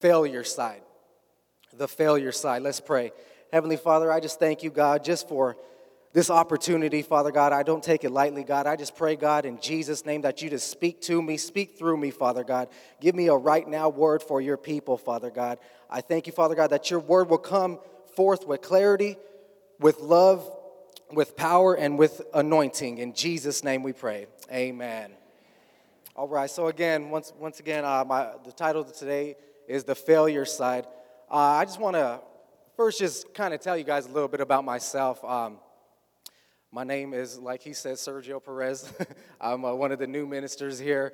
failure 0.00 0.44
side. 0.44 0.82
The 1.76 1.88
failure 1.88 2.32
side. 2.32 2.62
Let's 2.62 2.80
pray. 2.80 3.12
Heavenly 3.52 3.76
Father, 3.76 4.12
I 4.12 4.20
just 4.20 4.38
thank 4.38 4.62
you, 4.62 4.70
God, 4.70 5.04
just 5.04 5.28
for 5.28 5.56
this 6.12 6.30
opportunity, 6.30 7.02
Father 7.02 7.30
God. 7.30 7.52
I 7.52 7.62
don't 7.62 7.82
take 7.82 8.04
it 8.04 8.10
lightly, 8.10 8.42
God. 8.42 8.66
I 8.66 8.76
just 8.76 8.96
pray, 8.96 9.16
God, 9.16 9.44
in 9.44 9.60
Jesus' 9.60 10.06
name, 10.06 10.22
that 10.22 10.40
you 10.40 10.50
just 10.50 10.70
speak 10.70 11.00
to 11.02 11.20
me, 11.20 11.36
speak 11.36 11.78
through 11.78 11.96
me, 11.96 12.10
Father 12.10 12.44
God. 12.44 12.68
Give 13.00 13.14
me 13.14 13.28
a 13.28 13.34
right 13.34 13.66
now 13.68 13.88
word 13.88 14.22
for 14.22 14.40
your 14.40 14.56
people, 14.56 14.96
Father 14.96 15.30
God. 15.30 15.58
I 15.90 16.00
thank 16.00 16.26
you, 16.26 16.32
Father 16.32 16.54
God, 16.54 16.70
that 16.70 16.90
your 16.90 17.00
word 17.00 17.28
will 17.28 17.38
come 17.38 17.78
forth 18.16 18.46
with 18.46 18.62
clarity, 18.62 19.16
with 19.78 20.00
love, 20.00 20.50
with 21.12 21.36
power, 21.36 21.74
and 21.74 21.98
with 21.98 22.22
anointing. 22.34 22.98
In 22.98 23.14
Jesus' 23.14 23.62
name 23.62 23.82
we 23.82 23.92
pray. 23.92 24.26
Amen. 24.50 25.12
All 26.16 26.28
right, 26.28 26.50
so 26.50 26.66
again, 26.66 27.10
once, 27.10 27.32
once 27.38 27.60
again, 27.60 27.84
uh, 27.84 28.04
my, 28.04 28.30
the 28.44 28.52
title 28.52 28.82
of 28.82 28.92
today 28.92 29.36
is 29.68 29.84
The 29.84 29.94
Failure 29.94 30.46
Side. 30.46 30.86
Uh, 31.30 31.36
I 31.36 31.64
just 31.66 31.78
want 31.78 31.94
to 31.94 32.20
first 32.74 32.98
just 32.98 33.34
kind 33.34 33.52
of 33.52 33.60
tell 33.60 33.76
you 33.76 33.84
guys 33.84 34.06
a 34.06 34.10
little 34.10 34.28
bit 34.28 34.40
about 34.40 34.64
myself. 34.64 35.22
Um, 35.22 35.58
my 36.72 36.84
name 36.84 37.12
is, 37.12 37.38
like 37.38 37.62
he 37.62 37.74
said, 37.74 37.96
Sergio 37.96 38.42
Perez. 38.42 38.90
I'm 39.40 39.64
uh, 39.64 39.74
one 39.74 39.92
of 39.92 39.98
the 39.98 40.06
new 40.06 40.26
ministers 40.26 40.78
here 40.78 41.12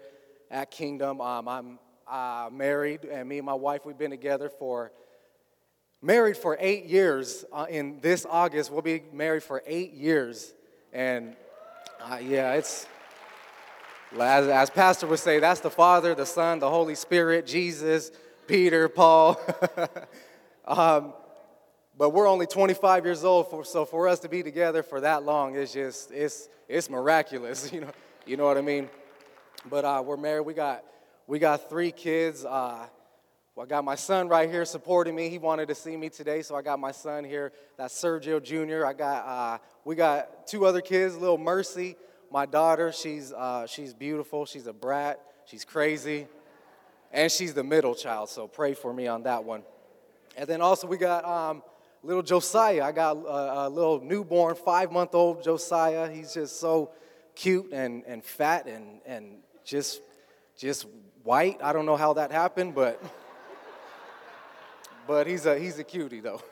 at 0.50 0.70
Kingdom. 0.70 1.20
Um, 1.20 1.48
I'm 1.48 1.78
uh, 2.08 2.48
married, 2.52 3.04
and 3.04 3.28
me 3.28 3.38
and 3.38 3.46
my 3.46 3.54
wife, 3.54 3.84
we've 3.84 3.98
been 3.98 4.12
together 4.12 4.48
for, 4.48 4.92
married 6.00 6.36
for 6.36 6.56
eight 6.60 6.84
years. 6.84 7.44
Uh, 7.52 7.66
in 7.68 7.98
this 8.02 8.24
August, 8.28 8.70
we'll 8.70 8.82
be 8.82 9.02
married 9.12 9.42
for 9.42 9.62
eight 9.66 9.94
years. 9.94 10.54
And 10.92 11.34
uh, 12.00 12.18
yeah, 12.22 12.52
it's, 12.52 12.86
as, 14.12 14.46
as 14.46 14.70
Pastor 14.70 15.08
would 15.08 15.18
say, 15.18 15.40
that's 15.40 15.60
the 15.60 15.70
Father, 15.70 16.14
the 16.14 16.26
Son, 16.26 16.60
the 16.60 16.70
Holy 16.70 16.94
Spirit, 16.94 17.46
Jesus, 17.46 18.12
Peter, 18.46 18.88
Paul. 18.88 19.40
um, 20.66 21.12
but 21.96 22.10
we're 22.10 22.28
only 22.28 22.46
25 22.46 23.04
years 23.04 23.24
old, 23.24 23.50
for, 23.50 23.64
so 23.64 23.84
for 23.84 24.08
us 24.08 24.18
to 24.20 24.28
be 24.28 24.42
together 24.42 24.82
for 24.82 25.00
that 25.00 25.22
long 25.22 25.54
is 25.54 25.72
just 25.72 26.10
it's 26.10 26.48
it's 26.68 26.90
miraculous, 26.90 27.72
you 27.72 27.82
know, 27.82 27.90
you 28.26 28.36
know 28.36 28.44
what 28.44 28.58
I 28.58 28.62
mean. 28.62 28.88
But 29.68 29.84
uh, 29.84 30.02
we're 30.04 30.16
married. 30.16 30.46
We 30.46 30.54
got 30.54 30.84
we 31.26 31.38
got 31.38 31.68
three 31.68 31.92
kids. 31.92 32.44
Uh, 32.44 32.86
well, 33.54 33.64
I 33.64 33.68
got 33.68 33.84
my 33.84 33.94
son 33.94 34.28
right 34.28 34.50
here 34.50 34.64
supporting 34.64 35.14
me. 35.14 35.28
He 35.28 35.38
wanted 35.38 35.68
to 35.68 35.74
see 35.74 35.96
me 35.96 36.08
today, 36.08 36.42
so 36.42 36.56
I 36.56 36.62
got 36.62 36.80
my 36.80 36.90
son 36.90 37.22
here. 37.22 37.52
That's 37.76 37.94
Sergio 37.94 38.42
Jr. 38.42 38.84
I 38.84 38.92
got 38.92 39.26
uh, 39.26 39.58
we 39.84 39.94
got 39.94 40.46
two 40.46 40.66
other 40.66 40.80
kids. 40.80 41.16
Little 41.16 41.38
Mercy, 41.38 41.96
my 42.32 42.46
daughter. 42.46 42.90
She's 42.90 43.32
uh, 43.32 43.66
she's 43.66 43.94
beautiful. 43.94 44.46
She's 44.46 44.66
a 44.66 44.72
brat. 44.72 45.20
She's 45.46 45.64
crazy, 45.64 46.26
and 47.14 47.30
she's 47.30 47.54
the 47.54 47.62
middle 47.62 47.94
child. 47.94 48.28
So 48.28 48.48
pray 48.48 48.74
for 48.74 48.92
me 48.92 49.06
on 49.06 49.22
that 49.22 49.44
one. 49.44 49.62
And 50.36 50.48
then 50.48 50.60
also 50.60 50.88
we 50.88 50.98
got 50.98 51.24
um, 51.24 51.62
little 52.02 52.24
Josiah. 52.24 52.82
I 52.82 52.92
got 52.92 53.16
a, 53.16 53.66
a 53.66 53.68
little 53.68 54.00
newborn, 54.00 54.56
five 54.56 54.90
month 54.90 55.14
old 55.14 55.42
Josiah. 55.42 56.10
He's 56.10 56.34
just 56.34 56.58
so 56.58 56.90
cute 57.36 57.70
and, 57.72 58.02
and 58.06 58.22
fat 58.22 58.66
and, 58.66 59.00
and 59.06 59.36
just, 59.64 60.02
just 60.58 60.86
white. 61.22 61.60
I 61.62 61.72
don't 61.72 61.86
know 61.86 61.96
how 61.96 62.14
that 62.14 62.32
happened, 62.32 62.74
but, 62.74 63.00
but 65.06 65.28
he's, 65.28 65.46
a, 65.46 65.56
he's 65.56 65.78
a 65.78 65.84
cutie, 65.84 66.20
though. 66.20 66.42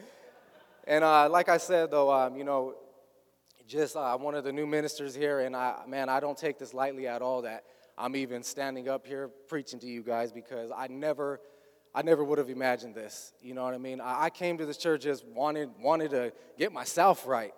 and 0.86 1.02
uh, 1.02 1.30
like 1.30 1.48
I 1.48 1.56
said, 1.56 1.90
though, 1.90 2.12
um, 2.12 2.36
you 2.36 2.44
know, 2.44 2.74
just 3.66 3.96
uh, 3.96 4.18
one 4.18 4.34
of 4.34 4.44
the 4.44 4.52
new 4.52 4.66
ministers 4.66 5.14
here, 5.14 5.40
and 5.40 5.56
I, 5.56 5.78
man, 5.88 6.10
I 6.10 6.20
don't 6.20 6.36
take 6.36 6.58
this 6.58 6.74
lightly 6.74 7.06
at 7.08 7.22
all 7.22 7.40
that 7.42 7.64
I'm 7.96 8.16
even 8.16 8.42
standing 8.42 8.88
up 8.88 9.06
here 9.06 9.28
preaching 9.48 9.78
to 9.80 9.86
you 9.86 10.02
guys 10.02 10.32
because 10.32 10.70
I 10.74 10.88
never 10.88 11.40
I 11.94 12.02
never 12.02 12.24
would 12.24 12.38
have 12.38 12.50
imagined 12.50 12.96
this. 12.96 13.32
You 13.40 13.54
know 13.54 13.62
what 13.62 13.72
I 13.72 13.78
mean? 13.78 14.00
I, 14.00 14.28
came 14.28 14.58
to 14.58 14.66
this 14.66 14.76
church 14.76 15.02
just 15.02 15.24
wanted, 15.26 15.70
wanted 15.80 16.10
to 16.10 16.32
get 16.58 16.72
myself 16.72 17.24
right. 17.24 17.54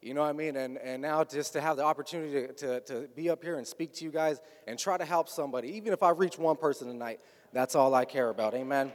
You 0.00 0.14
know 0.14 0.22
what 0.22 0.30
I 0.30 0.32
mean? 0.32 0.56
And, 0.56 0.78
and 0.78 1.02
now 1.02 1.22
just 1.22 1.52
to 1.52 1.60
have 1.60 1.76
the 1.76 1.84
opportunity 1.84 2.46
to, 2.46 2.52
to, 2.54 2.80
to 2.80 3.08
be 3.14 3.28
up 3.28 3.42
here 3.42 3.58
and 3.58 3.66
speak 3.66 3.92
to 3.94 4.04
you 4.04 4.10
guys 4.10 4.40
and 4.66 4.78
try 4.78 4.96
to 4.96 5.04
help 5.04 5.28
somebody, 5.28 5.68
even 5.76 5.92
if 5.92 6.02
I 6.02 6.10
reach 6.10 6.38
one 6.38 6.56
person 6.56 6.88
tonight, 6.88 7.20
that's 7.52 7.74
all 7.74 7.94
I 7.94 8.06
care 8.06 8.30
about. 8.30 8.54
Amen? 8.54 8.90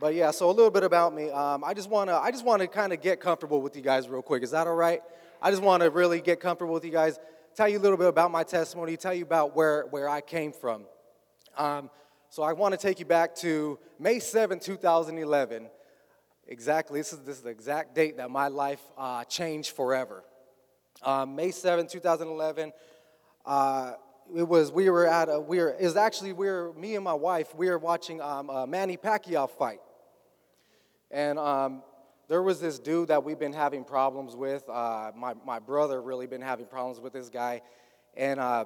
But 0.00 0.14
yeah, 0.14 0.30
so 0.30 0.48
a 0.48 0.52
little 0.52 0.70
bit 0.70 0.84
about 0.84 1.14
me. 1.14 1.30
Um, 1.30 1.64
I 1.64 1.74
just 1.74 1.88
want 1.88 2.10
to 2.10 2.16
I 2.16 2.30
just 2.30 2.44
want 2.44 2.60
to 2.60 2.68
kind 2.68 2.92
of 2.92 3.00
get 3.00 3.18
comfortable 3.18 3.62
with 3.62 3.76
you 3.76 3.82
guys 3.82 4.08
real 4.08 4.20
quick. 4.20 4.42
Is 4.42 4.50
that 4.50 4.66
all 4.66 4.74
right? 4.74 5.02
I 5.40 5.50
just 5.50 5.62
want 5.62 5.82
to 5.82 5.90
really 5.90 6.20
get 6.20 6.40
comfortable 6.40 6.74
with 6.74 6.84
you 6.84 6.90
guys 6.90 7.18
tell 7.56 7.68
you 7.68 7.78
a 7.78 7.80
little 7.80 7.96
bit 7.96 8.08
about 8.08 8.30
my 8.30 8.42
testimony, 8.42 8.98
tell 8.98 9.14
you 9.14 9.24
about 9.24 9.56
where, 9.56 9.86
where 9.86 10.10
I 10.10 10.20
came 10.20 10.52
from. 10.52 10.84
Um, 11.56 11.88
so 12.28 12.42
I 12.42 12.52
want 12.52 12.72
to 12.72 12.78
take 12.78 12.98
you 12.98 13.06
back 13.06 13.34
to 13.36 13.78
May 13.98 14.18
7, 14.18 14.60
2011. 14.60 15.68
Exactly, 16.48 17.00
this 17.00 17.14
is, 17.14 17.20
this 17.20 17.38
is 17.38 17.42
the 17.42 17.48
exact 17.48 17.94
date 17.94 18.18
that 18.18 18.30
my 18.30 18.48
life 18.48 18.82
uh, 18.98 19.24
changed 19.24 19.74
forever. 19.74 20.22
Um, 21.02 21.34
May 21.34 21.50
7, 21.50 21.86
2011, 21.86 22.72
uh, 23.46 23.92
it 24.36 24.46
was, 24.46 24.70
we 24.70 24.90
were 24.90 25.06
at 25.06 25.30
a, 25.30 25.40
we 25.40 25.58
were, 25.58 25.70
it 25.70 25.84
was 25.84 25.96
actually, 25.96 26.34
we 26.34 26.48
were, 26.48 26.74
me 26.74 26.94
and 26.94 27.04
my 27.04 27.14
wife, 27.14 27.54
we 27.54 27.70
were 27.70 27.78
watching 27.78 28.20
um, 28.20 28.50
a 28.50 28.66
Manny 28.66 28.98
Pacquiao 28.98 29.48
fight. 29.48 29.80
And 31.10 31.38
um, 31.38 31.82
there 32.28 32.42
was 32.42 32.60
this 32.60 32.78
dude 32.78 33.08
that 33.08 33.22
we've 33.22 33.38
been 33.38 33.52
having 33.52 33.84
problems 33.84 34.34
with. 34.34 34.68
Uh, 34.68 35.12
my, 35.16 35.34
my 35.44 35.58
brother 35.58 36.02
really 36.02 36.26
been 36.26 36.40
having 36.42 36.66
problems 36.66 37.00
with 37.00 37.12
this 37.12 37.28
guy. 37.28 37.62
And 38.16 38.40
uh, 38.40 38.64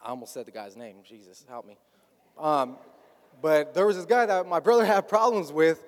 I 0.00 0.08
almost 0.08 0.32
said 0.32 0.46
the 0.46 0.52
guy's 0.52 0.76
name. 0.76 0.96
Jesus, 1.04 1.44
help 1.48 1.66
me. 1.66 1.76
Um, 2.38 2.76
but 3.42 3.74
there 3.74 3.86
was 3.86 3.96
this 3.96 4.06
guy 4.06 4.24
that 4.24 4.46
my 4.46 4.60
brother 4.60 4.84
had 4.86 5.06
problems 5.06 5.52
with 5.52 5.84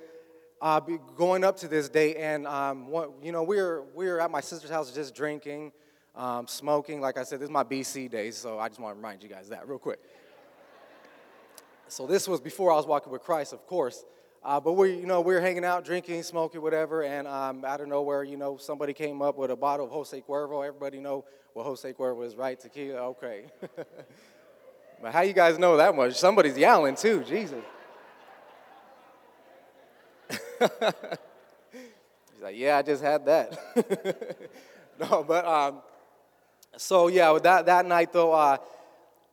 uh, 0.60 0.80
going 1.16 1.42
up 1.42 1.56
to 1.58 1.68
this 1.68 1.88
day. 1.88 2.16
And, 2.16 2.46
um, 2.46 2.88
what, 2.88 3.12
you 3.22 3.32
know, 3.32 3.42
we 3.42 3.56
were, 3.56 3.84
we 3.94 4.06
were 4.06 4.20
at 4.20 4.30
my 4.30 4.40
sister's 4.40 4.70
house 4.70 4.92
just 4.92 5.14
drinking, 5.14 5.72
um, 6.14 6.46
smoking. 6.46 7.00
Like 7.00 7.16
I 7.16 7.22
said, 7.22 7.40
this 7.40 7.46
is 7.46 7.52
my 7.52 7.64
BC 7.64 8.10
days, 8.10 8.36
so 8.36 8.58
I 8.58 8.68
just 8.68 8.80
want 8.80 8.92
to 8.92 8.96
remind 8.96 9.22
you 9.22 9.28
guys 9.28 9.48
that 9.48 9.66
real 9.66 9.78
quick. 9.78 10.00
So 11.88 12.06
this 12.06 12.28
was 12.28 12.40
before 12.40 12.72
I 12.72 12.76
was 12.76 12.86
walking 12.86 13.12
with 13.12 13.22
Christ, 13.22 13.52
of 13.52 13.66
course. 13.66 14.04
Uh, 14.44 14.60
but 14.60 14.74
we, 14.74 14.94
you 14.94 15.06
know, 15.06 15.22
we 15.22 15.32
were 15.32 15.40
hanging 15.40 15.64
out, 15.64 15.86
drinking, 15.86 16.22
smoking, 16.22 16.60
whatever, 16.60 17.02
and 17.02 17.26
um, 17.26 17.64
out 17.64 17.80
of 17.80 17.88
nowhere, 17.88 18.22
you 18.22 18.36
know, 18.36 18.58
somebody 18.58 18.92
came 18.92 19.22
up 19.22 19.38
with 19.38 19.50
a 19.50 19.56
bottle 19.56 19.86
of 19.86 19.92
Jose 19.92 20.22
Cuervo. 20.28 20.66
Everybody 20.66 21.00
know 21.00 21.24
what 21.54 21.64
Jose 21.64 21.90
Cuervo 21.94 22.26
is, 22.26 22.36
right? 22.36 22.60
Tequila, 22.60 22.98
okay. 23.08 23.46
but 25.02 25.12
how 25.12 25.22
you 25.22 25.32
guys 25.32 25.58
know 25.58 25.78
that 25.78 25.96
much? 25.96 26.16
Somebody's 26.16 26.58
yelling 26.58 26.94
too, 26.94 27.24
Jesus. 27.24 27.64
He's 30.60 30.70
like, 32.42 32.56
yeah, 32.56 32.76
I 32.76 32.82
just 32.82 33.02
had 33.02 33.24
that. 33.24 33.58
no, 35.00 35.24
but 35.26 35.46
um, 35.46 35.80
so 36.76 37.08
yeah, 37.08 37.38
that 37.42 37.64
that 37.64 37.86
night 37.86 38.12
though. 38.12 38.32
Uh, 38.32 38.58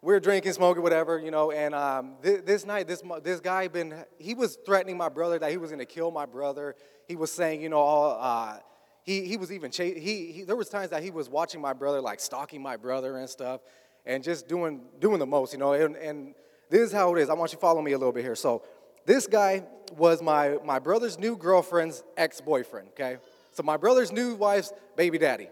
were 0.02 0.20
drinking, 0.20 0.54
smoking, 0.54 0.84
whatever, 0.84 1.20
you 1.20 1.32
know. 1.32 1.52
And 1.52 1.76
um, 1.76 2.16
th- 2.24 2.46
this 2.46 2.66
night, 2.66 2.88
this 2.88 3.04
this 3.24 3.40
guy 3.40 3.68
been 3.68 4.06
he 4.18 4.34
was 4.34 4.58
threatening 4.66 4.98
my 4.98 5.10
brother 5.10 5.38
that 5.40 5.52
he 5.52 5.58
was 5.58 5.70
going 5.70 5.80
to 5.80 5.86
kill 5.86 6.12
my 6.12 6.26
brother. 6.26 6.76
He 7.08 7.16
was 7.16 7.32
saying, 7.32 7.62
you 7.62 7.70
know, 7.70 7.80
all. 7.80 8.18
Uh, 8.20 8.58
he, 9.04 9.26
he 9.26 9.38
was 9.38 9.52
even 9.52 9.72
he, 9.72 10.32
he 10.32 10.44
there 10.44 10.56
was 10.56 10.70
times 10.70 10.92
that 10.92 11.04
he 11.04 11.10
was 11.12 11.30
watching 11.30 11.60
my 11.60 11.74
brother 11.74 12.02
like 12.02 12.20
stalking 12.20 12.62
my 12.62 12.78
brother 12.78 13.18
and 13.18 13.30
stuff 13.30 13.62
and 14.06 14.24
just 14.24 14.48
doing 14.48 14.82
doing 15.00 15.20
the 15.20 15.26
most 15.26 15.54
you 15.54 15.60
know 15.60 15.74
and, 15.74 15.96
and 15.96 16.36
this 16.70 16.82
is 16.82 16.92
how 16.92 17.16
it 17.16 17.20
is 17.20 17.30
i 17.30 17.34
want 17.34 17.52
you 17.52 17.56
to 17.56 17.62
follow 17.62 17.82
me 17.82 17.94
a 17.94 17.98
little 17.98 18.14
bit 18.14 18.24
here 18.24 18.36
so 18.36 18.64
this 19.06 19.26
guy 19.28 19.64
was 19.98 20.22
my 20.22 20.58
my 20.64 20.78
brother's 20.78 21.18
new 21.18 21.36
girlfriend's 21.36 22.04
ex-boyfriend 22.16 22.90
okay 22.90 23.18
so 23.52 23.64
my 23.64 23.76
brother's 23.76 24.12
new 24.12 24.36
wife's 24.36 24.72
baby 24.96 25.18
daddy 25.18 25.50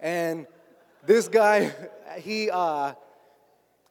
and 0.00 0.46
this 1.06 1.28
guy 1.28 1.72
he 2.18 2.50
uh 2.50 2.94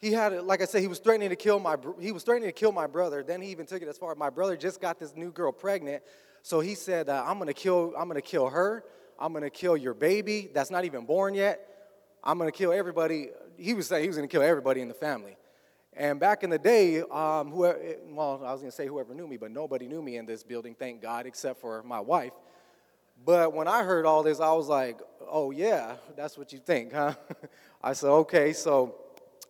he 0.03 0.11
had, 0.11 0.43
like 0.43 0.61
I 0.61 0.65
said, 0.65 0.81
he 0.81 0.87
was 0.87 0.99
threatening 0.99 1.29
to 1.29 1.35
kill 1.37 1.59
my, 1.61 1.77
he 1.97 2.11
was 2.11 2.23
threatening 2.23 2.49
to 2.49 2.53
kill 2.53 2.73
my 2.73 2.87
brother. 2.87 3.23
Then 3.23 3.41
he 3.41 3.49
even 3.51 3.65
took 3.65 3.81
it 3.81 3.87
as 3.87 3.97
far. 3.97 4.13
My 4.15 4.29
brother 4.29 4.57
just 4.57 4.81
got 4.81 4.99
this 4.99 5.15
new 5.15 5.31
girl 5.31 5.53
pregnant, 5.53 6.03
so 6.41 6.59
he 6.59 6.75
said, 6.75 7.07
uh, 7.07 7.23
"I'm 7.25 7.39
gonna 7.39 7.53
kill, 7.53 7.93
I'm 7.97 8.09
gonna 8.09 8.21
kill 8.21 8.49
her. 8.49 8.83
I'm 9.17 9.31
gonna 9.31 9.49
kill 9.49 9.77
your 9.77 9.93
baby 9.93 10.49
that's 10.53 10.69
not 10.69 10.83
even 10.83 11.05
born 11.05 11.35
yet. 11.35 11.95
I'm 12.21 12.37
gonna 12.37 12.51
kill 12.51 12.73
everybody." 12.73 13.29
He 13.55 13.73
was 13.73 13.87
saying 13.87 14.03
he 14.03 14.09
was 14.09 14.17
gonna 14.17 14.27
kill 14.27 14.41
everybody 14.41 14.81
in 14.81 14.89
the 14.89 14.93
family. 14.93 15.37
And 15.93 16.19
back 16.19 16.43
in 16.43 16.49
the 16.49 16.59
day, 16.59 16.99
um, 17.03 17.51
whoever, 17.51 17.79
well, 18.09 18.41
I 18.43 18.51
was 18.51 18.59
gonna 18.59 18.71
say 18.71 18.87
whoever 18.87 19.13
knew 19.13 19.27
me, 19.27 19.37
but 19.37 19.51
nobody 19.51 19.87
knew 19.87 20.01
me 20.01 20.17
in 20.17 20.25
this 20.25 20.43
building, 20.43 20.75
thank 20.77 21.01
God, 21.01 21.25
except 21.25 21.61
for 21.61 21.81
my 21.83 22.01
wife. 22.01 22.33
But 23.23 23.53
when 23.53 23.69
I 23.69 23.83
heard 23.83 24.05
all 24.05 24.21
this, 24.21 24.41
I 24.41 24.51
was 24.51 24.67
like, 24.67 24.99
"Oh 25.29 25.51
yeah, 25.51 25.95
that's 26.17 26.37
what 26.37 26.51
you 26.51 26.59
think, 26.59 26.91
huh?" 26.91 27.13
I 27.81 27.93
said, 27.93 28.09
"Okay, 28.09 28.51
so." 28.51 28.99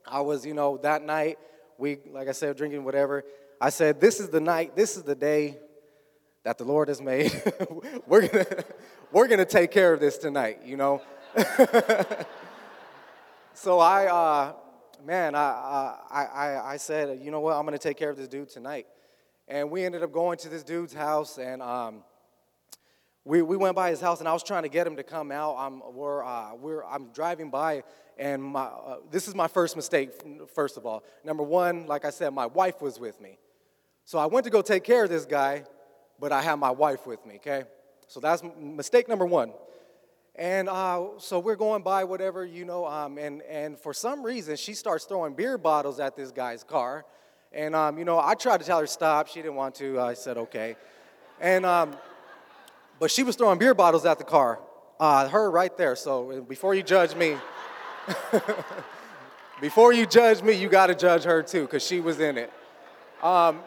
I 0.07 0.21
was, 0.21 0.45
you 0.45 0.53
know, 0.53 0.77
that 0.77 1.03
night, 1.03 1.39
we, 1.77 1.99
like 2.11 2.27
I 2.27 2.31
said, 2.31 2.55
drinking 2.57 2.83
whatever. 2.83 3.23
I 3.59 3.69
said, 3.69 3.99
This 4.01 4.19
is 4.19 4.29
the 4.29 4.39
night, 4.39 4.75
this 4.75 4.97
is 4.97 5.03
the 5.03 5.15
day 5.15 5.57
that 6.43 6.57
the 6.57 6.65
Lord 6.65 6.89
has 6.89 7.01
made. 7.01 7.31
we're 8.07 8.27
to 8.27 8.65
we're 9.11 9.27
gonna 9.27 9.45
take 9.45 9.71
care 9.71 9.93
of 9.93 9.99
this 9.99 10.17
tonight, 10.17 10.61
you 10.65 10.77
know? 10.77 11.01
so 13.53 13.79
I, 13.79 14.07
uh, 14.07 14.53
man, 15.05 15.35
I, 15.35 15.95
I, 16.11 16.23
I, 16.23 16.73
I 16.73 16.77
said, 16.77 17.19
you 17.21 17.31
know 17.31 17.39
what, 17.39 17.55
I'm 17.55 17.65
to 17.65 17.77
take 17.79 17.97
care 17.97 18.09
of 18.09 18.17
this 18.17 18.27
dude 18.27 18.49
tonight. 18.49 18.87
And 19.47 19.69
we 19.69 19.83
ended 19.83 20.03
up 20.03 20.11
going 20.11 20.37
to 20.39 20.49
this 20.49 20.63
dude's 20.63 20.93
house, 20.93 21.37
and 21.37 21.61
um, 21.61 22.03
we, 23.25 23.41
we 23.41 23.55
went 23.55 23.75
by 23.75 23.89
his 23.89 24.01
house, 24.01 24.19
and 24.19 24.27
I 24.27 24.33
was 24.33 24.43
trying 24.43 24.63
to 24.63 24.69
get 24.69 24.85
him 24.85 24.97
to 24.97 25.03
come 25.03 25.31
out. 25.31 25.55
I'm, 25.57 25.81
we're, 25.93 26.23
uh, 26.23 26.55
we're, 26.55 26.83
I'm 26.83 27.07
driving 27.13 27.49
by, 27.49 27.83
and 28.17 28.43
my, 28.43 28.63
uh, 28.63 28.97
this 29.11 29.27
is 29.27 29.35
my 29.35 29.47
first 29.47 29.75
mistake, 29.75 30.11
first 30.53 30.75
of 30.77 30.85
all. 30.85 31.03
Number 31.23 31.43
one, 31.43 31.87
like 31.87 32.03
I 32.03 32.09
said, 32.09 32.33
my 32.33 32.45
wife 32.45 32.81
was 32.81 32.99
with 32.99 33.21
me. 33.21 33.37
So 34.03 34.19
I 34.19 34.25
went 34.25 34.43
to 34.43 34.49
go 34.49 34.61
take 34.61 34.83
care 34.83 35.05
of 35.05 35.09
this 35.09 35.25
guy, 35.25 35.63
but 36.19 36.33
I 36.33 36.41
had 36.41 36.55
my 36.55 36.71
wife 36.71 37.07
with 37.07 37.25
me, 37.25 37.35
okay? 37.35 37.63
So 38.07 38.19
that's 38.19 38.43
mistake 38.59 39.07
number 39.07 39.25
one. 39.25 39.53
And 40.35 40.67
uh, 40.67 41.19
so 41.19 41.39
we're 41.39 41.55
going 41.55 41.83
by 41.83 42.03
whatever, 42.03 42.45
you 42.45 42.65
know, 42.65 42.85
um, 42.85 43.17
and, 43.17 43.41
and 43.43 43.79
for 43.79 43.93
some 43.93 44.23
reason, 44.23 44.57
she 44.57 44.73
starts 44.73 45.05
throwing 45.05 45.33
beer 45.33 45.57
bottles 45.57 45.99
at 45.99 46.17
this 46.17 46.31
guy's 46.31 46.63
car. 46.63 47.05
And, 47.51 47.75
um, 47.75 47.97
you 47.99 48.03
know, 48.03 48.19
I 48.19 48.33
tried 48.33 48.59
to 48.59 48.65
tell 48.65 48.79
her 48.79 48.87
stop. 48.87 49.27
She 49.27 49.41
didn't 49.41 49.55
want 49.55 49.75
to. 49.75 49.99
I 50.01 50.15
said, 50.15 50.37
okay. 50.37 50.75
And, 51.39 51.65
um, 51.65 51.95
but 52.99 53.11
she 53.11 53.23
was 53.23 53.35
throwing 53.35 53.59
beer 53.59 53.73
bottles 53.73 54.05
at 54.05 54.17
the 54.17 54.23
car. 54.23 54.59
Uh, 54.99 55.27
her 55.27 55.49
right 55.51 55.75
there. 55.77 55.95
So 55.95 56.41
before 56.47 56.75
you 56.75 56.83
judge 56.83 57.15
me, 57.15 57.35
before 59.61 59.93
you 59.93 60.05
judge 60.05 60.41
me, 60.41 60.53
you 60.53 60.69
got 60.69 60.87
to 60.87 60.95
judge 60.95 61.23
her 61.23 61.43
too, 61.43 61.63
because 61.63 61.85
she 61.85 61.99
was 61.99 62.19
in 62.19 62.37
it. 62.37 62.51
Um, 63.21 63.61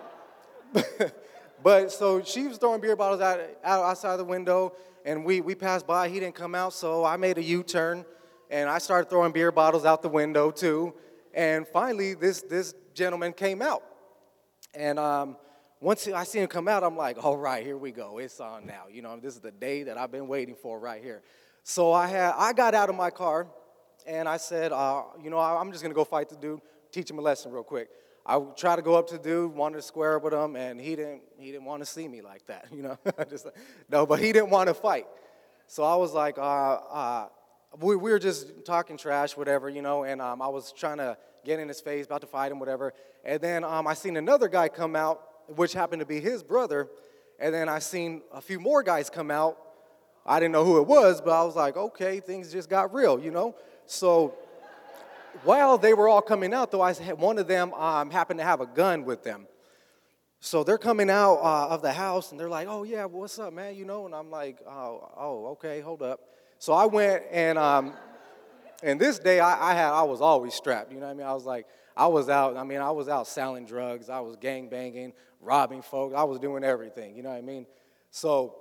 but 1.63 1.93
so 1.93 2.23
she 2.23 2.47
was 2.47 2.59
throwing 2.59 2.81
beer 2.81 2.97
bottles 2.97 3.21
out, 3.21 3.41
out 3.65 3.85
outside 3.85 4.17
the 4.17 4.25
window 4.25 4.75
and 5.05 5.25
we, 5.25 5.41
we 5.41 5.55
passed 5.55 5.87
by. 5.87 6.09
He 6.09 6.19
didn't 6.19 6.35
come 6.35 6.55
out, 6.55 6.73
so 6.73 7.05
I 7.05 7.17
made 7.17 7.39
a 7.39 7.43
U 7.43 7.63
turn 7.63 8.05
and 8.51 8.69
I 8.69 8.79
started 8.79 9.09
throwing 9.09 9.33
beer 9.33 9.53
bottles 9.53 9.85
out 9.85 10.03
the 10.03 10.09
window 10.09 10.51
too. 10.51 10.95
And 11.33 11.67
finally, 11.69 12.15
this, 12.15 12.43
this 12.43 12.75
gentleman 12.95 13.33
came 13.33 13.63
out. 13.63 13.83
And 14.75 14.99
um, 14.99 15.37
once 15.81 16.09
I 16.09 16.25
see 16.25 16.39
him 16.39 16.49
come 16.49 16.69
out, 16.69 16.83
I'm 16.83 16.97
like, 16.97 17.23
all 17.23 17.37
right, 17.37 17.65
here 17.65 17.77
we 17.77 17.93
go. 17.93 18.19
It's 18.19 18.41
on 18.41 18.67
now. 18.67 18.85
You 18.91 19.03
know, 19.03 19.17
this 19.19 19.35
is 19.35 19.41
the 19.41 19.51
day 19.51 19.83
that 19.85 19.99
I've 19.99 20.11
been 20.11 20.29
waiting 20.29 20.55
for 20.55 20.79
right 20.79 21.03
here. 21.03 21.23
So 21.63 21.93
I, 21.93 22.07
had, 22.07 22.35
I 22.37 22.53
got 22.53 22.75
out 22.75 22.89
of 22.89 22.97
my 22.97 23.11
car 23.11 23.47
and 24.07 24.29
I 24.29 24.37
said, 24.37 24.73
uh, 24.73 25.03
you 25.23 25.31
know, 25.31 25.39
I'm 25.39 25.73
just 25.73 25.83
going 25.83 25.91
to 25.91 25.97
go 25.97 26.05
fight 26.05 26.29
the 26.29 26.37
dude, 26.37 26.61
teach 26.93 27.11
him 27.11 27.19
a 27.19 27.23
lesson 27.23 27.53
real 27.53 27.63
quick. 27.63 27.89
I 28.25 28.41
tried 28.57 28.77
to 28.77 28.83
go 28.83 28.95
up 28.95 29.07
to 29.09 29.19
the 29.19 29.23
dude, 29.23 29.53
wanted 29.53 29.77
to 29.77 29.83
square 29.83 30.17
up 30.17 30.25
with 30.25 30.33
him, 30.35 30.57
and 30.57 30.81
he 30.81 30.97
didn't, 30.97 31.23
he 31.39 31.53
didn't 31.53 31.65
want 31.65 31.83
to 31.83 31.87
see 31.87 32.09
me 32.09 32.23
like 32.23 32.47
that, 32.47 32.67
you 32.73 32.83
know. 32.83 32.99
just, 33.31 33.47
no, 33.89 34.07
but 34.07 34.19
he 34.19 34.33
didn't 34.33 34.51
want 34.51 34.69
to 34.69 34.75
fight. 34.75 35.07
So 35.67 35.83
I 35.85 35.97
was 35.97 36.13
like, 36.13 36.39
uh, 36.39 36.41
uh, 36.43 37.29
we, 37.81 37.97
we, 37.97 38.11
were 38.11 38.19
just 38.19 38.65
talking 38.65 38.97
trash, 38.97 39.37
whatever, 39.37 39.69
you 39.69 39.83
know, 39.83 40.05
and 40.05 40.23
um, 40.23 40.41
I 40.41 40.49
was 40.49 40.73
trying 40.73 40.99
to 40.99 41.17
get 41.45 41.61
in 41.61 41.69
his 41.69 41.81
face, 41.81 42.07
about 42.07 42.21
to 42.23 42.27
fight 42.27 42.51
him, 42.51 42.59
whatever. 42.59 42.95
And 43.25 43.41
then 43.41 43.65
um, 43.65 43.87
I 43.87 43.95
seen 43.95 44.17
another 44.17 44.49
guy 44.49 44.69
come 44.69 44.97
out, 44.97 45.21
which 45.55 45.73
happened 45.73 46.01
to 46.01 46.07
be 46.07 46.21
his 46.21 46.43
brother. 46.43 46.89
And 47.39 47.55
then 47.55 47.69
I 47.69 47.79
seen 47.79 48.23
a 48.33 48.41
few 48.41 48.59
more 48.59 48.83
guys 48.83 49.11
come 49.11 49.31
out. 49.31 49.59
I 50.25 50.41
didn't 50.41 50.53
know 50.53 50.65
who 50.65 50.79
it 50.79 50.87
was, 50.87 51.21
but 51.21 51.31
I 51.31 51.45
was 51.45 51.55
like, 51.55 51.77
okay, 51.77 52.19
things 52.21 52.51
just 52.51 52.69
got 52.69 52.93
real, 52.93 53.21
you 53.21 53.31
know. 53.31 53.55
So 53.87 54.35
while 55.45 55.79
they 55.79 55.95
were 55.95 56.09
all 56.09 56.23
coming 56.23 56.53
out, 56.53 56.71
though, 56.71 56.81
I 56.81 56.93
had, 56.95 57.19
one 57.19 57.39
of 57.39 57.47
them 57.47 57.73
um, 57.75 58.11
happened 58.11 58.39
to 58.41 58.45
have 58.45 58.61
a 58.61 58.67
gun 58.67 59.05
with 59.05 59.23
them. 59.23 59.47
So 60.41 60.65
they're 60.65 60.79
coming 60.79 61.11
out 61.11 61.37
uh, 61.37 61.69
of 61.69 61.83
the 61.83 61.93
house 61.93 62.31
and 62.31 62.41
they're 62.41 62.49
like, 62.49 62.69
oh, 62.69 62.85
yeah, 62.85 63.05
what's 63.05 63.39
up, 63.39 63.53
man? 63.53 63.75
You 63.75 63.85
know, 63.85 64.07
and 64.07 64.15
I'm 64.15 64.31
like, 64.31 64.59
oh, 64.67 65.13
oh 65.17 65.47
okay, 65.53 65.81
hold 65.81 66.03
up. 66.03 66.21
So 66.59 66.73
I 66.73 66.87
went 66.87 67.25
and, 67.31 67.59
um, 67.59 67.95
and 68.83 69.01
this 69.01 69.19
day 69.19 69.41
I, 69.41 69.73
I 69.73 69.75
had, 69.75 69.91
I 69.93 70.03
was 70.03 70.21
always 70.21 70.55
strapped. 70.55 70.93
You 70.93 71.01
know 71.01 71.07
what 71.07 71.13
I 71.13 71.15
mean? 71.15 71.27
I 71.27 71.35
was 71.35 71.45
like, 71.45 71.67
I 71.97 72.07
was 72.07 72.29
out, 72.29 72.57
I 72.57 72.65
mean, 72.65 72.81
I 72.81 72.91
was 72.91 73.09
out 73.09 73.27
selling 73.27 73.65
drugs, 73.65 74.11
I 74.11 74.21
was 74.21 74.37
gang 74.37 74.69
banging, 74.69 75.15
robbing 75.47 75.83
folks, 75.83 76.15
I 76.15 76.25
was 76.25 76.39
doing 76.39 76.65
everything, 76.65 77.17
you 77.17 77.23
know 77.23 77.31
what 77.31 77.39
I 77.39 77.43
mean? 77.43 77.67
So 78.11 78.57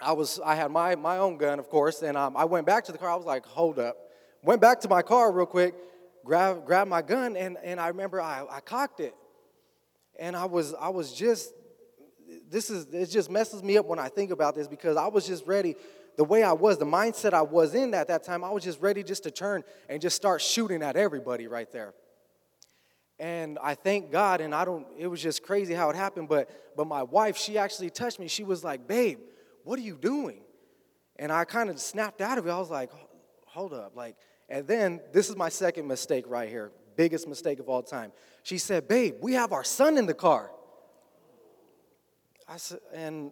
I 0.00 0.12
was, 0.12 0.40
I 0.44 0.54
had 0.54 0.70
my, 0.70 0.94
my 0.94 1.18
own 1.18 1.36
gun, 1.36 1.58
of 1.58 1.68
course, 1.68 2.02
and 2.02 2.16
um, 2.16 2.36
I 2.36 2.44
went 2.44 2.66
back 2.66 2.84
to 2.84 2.92
the 2.92 2.98
car, 2.98 3.10
I 3.10 3.16
was 3.16 3.26
like, 3.26 3.44
hold 3.44 3.78
up. 3.78 3.96
Went 4.42 4.60
back 4.60 4.80
to 4.80 4.88
my 4.88 5.02
car 5.02 5.30
real 5.30 5.46
quick, 5.46 5.74
grabbed, 6.24 6.66
grabbed 6.66 6.90
my 6.90 7.02
gun, 7.02 7.36
and, 7.36 7.56
and 7.62 7.78
I 7.78 7.88
remember 7.88 8.20
I, 8.20 8.44
I 8.50 8.60
cocked 8.60 9.00
it. 9.00 9.14
And 10.18 10.36
I 10.36 10.44
was, 10.44 10.74
I 10.74 10.88
was 10.88 11.12
just, 11.12 11.52
this 12.50 12.70
is, 12.70 12.86
it 12.92 13.06
just 13.06 13.30
messes 13.30 13.62
me 13.62 13.76
up 13.76 13.86
when 13.86 13.98
I 13.98 14.08
think 14.08 14.30
about 14.30 14.54
this 14.54 14.68
because 14.68 14.96
I 14.96 15.06
was 15.06 15.26
just 15.26 15.46
ready, 15.46 15.76
the 16.16 16.24
way 16.24 16.42
I 16.42 16.52
was, 16.52 16.78
the 16.78 16.84
mindset 16.84 17.32
I 17.32 17.42
was 17.42 17.74
in 17.74 17.94
at 17.94 18.08
that 18.08 18.24
time, 18.24 18.44
I 18.44 18.50
was 18.50 18.64
just 18.64 18.80
ready 18.80 19.02
just 19.02 19.22
to 19.24 19.30
turn 19.30 19.64
and 19.88 20.02
just 20.02 20.16
start 20.16 20.42
shooting 20.42 20.82
at 20.82 20.96
everybody 20.96 21.46
right 21.46 21.70
there. 21.72 21.94
And 23.22 23.56
I 23.62 23.76
thank 23.76 24.10
God, 24.10 24.40
and 24.40 24.52
I 24.52 24.64
don't, 24.64 24.84
it 24.98 25.06
was 25.06 25.22
just 25.22 25.44
crazy 25.44 25.74
how 25.74 25.90
it 25.90 25.94
happened, 25.94 26.28
but, 26.28 26.50
but 26.76 26.88
my 26.88 27.04
wife, 27.04 27.36
she 27.36 27.56
actually 27.56 27.88
touched 27.88 28.18
me. 28.18 28.26
She 28.26 28.42
was 28.42 28.64
like, 28.64 28.88
babe, 28.88 29.20
what 29.62 29.78
are 29.78 29.82
you 29.82 29.96
doing? 29.96 30.40
And 31.20 31.30
I 31.30 31.44
kind 31.44 31.70
of 31.70 31.78
snapped 31.78 32.20
out 32.20 32.36
of 32.36 32.48
it. 32.48 32.50
I 32.50 32.58
was 32.58 32.68
like, 32.68 32.90
hold 33.46 33.74
up, 33.74 33.92
like, 33.94 34.16
and 34.48 34.66
then 34.66 35.00
this 35.12 35.30
is 35.30 35.36
my 35.36 35.50
second 35.50 35.86
mistake 35.86 36.24
right 36.26 36.48
here, 36.48 36.72
biggest 36.96 37.28
mistake 37.28 37.60
of 37.60 37.68
all 37.68 37.80
time. 37.80 38.10
She 38.42 38.58
said, 38.58 38.88
Babe, 38.88 39.14
we 39.20 39.34
have 39.34 39.52
our 39.52 39.62
son 39.62 39.98
in 39.98 40.06
the 40.06 40.14
car. 40.14 40.50
I 42.48 42.56
said, 42.56 42.80
and 42.92 43.30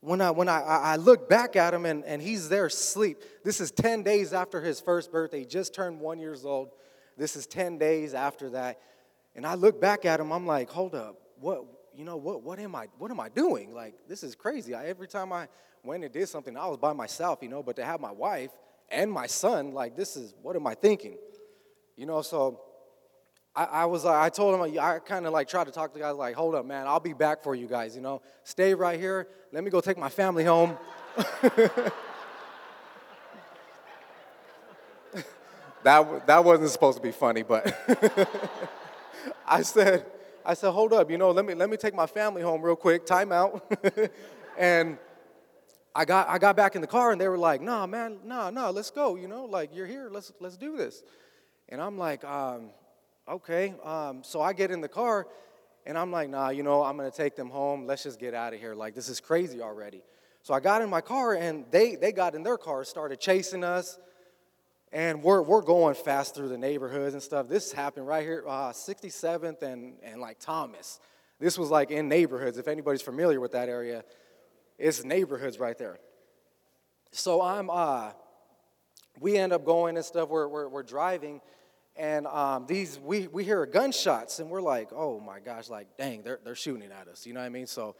when 0.00 0.20
I 0.20 0.32
when 0.32 0.48
I, 0.48 0.62
I 0.62 0.96
look 0.96 1.28
back 1.28 1.54
at 1.54 1.72
him 1.72 1.86
and, 1.86 2.04
and 2.04 2.20
he's 2.20 2.48
there 2.48 2.66
asleep. 2.66 3.22
This 3.44 3.60
is 3.60 3.70
10 3.70 4.02
days 4.02 4.32
after 4.32 4.60
his 4.60 4.80
first 4.80 5.12
birthday. 5.12 5.38
He 5.38 5.46
just 5.46 5.74
turned 5.74 6.00
one 6.00 6.18
years 6.18 6.44
old. 6.44 6.70
This 7.16 7.36
is 7.36 7.46
10 7.46 7.78
days 7.78 8.12
after 8.12 8.50
that. 8.50 8.80
And 9.36 9.46
I 9.46 9.54
look 9.54 9.80
back 9.80 10.04
at 10.04 10.18
him, 10.18 10.32
I'm 10.32 10.46
like, 10.46 10.70
hold 10.70 10.94
up, 10.94 11.20
what 11.38 11.64
you 11.94 12.04
know, 12.04 12.16
what 12.16 12.42
what 12.42 12.58
am 12.58 12.74
I 12.74 12.88
what 12.98 13.10
am 13.10 13.20
I 13.20 13.28
doing? 13.28 13.72
Like, 13.74 13.94
this 14.08 14.22
is 14.22 14.34
crazy. 14.34 14.74
I, 14.74 14.86
every 14.86 15.06
time 15.06 15.32
I 15.32 15.46
went 15.84 16.02
and 16.02 16.12
did 16.12 16.28
something, 16.28 16.56
I 16.56 16.66
was 16.66 16.78
by 16.78 16.92
myself, 16.92 17.38
you 17.42 17.48
know, 17.48 17.62
but 17.62 17.76
to 17.76 17.84
have 17.84 18.00
my 18.00 18.10
wife 18.10 18.50
and 18.90 19.10
my 19.10 19.26
son, 19.26 19.72
like, 19.72 19.96
this 19.96 20.16
is, 20.16 20.34
what 20.42 20.56
am 20.56 20.66
I 20.66 20.74
thinking? 20.74 21.16
You 21.96 22.06
know, 22.06 22.22
so 22.22 22.60
I, 23.54 23.64
I 23.64 23.84
was, 23.84 24.04
uh, 24.04 24.20
I 24.20 24.28
told 24.28 24.54
him, 24.54 24.60
uh, 24.60 24.80
I 24.80 24.98
kind 24.98 25.26
of 25.26 25.32
like 25.32 25.48
tried 25.48 25.64
to 25.64 25.70
talk 25.70 25.92
to 25.92 25.98
the 25.98 26.04
guys, 26.04 26.16
like, 26.16 26.34
hold 26.34 26.54
up, 26.54 26.66
man, 26.66 26.86
I'll 26.86 27.00
be 27.00 27.12
back 27.12 27.42
for 27.42 27.54
you 27.54 27.66
guys, 27.66 27.96
you 27.96 28.02
know, 28.02 28.20
stay 28.42 28.74
right 28.74 28.98
here, 28.98 29.28
let 29.52 29.64
me 29.64 29.70
go 29.70 29.80
take 29.80 29.96
my 29.98 30.08
family 30.08 30.44
home. 30.44 30.76
that, 35.82 36.26
that 36.26 36.44
wasn't 36.44 36.70
supposed 36.70 36.98
to 36.98 37.02
be 37.02 37.12
funny, 37.12 37.42
but 37.42 37.74
I 39.46 39.62
said, 39.62 40.06
I 40.44 40.54
said, 40.54 40.70
hold 40.70 40.92
up, 40.92 41.10
you 41.10 41.18
know, 41.18 41.30
let 41.30 41.44
me, 41.44 41.54
let 41.54 41.70
me 41.70 41.76
take 41.76 41.94
my 41.94 42.06
family 42.06 42.42
home 42.42 42.62
real 42.62 42.76
quick, 42.76 43.06
time 43.06 43.32
out. 43.32 43.72
and 44.58 44.98
I 45.94 46.04
got, 46.04 46.28
I 46.28 46.38
got 46.38 46.56
back 46.56 46.74
in 46.74 46.80
the 46.80 46.86
car 46.86 47.12
and 47.12 47.20
they 47.20 47.28
were 47.28 47.38
like, 47.38 47.60
nah, 47.60 47.86
man, 47.86 48.18
nah, 48.24 48.50
nah, 48.50 48.70
let's 48.70 48.90
go, 48.90 49.16
you 49.16 49.28
know, 49.28 49.44
like 49.44 49.74
you're 49.74 49.86
here, 49.86 50.08
let's, 50.10 50.32
let's 50.40 50.56
do 50.56 50.76
this. 50.76 51.02
And 51.68 51.80
I'm 51.80 51.98
like, 51.98 52.22
um, 52.24 52.70
okay. 53.28 53.74
Um, 53.82 54.22
so 54.22 54.40
I 54.40 54.52
get 54.52 54.70
in 54.70 54.80
the 54.80 54.88
car 54.88 55.26
and 55.84 55.96
I'm 55.96 56.10
like, 56.12 56.28
nah, 56.28 56.50
you 56.50 56.62
know, 56.62 56.82
I'm 56.82 56.96
gonna 56.96 57.10
take 57.10 57.36
them 57.36 57.48
home. 57.48 57.86
Let's 57.86 58.02
just 58.02 58.18
get 58.18 58.34
out 58.34 58.52
of 58.52 58.60
here. 58.60 58.74
Like, 58.74 58.94
this 58.94 59.08
is 59.08 59.20
crazy 59.20 59.62
already. 59.62 60.02
So 60.42 60.54
I 60.54 60.60
got 60.60 60.82
in 60.82 60.90
my 60.90 61.00
car 61.00 61.34
and 61.34 61.64
they, 61.70 61.96
they 61.96 62.12
got 62.12 62.34
in 62.34 62.42
their 62.42 62.58
car, 62.58 62.84
started 62.84 63.18
chasing 63.20 63.64
us. 63.64 63.98
And 64.96 65.22
we're, 65.22 65.42
we're 65.42 65.60
going 65.60 65.94
fast 65.94 66.34
through 66.34 66.48
the 66.48 66.56
neighborhoods 66.56 67.12
and 67.12 67.22
stuff. 67.22 67.48
This 67.48 67.70
happened 67.70 68.06
right 68.06 68.22
here, 68.22 68.42
uh, 68.48 68.70
67th 68.70 69.60
and, 69.60 69.92
and 70.02 70.22
like 70.22 70.38
Thomas. 70.40 71.00
This 71.38 71.58
was 71.58 71.68
like 71.68 71.90
in 71.90 72.08
neighborhoods, 72.08 72.56
if 72.56 72.66
anybody's 72.66 73.02
familiar 73.02 73.38
with 73.38 73.52
that 73.52 73.68
area. 73.68 74.04
It's 74.78 75.04
neighborhoods 75.04 75.58
right 75.60 75.76
there. 75.76 75.98
So 77.10 77.42
I'm, 77.42 77.68
uh, 77.68 78.12
we 79.20 79.36
end 79.36 79.52
up 79.52 79.66
going 79.66 79.98
and 79.98 80.04
stuff. 80.06 80.30
We're, 80.30 80.48
we're, 80.48 80.66
we're 80.66 80.82
driving, 80.82 81.42
and 81.94 82.26
um, 82.26 82.64
these 82.66 82.98
we, 82.98 83.26
we 83.26 83.44
hear 83.44 83.66
gunshots, 83.66 84.38
and 84.38 84.48
we're 84.48 84.62
like, 84.62 84.94
oh 84.94 85.20
my 85.20 85.40
gosh, 85.40 85.68
like 85.68 85.88
dang, 85.98 86.22
they're 86.22 86.40
they're 86.42 86.54
shooting 86.54 86.90
at 86.90 87.06
us. 87.06 87.26
You 87.26 87.34
know 87.34 87.40
what 87.40 87.46
I 87.46 87.50
mean? 87.50 87.66
So 87.66 87.96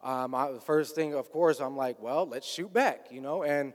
um, 0.00 0.36
I, 0.36 0.52
the 0.52 0.60
first 0.60 0.94
thing, 0.94 1.12
of 1.12 1.32
course, 1.32 1.60
I'm 1.60 1.76
like, 1.76 2.00
well, 2.00 2.24
let's 2.24 2.46
shoot 2.46 2.72
back. 2.72 3.06
You 3.10 3.20
know, 3.20 3.42
and 3.42 3.72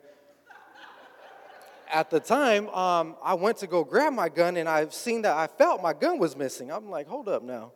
at 1.92 2.10
the 2.10 2.20
time, 2.20 2.70
um, 2.70 3.16
I 3.24 3.34
went 3.34 3.58
to 3.58 3.68
go 3.68 3.84
grab 3.84 4.14
my 4.14 4.30
gun, 4.30 4.58
and 4.58 4.68
I've 4.68 4.94
seen 4.94 5.22
that 5.24 5.36
I 5.36 5.48
felt 5.48 5.82
my 5.82 5.94
gun 5.94 6.20
was 6.20 6.36
missing. 6.36 6.72
I'm 6.72 6.90
like, 6.90 7.08
hold 7.08 7.28
up 7.28 7.44
now, 7.44 7.72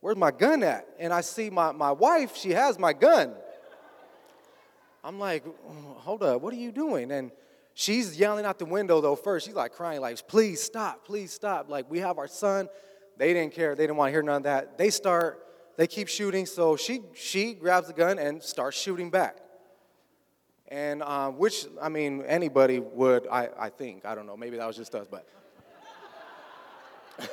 where's 0.00 0.16
my 0.16 0.30
gun 0.30 0.62
at? 0.62 0.86
And 0.98 1.12
I 1.12 1.20
see 1.20 1.50
my 1.50 1.72
my 1.72 1.92
wife, 1.92 2.36
she 2.36 2.50
has 2.50 2.78
my 2.78 2.92
gun. 2.92 3.34
I'm 5.04 5.18
like, 5.18 5.44
hold 5.96 6.22
up, 6.22 6.42
what 6.42 6.54
are 6.54 6.58
you 6.58 6.70
doing? 6.70 7.10
And 7.10 7.32
she's 7.74 8.16
yelling 8.16 8.44
out 8.44 8.58
the 8.58 8.64
window 8.64 9.00
though 9.00 9.16
first. 9.16 9.46
She's 9.46 9.54
like 9.54 9.72
crying, 9.72 10.00
like, 10.00 10.26
please 10.28 10.62
stop, 10.62 11.04
please 11.04 11.32
stop. 11.32 11.68
Like, 11.68 11.90
we 11.90 11.98
have 11.98 12.18
our 12.18 12.28
son. 12.28 12.68
They 13.16 13.32
didn't 13.32 13.52
care. 13.52 13.74
They 13.74 13.82
didn't 13.82 13.96
want 13.96 14.08
to 14.08 14.12
hear 14.12 14.22
none 14.22 14.36
of 14.36 14.42
that. 14.44 14.78
They 14.78 14.90
start, 14.90 15.44
they 15.76 15.86
keep 15.86 16.08
shooting. 16.08 16.46
So 16.46 16.76
she 16.76 17.02
she 17.14 17.54
grabs 17.54 17.88
the 17.88 17.92
gun 17.92 18.18
and 18.18 18.42
starts 18.42 18.78
shooting 18.78 19.10
back. 19.10 19.38
And 20.72 21.02
uh, 21.02 21.28
which, 21.28 21.66
I 21.82 21.90
mean, 21.90 22.22
anybody 22.26 22.78
would, 22.78 23.26
I, 23.30 23.50
I 23.58 23.68
think. 23.68 24.06
I 24.06 24.14
don't 24.14 24.26
know. 24.26 24.38
Maybe 24.38 24.56
that 24.56 24.66
was 24.66 24.74
just 24.74 24.94
us, 24.94 25.06
but. 25.06 25.28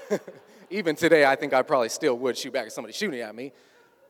Even 0.69 0.93
today, 0.93 1.25
I 1.25 1.37
think 1.37 1.53
I 1.53 1.61
probably 1.61 1.87
still 1.87 2.17
would 2.17 2.37
shoot 2.37 2.51
back 2.51 2.65
at 2.65 2.73
somebody 2.73 2.93
shooting 2.93 3.21
at 3.21 3.33
me. 3.33 3.53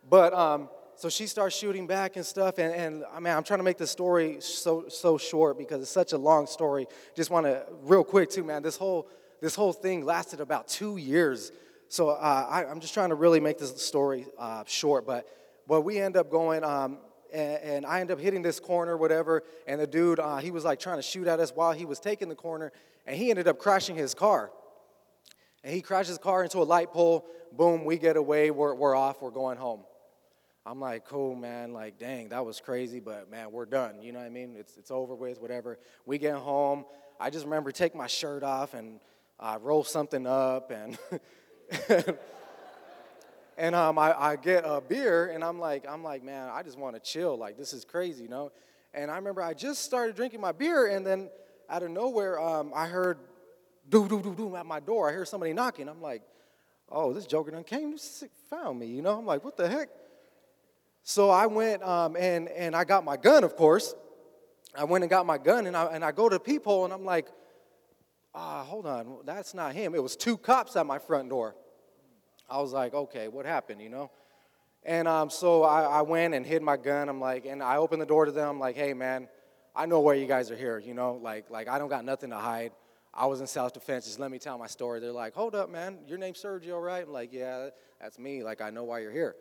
But 0.09 0.33
um, 0.33 0.67
so 0.95 1.09
she 1.09 1.27
starts 1.27 1.55
shooting 1.55 1.85
back 1.85 2.15
and 2.15 2.25
stuff, 2.25 2.57
and, 2.57 2.73
and 2.73 3.03
I 3.13 3.19
mean, 3.19 3.31
I'm 3.31 3.43
trying 3.43 3.59
to 3.59 3.63
make 3.63 3.77
the 3.77 3.85
story 3.85 4.37
so 4.39 4.85
so 4.89 5.19
short 5.19 5.59
because 5.59 5.83
it's 5.83 5.91
such 5.91 6.11
a 6.13 6.17
long 6.17 6.47
story. 6.47 6.87
Just 7.15 7.29
want 7.29 7.45
to 7.45 7.63
real 7.83 8.03
quick 8.03 8.31
too, 8.31 8.43
man. 8.43 8.63
This 8.63 8.77
whole 8.77 9.07
this 9.41 9.53
whole 9.53 9.73
thing 9.73 10.05
lasted 10.05 10.41
about 10.41 10.67
two 10.67 10.97
years. 10.97 11.51
So 11.87 12.09
uh, 12.09 12.47
I, 12.49 12.63
am 12.63 12.79
just 12.79 12.95
trying 12.95 13.09
to 13.09 13.15
really 13.15 13.39
make 13.39 13.59
this 13.59 13.79
story 13.81 14.25
uh, 14.39 14.63
short, 14.65 15.05
but 15.05 15.27
but 15.67 15.81
we 15.81 15.99
end 15.99 16.17
up 16.17 16.31
going. 16.31 16.63
Um, 16.63 16.97
and, 17.33 17.63
and, 17.63 17.85
I 17.85 18.01
end 18.01 18.11
up 18.11 18.19
hitting 18.19 18.41
this 18.41 18.59
corner, 18.59 18.97
whatever. 18.97 19.43
And 19.67 19.79
the 19.79 19.87
dude, 19.87 20.19
uh, 20.19 20.37
he 20.37 20.51
was 20.51 20.63
like 20.63 20.79
trying 20.79 20.97
to 20.97 21.01
shoot 21.03 21.27
at 21.27 21.39
us 21.39 21.51
while 21.51 21.71
he 21.71 21.85
was 21.85 21.99
taking 21.99 22.29
the 22.29 22.35
corner, 22.35 22.71
and 23.05 23.15
he 23.15 23.29
ended 23.29 23.47
up 23.47 23.59
crashing 23.59 23.95
his 23.95 24.13
car. 24.13 24.51
And 25.63 25.73
he 25.73 25.81
crashed 25.81 26.09
his 26.09 26.17
car 26.17 26.43
into 26.43 26.59
a 26.59 26.63
light 26.63 26.91
pole. 26.91 27.25
Boom, 27.51 27.83
we 27.85 27.97
get 27.97 28.15
away. 28.17 28.51
We're, 28.51 28.73
we're 28.73 28.95
off. 28.95 29.21
We're 29.21 29.31
going 29.31 29.57
home. 29.57 29.81
I'm 30.65 30.79
like, 30.79 31.05
cool, 31.05 31.35
man. 31.35 31.73
Like, 31.73 31.97
dang, 31.97 32.29
that 32.29 32.45
was 32.45 32.59
crazy, 32.59 32.99
but 32.99 33.29
man, 33.29 33.51
we're 33.51 33.65
done. 33.65 34.01
You 34.01 34.11
know 34.11 34.19
what 34.19 34.25
I 34.25 34.29
mean? 34.29 34.55
It's, 34.57 34.77
it's 34.77 34.91
over 34.91 35.15
with, 35.15 35.41
whatever. 35.41 35.79
We 36.05 36.17
get 36.17 36.35
home. 36.35 36.85
I 37.19 37.29
just 37.29 37.45
remember 37.45 37.71
take 37.71 37.95
my 37.95 38.07
shirt 38.07 38.43
off 38.43 38.73
and 38.73 38.99
uh, 39.39 39.57
roll 39.61 39.83
something 39.83 40.25
up 40.25 40.71
and. 40.71 40.97
and 43.59 43.75
um, 43.75 43.99
I, 43.99 44.13
I 44.17 44.35
get 44.37 44.63
a 44.65 44.79
beer 44.79 45.27
and 45.27 45.43
I'm 45.43 45.59
like, 45.59 45.85
I'm 45.87 46.01
like, 46.01 46.23
man, 46.23 46.49
I 46.49 46.63
just 46.63 46.79
want 46.79 46.95
to 46.95 47.01
chill. 47.01 47.37
Like, 47.37 47.57
this 47.57 47.73
is 47.73 47.83
crazy, 47.83 48.23
you 48.23 48.29
know? 48.29 48.53
And 48.93 49.11
I 49.11 49.17
remember 49.17 49.41
I 49.41 49.53
just 49.53 49.83
started 49.83 50.15
drinking 50.15 50.39
my 50.39 50.53
beer 50.53 50.87
and 50.87 51.05
then 51.05 51.29
out 51.69 51.83
of 51.83 51.91
nowhere, 51.91 52.39
um, 52.39 52.71
I 52.73 52.87
heard 52.87 53.19
do 53.89 54.07
do 54.07 54.21
do 54.21 54.33
do 54.33 54.55
at 54.55 54.65
my 54.65 54.79
door. 54.79 55.09
I 55.09 55.11
hear 55.11 55.25
somebody 55.25 55.51
knocking. 55.51 55.89
I'm 55.89 56.01
like, 56.01 56.21
oh, 56.89 57.11
this 57.11 57.27
joker 57.27 57.51
done 57.51 57.65
came, 57.65 57.97
found 58.49 58.79
me. 58.79 58.87
You 58.87 59.01
know, 59.01 59.19
I'm 59.19 59.25
like, 59.25 59.43
what 59.43 59.57
the 59.57 59.67
heck? 59.67 59.89
So 61.03 61.29
I 61.29 61.47
went 61.47 61.83
um, 61.83 62.15
and 62.15 62.47
and 62.47 62.75
I 62.75 62.85
got 62.85 63.03
my 63.03 63.17
gun, 63.17 63.43
of 63.43 63.57
course. 63.57 63.93
I 64.73 64.85
went 64.85 65.03
and 65.03 65.09
got 65.09 65.25
my 65.25 65.37
gun, 65.37 65.67
and 65.67 65.75
I 65.75 65.85
and 65.85 66.05
I 66.05 66.11
go 66.11 66.29
to 66.29 66.39
peephole, 66.39 66.85
and 66.85 66.93
I'm 66.93 67.03
like, 67.03 67.27
ah, 68.33 68.63
hold 68.63 68.85
on, 68.85 69.17
that's 69.25 69.53
not 69.53 69.73
him. 69.73 69.95
It 69.95 70.01
was 70.01 70.15
two 70.15 70.37
cops 70.37 70.77
at 70.77 70.85
my 70.85 70.97
front 70.97 71.29
door. 71.29 71.55
I 72.49 72.61
was 72.61 72.73
like, 72.73 72.93
okay, 72.93 73.27
what 73.27 73.45
happened? 73.45 73.81
You 73.81 73.89
know. 73.89 74.11
And 74.83 75.07
um, 75.07 75.29
so 75.29 75.63
I, 75.63 75.83
I 75.83 76.01
went 76.01 76.33
and 76.33 76.45
hid 76.45 76.61
my 76.61 76.77
gun. 76.77 77.09
I'm 77.09 77.19
like, 77.19 77.45
and 77.45 77.61
I 77.61 77.77
opened 77.77 78.01
the 78.01 78.05
door 78.05 78.25
to 78.25 78.31
them. 78.31 78.49
I'm 78.49 78.59
like, 78.59 78.75
hey 78.75 78.93
man, 78.93 79.27
I 79.75 79.85
know 79.85 79.99
why 79.99 80.13
you 80.13 80.25
guys 80.25 80.51
are 80.51 80.55
here. 80.55 80.79
You 80.79 80.93
know, 80.93 81.19
like 81.21 81.49
like 81.49 81.67
I 81.67 81.79
don't 81.79 81.89
got 81.89 82.05
nothing 82.05 82.29
to 82.29 82.37
hide. 82.37 82.71
I 83.13 83.25
was 83.25 83.41
in 83.41 83.47
self 83.47 83.73
defense. 83.73 84.05
Just 84.05 84.19
let 84.19 84.31
me 84.31 84.39
tell 84.39 84.57
my 84.57 84.67
story. 84.67 84.99
They're 84.99 85.11
like, 85.11 85.33
hold 85.33 85.55
up, 85.55 85.69
man. 85.69 85.99
Your 86.07 86.17
name's 86.17 86.41
Sergio, 86.41 86.81
right? 86.81 87.03
I'm 87.05 87.11
like, 87.11 87.33
yeah, 87.33 87.69
that's 87.99 88.19
me. 88.19 88.43
Like, 88.43 88.61
I 88.61 88.69
know 88.69 88.83
why 88.83 88.99
you're 88.99 89.11
here. 89.11 89.35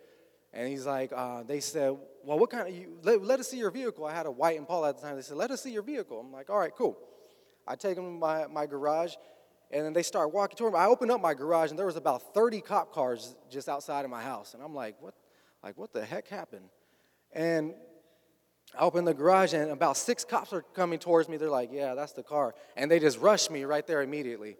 And 0.53 0.67
he's 0.67 0.87
like, 0.87 1.13
uh, 1.15 1.43
they 1.43 1.61
said, 1.61 1.97
well, 2.25 2.39
what 2.39 2.51
kind 2.51 2.69
of, 2.69 2.75
you, 2.75 2.99
let, 3.03 3.23
let, 3.23 3.39
us 3.39 3.49
see 3.49 3.59
your 3.59 3.71
vehicle. 3.71 4.07
I 4.07 4.15
had 4.15 4.25
a 4.25 4.31
white 4.31 4.57
Impala 4.57 4.89
at 4.89 4.97
the 4.97 5.03
time. 5.03 5.17
They 5.17 5.23
said, 5.23 5.37
let 5.37 5.51
us 5.51 5.63
see 5.63 5.71
your 5.71 5.83
vehicle. 5.83 6.19
I'm 6.19 6.33
like, 6.33 6.49
all 6.49 6.59
right, 6.59 6.75
cool. 6.75 6.99
I 7.67 7.77
take 7.77 7.97
them 7.97 8.07
to 8.07 8.11
my, 8.19 8.47
my 8.47 8.65
garage, 8.65 9.15
and 9.71 9.85
then 9.85 9.93
they 9.93 10.03
start 10.03 10.33
walking 10.33 10.57
toward 10.57 10.73
me. 10.73 10.79
I 10.79 10.87
open 10.87 11.11
up 11.11 11.21
my 11.21 11.35
garage, 11.35 11.71
and 11.71 11.79
there 11.79 11.87
was 11.87 11.97
about 11.97 12.35
30 12.35 12.61
cop 12.61 12.93
cars 12.93 13.37
just 13.51 13.69
outside 13.69 14.05
of 14.05 14.11
my 14.11 14.23
house. 14.23 14.55
And 14.55 14.63
I'm 14.63 14.75
like, 14.75 14.97
what, 15.01 15.15
like, 15.63 15.77
what 15.77 15.93
the 15.93 16.05
heck 16.05 16.29
happened? 16.29 16.69
And 17.33 17.75
I 18.77 18.83
open 18.83 19.05
the 19.05 19.15
garage 19.15 19.55
and 19.55 19.71
about 19.71 19.97
six 19.97 20.25
cops 20.25 20.53
are 20.53 20.63
coming 20.63 20.99
towards 20.99 21.29
me. 21.29 21.37
They're 21.37 21.51
like, 21.51 21.71
Yeah, 21.73 21.95
that's 21.95 22.13
the 22.13 22.23
car. 22.23 22.55
And 22.77 22.91
they 22.91 22.99
just 22.99 23.19
rush 23.19 23.51
me 23.51 23.65
right 23.65 23.87
there 23.87 24.03
immediately. 24.03 24.57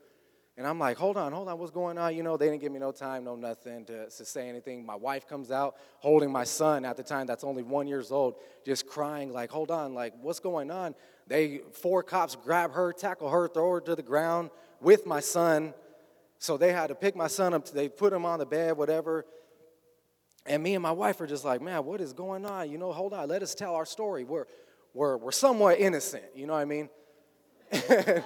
And 0.57 0.67
I'm 0.67 0.79
like, 0.79 0.97
Hold 0.97 1.17
on, 1.17 1.33
hold 1.33 1.49
on, 1.49 1.59
what's 1.59 1.71
going 1.71 1.99
on? 1.99 2.17
You 2.17 2.23
know, 2.23 2.37
they 2.37 2.47
didn't 2.47 2.61
give 2.61 2.73
me 2.73 2.79
no 2.79 2.91
time, 2.91 3.25
no 3.25 3.37
nothing 3.37 3.85
to, 3.87 4.09
to 4.09 4.25
say 4.25 4.49
anything. 4.49 4.85
My 4.85 4.95
wife 4.95 5.29
comes 5.29 5.51
out 5.51 5.77
holding 5.99 6.33
my 6.33 6.45
son 6.45 6.85
at 6.85 6.97
the 6.97 7.03
time 7.03 7.27
that's 7.27 7.45
only 7.45 7.63
one 7.63 7.87
years 7.87 8.11
old, 8.11 8.37
just 8.65 8.87
crying, 8.87 9.31
like, 9.31 9.51
Hold 9.51 9.71
on, 9.71 9.95
like, 9.95 10.15
what's 10.21 10.41
going 10.41 10.71
on? 10.71 10.95
They, 11.27 11.61
four 11.73 12.03
cops 12.03 12.35
grab 12.35 12.73
her, 12.73 12.93
tackle 12.93 13.29
her, 13.29 13.49
throw 13.49 13.73
her 13.73 13.81
to 13.83 13.95
the 13.95 14.03
ground 14.03 14.51
with 14.81 15.07
my 15.07 15.21
son. 15.21 15.75
So 16.39 16.57
they 16.57 16.73
had 16.73 16.89
to 16.89 16.95
pick 16.95 17.17
my 17.17 17.27
son 17.27 17.55
up, 17.55 17.69
they 17.69 17.89
put 17.89 18.13
him 18.13 18.25
on 18.25 18.39
the 18.39 18.47
bed, 18.47 18.77
whatever. 18.77 19.25
And 20.47 20.63
me 20.63 20.75
and 20.75 20.83
my 20.83 20.93
wife 20.93 21.21
are 21.21 21.27
just 21.27 21.45
like, 21.45 21.61
man, 21.61 21.85
what 21.85 22.01
is 22.01 22.13
going 22.13 22.47
on? 22.47 22.71
You 22.71 22.79
know, 22.79 22.93
hold 22.93 23.13
on, 23.13 23.29
let 23.29 23.43
us 23.43 23.55
tell 23.55 23.75
our 23.75 23.85
story. 23.85 24.25
We're, 24.25 24.47
we're, 24.95 25.17
we're 25.19 25.33
somewhat 25.33 25.79
innocent, 25.79 26.25
you 26.35 26.47
know 26.47 26.55
what 26.55 26.61
I 26.61 26.65
mean? 26.65 26.89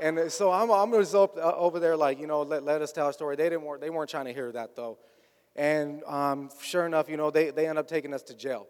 and 0.00 0.32
so 0.32 0.50
I'm, 0.50 0.70
I'm 0.70 0.90
just 0.92 1.14
up, 1.14 1.36
uh, 1.36 1.52
over 1.56 1.78
there 1.78 1.96
like, 1.96 2.18
you 2.18 2.26
know, 2.26 2.42
let, 2.42 2.64
let 2.64 2.80
us 2.80 2.92
tell 2.92 3.06
our 3.06 3.12
story. 3.12 3.36
They, 3.36 3.50
didn't, 3.50 3.80
they 3.80 3.90
weren't 3.90 4.08
trying 4.08 4.24
to 4.24 4.32
hear 4.32 4.50
that 4.52 4.74
though. 4.74 4.98
And 5.54 6.02
um, 6.04 6.50
sure 6.62 6.86
enough, 6.86 7.08
you 7.10 7.16
know, 7.16 7.30
they, 7.30 7.50
they 7.50 7.66
end 7.66 7.78
up 7.78 7.88
taking 7.88 8.14
us 8.14 8.22
to 8.24 8.34
jail. 8.34 8.66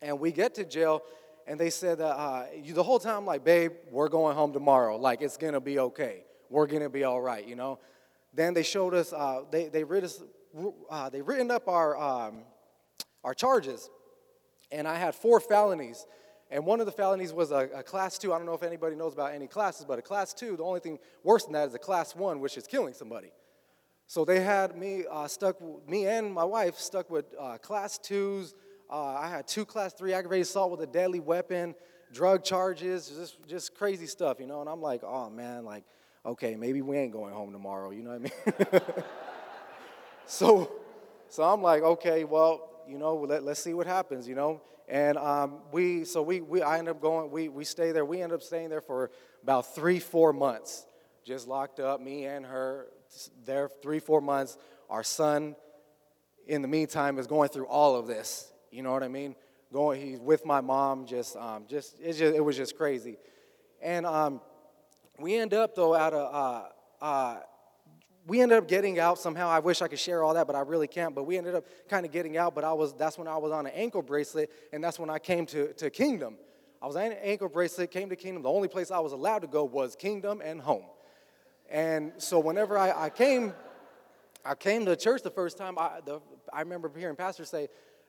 And 0.00 0.20
we 0.20 0.30
get 0.30 0.54
to 0.54 0.64
jail, 0.64 1.02
and 1.48 1.58
they 1.58 1.70
said 1.70 2.00
uh, 2.00 2.44
you, 2.62 2.74
the 2.74 2.82
whole 2.82 2.98
time, 2.98 3.24
like, 3.24 3.42
babe, 3.42 3.72
we're 3.90 4.10
going 4.10 4.36
home 4.36 4.52
tomorrow. 4.52 4.96
Like, 4.96 5.22
it's 5.22 5.38
gonna 5.38 5.60
be 5.60 5.78
okay. 5.78 6.24
We're 6.50 6.66
gonna 6.66 6.90
be 6.90 7.04
all 7.04 7.20
right, 7.20 7.46
you 7.46 7.56
know? 7.56 7.78
Then 8.34 8.52
they 8.52 8.62
showed 8.62 8.94
us, 8.94 9.12
uh, 9.12 9.42
they, 9.50 9.68
they 9.68 9.82
read 9.82 10.04
us, 10.04 10.22
uh, 10.90 11.08
they 11.08 11.22
written 11.22 11.50
up 11.50 11.66
our, 11.66 11.96
um, 11.98 12.42
our 13.24 13.32
charges, 13.32 13.88
and 14.70 14.86
I 14.86 14.96
had 14.96 15.14
four 15.14 15.40
felonies. 15.40 16.06
And 16.50 16.66
one 16.66 16.80
of 16.80 16.86
the 16.86 16.92
felonies 16.92 17.32
was 17.32 17.50
a, 17.50 17.68
a, 17.74 17.82
class 17.82 18.18
two. 18.18 18.32
I 18.32 18.38
don't 18.38 18.46
know 18.46 18.54
if 18.54 18.62
anybody 18.62 18.96
knows 18.96 19.12
about 19.14 19.34
any 19.34 19.46
classes, 19.46 19.84
but 19.86 19.98
a 19.98 20.02
class 20.02 20.32
two, 20.34 20.56
the 20.56 20.62
only 20.62 20.80
thing 20.80 20.98
worse 21.22 21.44
than 21.44 21.52
that 21.54 21.68
is 21.68 21.74
a 21.74 21.78
class 21.78 22.14
one, 22.14 22.40
which 22.40 22.56
is 22.56 22.66
killing 22.66 22.94
somebody. 22.94 23.32
So 24.06 24.24
they 24.24 24.40
had 24.40 24.76
me 24.76 25.04
uh, 25.10 25.28
stuck, 25.28 25.56
me 25.86 26.06
and 26.06 26.32
my 26.32 26.44
wife 26.44 26.76
stuck 26.76 27.10
with 27.10 27.26
uh, 27.38 27.58
class 27.58 27.98
twos. 27.98 28.54
Uh, 28.90 29.16
I 29.20 29.28
had 29.28 29.46
two 29.46 29.64
class 29.64 29.92
three 29.92 30.12
aggravated 30.12 30.46
assault 30.46 30.70
with 30.70 30.80
a 30.80 30.86
deadly 30.86 31.20
weapon, 31.20 31.74
drug 32.12 32.42
charges, 32.42 33.08
just, 33.08 33.46
just 33.46 33.74
crazy 33.74 34.06
stuff, 34.06 34.40
you 34.40 34.46
know. 34.46 34.60
And 34.60 34.68
I'm 34.68 34.80
like, 34.80 35.02
oh 35.04 35.28
man, 35.28 35.64
like, 35.64 35.84
okay, 36.24 36.56
maybe 36.56 36.80
we 36.82 36.96
ain't 36.96 37.12
going 37.12 37.34
home 37.34 37.52
tomorrow, 37.52 37.90
you 37.90 38.02
know 38.02 38.16
what 38.16 38.32
I 38.70 38.78
mean? 38.78 38.82
so, 40.26 40.72
so 41.28 41.42
I'm 41.42 41.62
like, 41.62 41.82
okay, 41.82 42.24
well, 42.24 42.70
you 42.88 42.98
know, 42.98 43.16
let, 43.16 43.42
let's 43.42 43.60
see 43.60 43.74
what 43.74 43.86
happens, 43.86 44.26
you 44.26 44.34
know. 44.34 44.62
And 44.88 45.18
um, 45.18 45.58
we, 45.70 46.04
so 46.04 46.22
we, 46.22 46.40
we, 46.40 46.62
I 46.62 46.78
end 46.78 46.88
up 46.88 47.00
going, 47.02 47.30
we, 47.30 47.50
we 47.50 47.64
stay 47.64 47.92
there. 47.92 48.06
We 48.06 48.22
end 48.22 48.32
up 48.32 48.42
staying 48.42 48.70
there 48.70 48.80
for 48.80 49.10
about 49.42 49.74
three, 49.74 49.98
four 49.98 50.32
months, 50.32 50.86
just 51.24 51.46
locked 51.46 51.78
up, 51.78 52.00
me 52.00 52.24
and 52.24 52.46
her, 52.46 52.86
there 53.44 53.68
three, 53.82 54.00
four 54.00 54.22
months. 54.22 54.56
Our 54.88 55.02
son, 55.02 55.56
in 56.46 56.62
the 56.62 56.68
meantime, 56.68 57.18
is 57.18 57.26
going 57.26 57.50
through 57.50 57.66
all 57.66 57.96
of 57.96 58.06
this. 58.06 58.50
You 58.70 58.82
know 58.82 58.92
what 58.92 59.02
I 59.02 59.08
mean? 59.08 59.34
Going, 59.72 60.00
he's 60.00 60.20
with 60.20 60.44
my 60.46 60.60
mom. 60.60 61.06
Just, 61.06 61.36
um, 61.36 61.64
just, 61.68 61.98
it 62.00 62.14
just, 62.14 62.34
it 62.34 62.44
was 62.44 62.56
just 62.56 62.76
crazy. 62.76 63.18
And 63.82 64.06
um, 64.06 64.40
we 65.18 65.36
end 65.36 65.54
up 65.54 65.74
though 65.74 65.94
at 65.94 66.12
a, 66.12 66.18
uh, 66.18 66.68
uh, 67.00 67.40
we 68.26 68.42
ended 68.42 68.58
up 68.58 68.68
getting 68.68 68.98
out 68.98 69.18
somehow. 69.18 69.48
I 69.48 69.58
wish 69.58 69.80
I 69.80 69.88
could 69.88 69.98
share 69.98 70.22
all 70.22 70.34
that, 70.34 70.46
but 70.46 70.54
I 70.54 70.60
really 70.60 70.86
can't. 70.86 71.14
But 71.14 71.24
we 71.24 71.38
ended 71.38 71.54
up 71.54 71.64
kind 71.88 72.04
of 72.04 72.12
getting 72.12 72.36
out. 72.36 72.54
But 72.54 72.62
I 72.62 72.74
was 72.74 72.92
that's 72.92 73.16
when 73.16 73.26
I 73.26 73.38
was 73.38 73.52
on 73.52 73.66
an 73.66 73.72
ankle 73.74 74.02
bracelet, 74.02 74.50
and 74.72 74.84
that's 74.84 74.98
when 74.98 75.08
I 75.08 75.18
came 75.18 75.46
to, 75.46 75.72
to 75.74 75.88
Kingdom. 75.88 76.36
I 76.80 76.86
was 76.86 76.96
on 76.96 77.06
an 77.06 77.16
ankle 77.22 77.48
bracelet, 77.48 77.90
came 77.90 78.10
to 78.10 78.16
Kingdom. 78.16 78.42
The 78.42 78.50
only 78.50 78.68
place 78.68 78.90
I 78.90 78.98
was 78.98 79.12
allowed 79.12 79.40
to 79.40 79.48
go 79.48 79.64
was 79.64 79.96
Kingdom 79.96 80.42
and 80.44 80.60
home. 80.60 80.84
And 81.70 82.12
so 82.18 82.38
whenever 82.38 82.78
I, 82.78 83.06
I 83.06 83.10
came, 83.10 83.52
I 84.44 84.54
came 84.54 84.84
to 84.86 84.94
church 84.94 85.22
the 85.22 85.30
first 85.30 85.58
time. 85.58 85.78
I, 85.78 86.00
the, 86.04 86.20
I 86.52 86.60
remember 86.60 86.90
hearing 86.96 87.16
pastors 87.16 87.48
say 87.48 87.68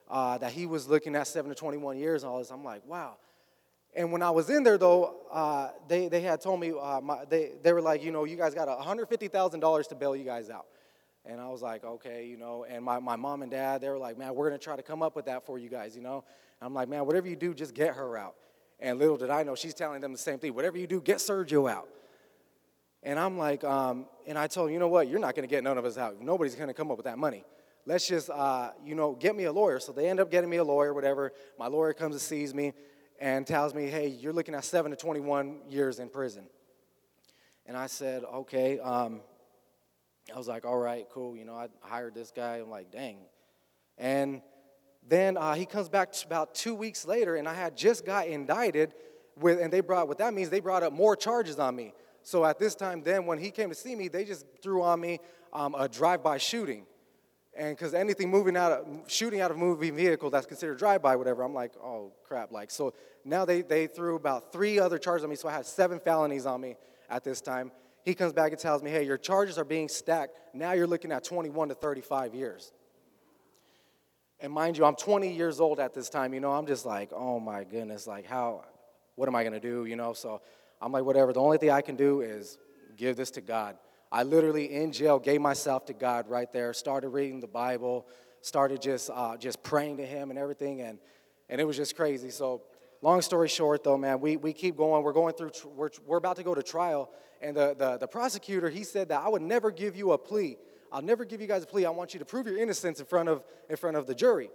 uh, 0.09 0.37
that 0.37 0.51
he 0.51 0.65
was 0.65 0.87
looking 0.87 1.15
at 1.15 1.27
seven 1.27 1.49
to 1.49 1.55
twenty-one 1.55 1.97
years 1.97 2.23
and 2.23 2.31
all 2.31 2.39
this. 2.39 2.51
I'm 2.51 2.63
like, 2.63 2.85
wow. 2.85 3.17
And 3.95 4.11
when 4.11 4.21
I 4.21 4.29
was 4.29 4.49
in 4.49 4.63
there, 4.63 4.77
though, 4.77 5.15
uh, 5.31 5.69
they, 5.87 6.09
they 6.09 6.21
had 6.21 6.41
told 6.41 6.59
me, 6.59 6.73
uh, 6.79 7.01
my, 7.01 7.25
they, 7.25 7.53
they 7.63 7.73
were 7.73 7.81
like, 7.81 8.03
you 8.03 8.11
know, 8.11 8.23
you 8.23 8.37
guys 8.37 8.53
got 8.53 8.67
$150,000 8.67 9.89
to 9.89 9.95
bail 9.95 10.15
you 10.15 10.23
guys 10.23 10.49
out. 10.49 10.67
And 11.25 11.41
I 11.41 11.47
was 11.47 11.61
like, 11.61 11.83
okay, 11.83 12.25
you 12.25 12.37
know, 12.37 12.65
and 12.69 12.83
my, 12.83 12.99
my 12.99 13.15
mom 13.15 13.41
and 13.41 13.51
dad, 13.51 13.81
they 13.81 13.89
were 13.89 13.97
like, 13.97 14.17
man, 14.17 14.35
we're 14.35 14.47
going 14.47 14.59
to 14.59 14.63
try 14.63 14.75
to 14.75 14.83
come 14.83 15.01
up 15.01 15.15
with 15.15 15.25
that 15.25 15.45
for 15.45 15.57
you 15.57 15.69
guys, 15.69 15.95
you 15.95 16.01
know. 16.01 16.23
And 16.59 16.67
I'm 16.67 16.73
like, 16.73 16.87
man, 16.87 17.05
whatever 17.05 17.27
you 17.27 17.35
do, 17.35 17.53
just 17.53 17.73
get 17.73 17.95
her 17.95 18.15
out. 18.15 18.35
And 18.79 18.99
little 18.99 19.17
did 19.17 19.29
I 19.29 19.43
know, 19.43 19.55
she's 19.55 19.73
telling 19.73 20.01
them 20.01 20.11
the 20.11 20.17
same 20.17 20.39
thing. 20.39 20.53
Whatever 20.53 20.77
you 20.77 20.87
do, 20.87 21.01
get 21.01 21.17
Sergio 21.17 21.69
out. 21.69 21.89
And 23.03 23.19
I'm 23.19 23.37
like, 23.37 23.63
um, 23.63 24.05
and 24.27 24.37
I 24.37 24.47
told 24.47 24.69
him, 24.69 24.73
you 24.73 24.79
know 24.79 24.87
what, 24.87 25.07
you're 25.07 25.19
not 25.19 25.35
going 25.35 25.47
to 25.47 25.53
get 25.53 25.63
none 25.63 25.77
of 25.77 25.85
us 25.85 25.97
out. 25.97 26.21
Nobody's 26.21 26.55
going 26.55 26.67
to 26.67 26.73
come 26.73 26.91
up 26.91 26.97
with 26.97 27.05
that 27.05 27.17
money. 27.17 27.43
Let's 27.89 28.07
just, 28.07 28.29
uh, 28.29 28.69
you 28.85 28.93
know, 28.93 29.13
get 29.13 29.35
me 29.35 29.45
a 29.45 29.51
lawyer. 29.51 29.79
So 29.79 29.91
they 29.91 30.07
end 30.07 30.19
up 30.19 30.29
getting 30.29 30.47
me 30.47 30.57
a 30.57 30.63
lawyer, 30.63 30.93
whatever. 30.93 31.33
My 31.57 31.65
lawyer 31.65 31.91
comes 31.91 32.13
and 32.13 32.21
sees 32.21 32.53
me 32.53 32.73
and 33.19 33.47
tells 33.47 33.73
me, 33.73 33.87
hey, 33.87 34.09
you're 34.09 34.31
looking 34.31 34.53
at 34.53 34.63
7 34.63 34.91
to 34.91 34.95
21 34.95 35.61
years 35.69 35.97
in 35.97 36.07
prison. 36.07 36.43
And 37.65 37.75
I 37.75 37.87
said, 37.87 38.23
okay. 38.25 38.77
Um, 38.77 39.21
I 40.31 40.37
was 40.37 40.47
like, 40.47 40.65
all 40.65 40.77
right, 40.77 41.07
cool. 41.11 41.35
You 41.35 41.45
know, 41.45 41.55
I 41.55 41.69
hired 41.81 42.13
this 42.13 42.29
guy. 42.29 42.57
I'm 42.57 42.69
like, 42.69 42.91
dang. 42.91 43.17
And 43.97 44.43
then 45.07 45.35
uh, 45.35 45.55
he 45.55 45.65
comes 45.65 45.89
back 45.89 46.13
about 46.23 46.53
two 46.53 46.75
weeks 46.75 47.07
later, 47.07 47.37
and 47.37 47.47
I 47.47 47.55
had 47.55 47.75
just 47.75 48.05
got 48.05 48.27
indicted 48.27 48.93
with, 49.35 49.59
and 49.59 49.73
they 49.73 49.79
brought, 49.79 50.07
what 50.07 50.19
that 50.19 50.35
means, 50.35 50.51
they 50.51 50.59
brought 50.59 50.83
up 50.83 50.93
more 50.93 51.15
charges 51.15 51.57
on 51.57 51.75
me. 51.75 51.93
So 52.21 52.45
at 52.45 52.59
this 52.59 52.75
time, 52.75 53.01
then 53.01 53.25
when 53.25 53.39
he 53.39 53.49
came 53.49 53.69
to 53.69 53.75
see 53.75 53.95
me, 53.95 54.09
they 54.09 54.25
just 54.25 54.45
threw 54.61 54.83
on 54.83 55.01
me 55.01 55.21
um, 55.53 55.73
a 55.73 55.89
drive-by 55.89 56.37
shooting. 56.37 56.85
And 57.59 57.75
because 57.75 57.93
anything 57.93 58.29
moving 58.29 58.55
out 58.55 58.71
of, 58.71 58.87
shooting 59.07 59.41
out 59.41 59.51
of 59.51 59.57
a 59.57 59.59
moving 59.59 59.93
vehicle 59.93 60.29
that's 60.29 60.45
considered 60.45 60.79
drive-by, 60.79 61.17
whatever, 61.17 61.43
I'm 61.43 61.53
like, 61.53 61.73
oh 61.75 62.13
crap. 62.23 62.53
Like, 62.53 62.71
so 62.71 62.93
now 63.25 63.43
they, 63.43 63.61
they 63.61 63.85
threw 63.85 64.15
about 64.15 64.53
three 64.53 64.79
other 64.79 64.97
charges 64.97 65.25
on 65.25 65.29
me. 65.29 65.35
So 65.35 65.49
I 65.49 65.51
had 65.51 65.65
seven 65.65 65.99
felonies 65.99 66.45
on 66.45 66.61
me 66.61 66.77
at 67.09 67.25
this 67.25 67.41
time. 67.41 67.73
He 68.05 68.15
comes 68.15 68.31
back 68.31 68.53
and 68.53 68.61
tells 68.61 68.81
me, 68.81 68.89
hey, 68.89 69.03
your 69.05 69.17
charges 69.17 69.57
are 69.57 69.65
being 69.65 69.89
stacked. 69.89 70.39
Now 70.53 70.71
you're 70.71 70.87
looking 70.87 71.11
at 71.11 71.25
21 71.25 71.67
to 71.67 71.75
35 71.75 72.33
years. 72.33 72.71
And 74.39 74.53
mind 74.53 74.77
you, 74.77 74.85
I'm 74.85 74.95
20 74.95 75.29
years 75.29 75.59
old 75.59 75.81
at 75.81 75.93
this 75.93 76.07
time. 76.07 76.33
You 76.33 76.39
know, 76.39 76.53
I'm 76.53 76.65
just 76.65 76.85
like, 76.85 77.11
oh 77.13 77.41
my 77.41 77.65
goodness, 77.65 78.07
like 78.07 78.25
how, 78.25 78.63
what 79.15 79.27
am 79.27 79.35
I 79.35 79.43
gonna 79.43 79.59
do? 79.59 79.83
You 79.83 79.97
know, 79.97 80.13
so 80.13 80.41
I'm 80.81 80.93
like, 80.93 81.03
whatever. 81.03 81.33
The 81.33 81.41
only 81.41 81.57
thing 81.57 81.71
I 81.71 81.81
can 81.81 81.97
do 81.97 82.21
is 82.21 82.57
give 82.95 83.17
this 83.17 83.31
to 83.31 83.41
God. 83.41 83.75
I 84.11 84.23
literally 84.23 84.73
in 84.73 84.91
jail 84.91 85.19
gave 85.19 85.41
myself 85.41 85.85
to 85.85 85.93
God 85.93 86.29
right 86.29 86.51
there. 86.51 86.73
Started 86.73 87.09
reading 87.09 87.39
the 87.39 87.47
Bible. 87.47 88.07
Started 88.41 88.81
just 88.81 89.09
uh, 89.13 89.37
just 89.37 89.61
praying 89.63 89.97
to 89.97 90.05
Him 90.05 90.29
and 90.29 90.39
everything, 90.39 90.81
and 90.81 90.99
and 91.49 91.59
it 91.59 91.65
was 91.65 91.77
just 91.77 91.95
crazy. 91.95 92.29
So, 92.29 92.61
long 93.01 93.21
story 93.21 93.49
short, 93.49 93.83
though, 93.83 93.97
man, 93.97 94.21
we 94.21 94.37
we 94.37 94.53
keep 94.53 94.77
going. 94.77 95.03
We're 95.03 95.13
going 95.13 95.33
through. 95.33 95.51
We're 95.75 95.89
we're 96.05 96.17
about 96.17 96.37
to 96.37 96.43
go 96.43 96.55
to 96.55 96.63
trial, 96.63 97.11
and 97.41 97.55
the 97.55 97.75
the, 97.77 97.97
the 97.97 98.07
prosecutor 98.07 98.69
he 98.69 98.83
said 98.83 99.09
that 99.09 99.21
I 99.21 99.27
would 99.27 99.41
never 99.41 99.71
give 99.71 99.95
you 99.95 100.13
a 100.13 100.17
plea. 100.17 100.57
I'll 100.91 101.01
never 101.01 101.25
give 101.25 101.41
you 101.41 101.47
guys 101.47 101.63
a 101.63 101.67
plea. 101.67 101.85
I 101.85 101.91
want 101.91 102.13
you 102.13 102.19
to 102.19 102.25
prove 102.25 102.47
your 102.47 102.57
innocence 102.57 102.99
in 102.99 103.05
front 103.05 103.29
of 103.29 103.43
in 103.69 103.75
front 103.75 103.97
of 103.97 104.07
the 104.07 104.15
jury. 104.15 104.49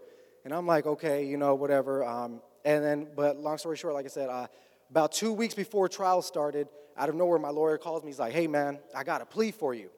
And 0.45 0.53
I'm 0.53 0.67
like, 0.67 0.85
okay, 0.87 1.25
you 1.25 1.39
know, 1.39 1.55
whatever. 1.55 2.05
Um, 2.05 2.43
and 2.65 2.85
then, 2.85 3.07
but 3.17 3.39
long 3.39 3.57
story 3.59 3.77
short, 3.77 3.95
like 3.95 4.05
I 4.05 4.09
said, 4.09 4.29
uh, 4.29 4.47
about 4.91 5.13
two 5.13 5.33
weeks 5.33 5.55
before 5.55 5.89
trial 5.89 6.21
started, 6.23 6.69
out 6.97 7.09
of 7.09 7.15
nowhere, 7.15 7.39
my 7.39 7.51
lawyer 7.51 7.79
calls 7.79 8.03
me. 8.03 8.11
He's 8.11 8.19
like, 8.19 8.33
hey, 8.33 8.47
man, 8.47 8.79
I 8.95 9.05
got 9.05 9.21
a 9.21 9.27
plea 9.27 9.51
for 9.51 9.75
you. 9.75 9.91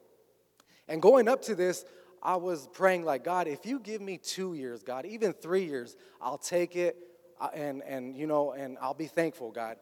And 0.89 1.03
going 1.03 1.29
up 1.29 1.43
to 1.43 1.55
this, 1.55 1.85
I 2.23 2.37
was 2.37 2.69
praying, 2.73 3.05
like, 3.05 3.25
God, 3.25 3.47
if 3.47 3.67
you 3.67 3.79
give 3.79 4.01
me 4.01 4.19
two 4.19 4.55
years, 4.55 4.83
God, 4.83 5.07
even 5.07 5.33
three 5.33 5.65
years, 5.65 5.97
I'll 6.21 6.39
take 6.39 6.77
it 6.77 6.97
uh, 7.41 7.49
and, 7.55 7.83
and 7.83 8.17
you 8.17 8.27
know, 8.27 8.53
and 8.53 8.79
I'll 8.81 8.95
be 8.95 9.07
thankful, 9.07 9.51
God. 9.51 9.77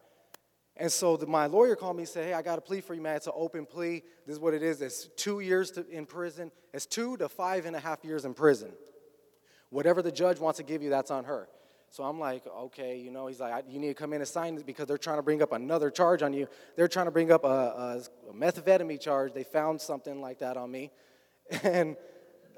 And 0.76 0.90
so 0.90 1.16
the, 1.16 1.26
my 1.26 1.46
lawyer 1.46 1.76
called 1.76 1.96
me 1.96 2.02
and 2.02 2.08
said, 2.08 2.26
Hey, 2.26 2.32
I 2.32 2.42
got 2.42 2.58
a 2.58 2.60
plea 2.60 2.80
for 2.80 2.94
you, 2.94 3.00
man. 3.00 3.16
It's 3.16 3.26
an 3.26 3.32
open 3.36 3.64
plea. 3.64 4.02
This 4.26 4.34
is 4.34 4.40
what 4.40 4.54
it 4.54 4.62
is. 4.62 4.82
It's 4.82 5.08
two 5.16 5.40
years 5.40 5.70
to, 5.72 5.88
in 5.88 6.04
prison. 6.04 6.50
It's 6.72 6.86
two 6.86 7.16
to 7.18 7.28
five 7.28 7.64
and 7.64 7.76
a 7.76 7.80
half 7.80 8.04
years 8.04 8.24
in 8.24 8.34
prison. 8.34 8.72
Whatever 9.70 10.02
the 10.02 10.10
judge 10.12 10.40
wants 10.40 10.56
to 10.56 10.64
give 10.64 10.82
you, 10.82 10.90
that's 10.90 11.10
on 11.10 11.24
her. 11.24 11.48
So 11.94 12.02
I'm 12.02 12.18
like, 12.18 12.44
okay, 12.44 12.98
you 12.98 13.12
know, 13.12 13.28
he's 13.28 13.38
like, 13.38 13.66
you 13.68 13.78
need 13.78 13.86
to 13.86 13.94
come 13.94 14.12
in 14.14 14.20
and 14.20 14.26
sign 14.26 14.56
this 14.56 14.64
because 14.64 14.88
they're 14.88 14.98
trying 14.98 15.18
to 15.18 15.22
bring 15.22 15.40
up 15.42 15.52
another 15.52 15.92
charge 15.92 16.22
on 16.22 16.32
you. 16.32 16.48
They're 16.74 16.88
trying 16.88 17.04
to 17.04 17.12
bring 17.12 17.30
up 17.30 17.44
a, 17.44 18.02
a, 18.28 18.32
methamphetamine 18.34 19.00
charge. 19.00 19.32
They 19.32 19.44
found 19.44 19.80
something 19.80 20.20
like 20.20 20.40
that 20.40 20.56
on 20.56 20.72
me. 20.72 20.90
And 21.62 21.94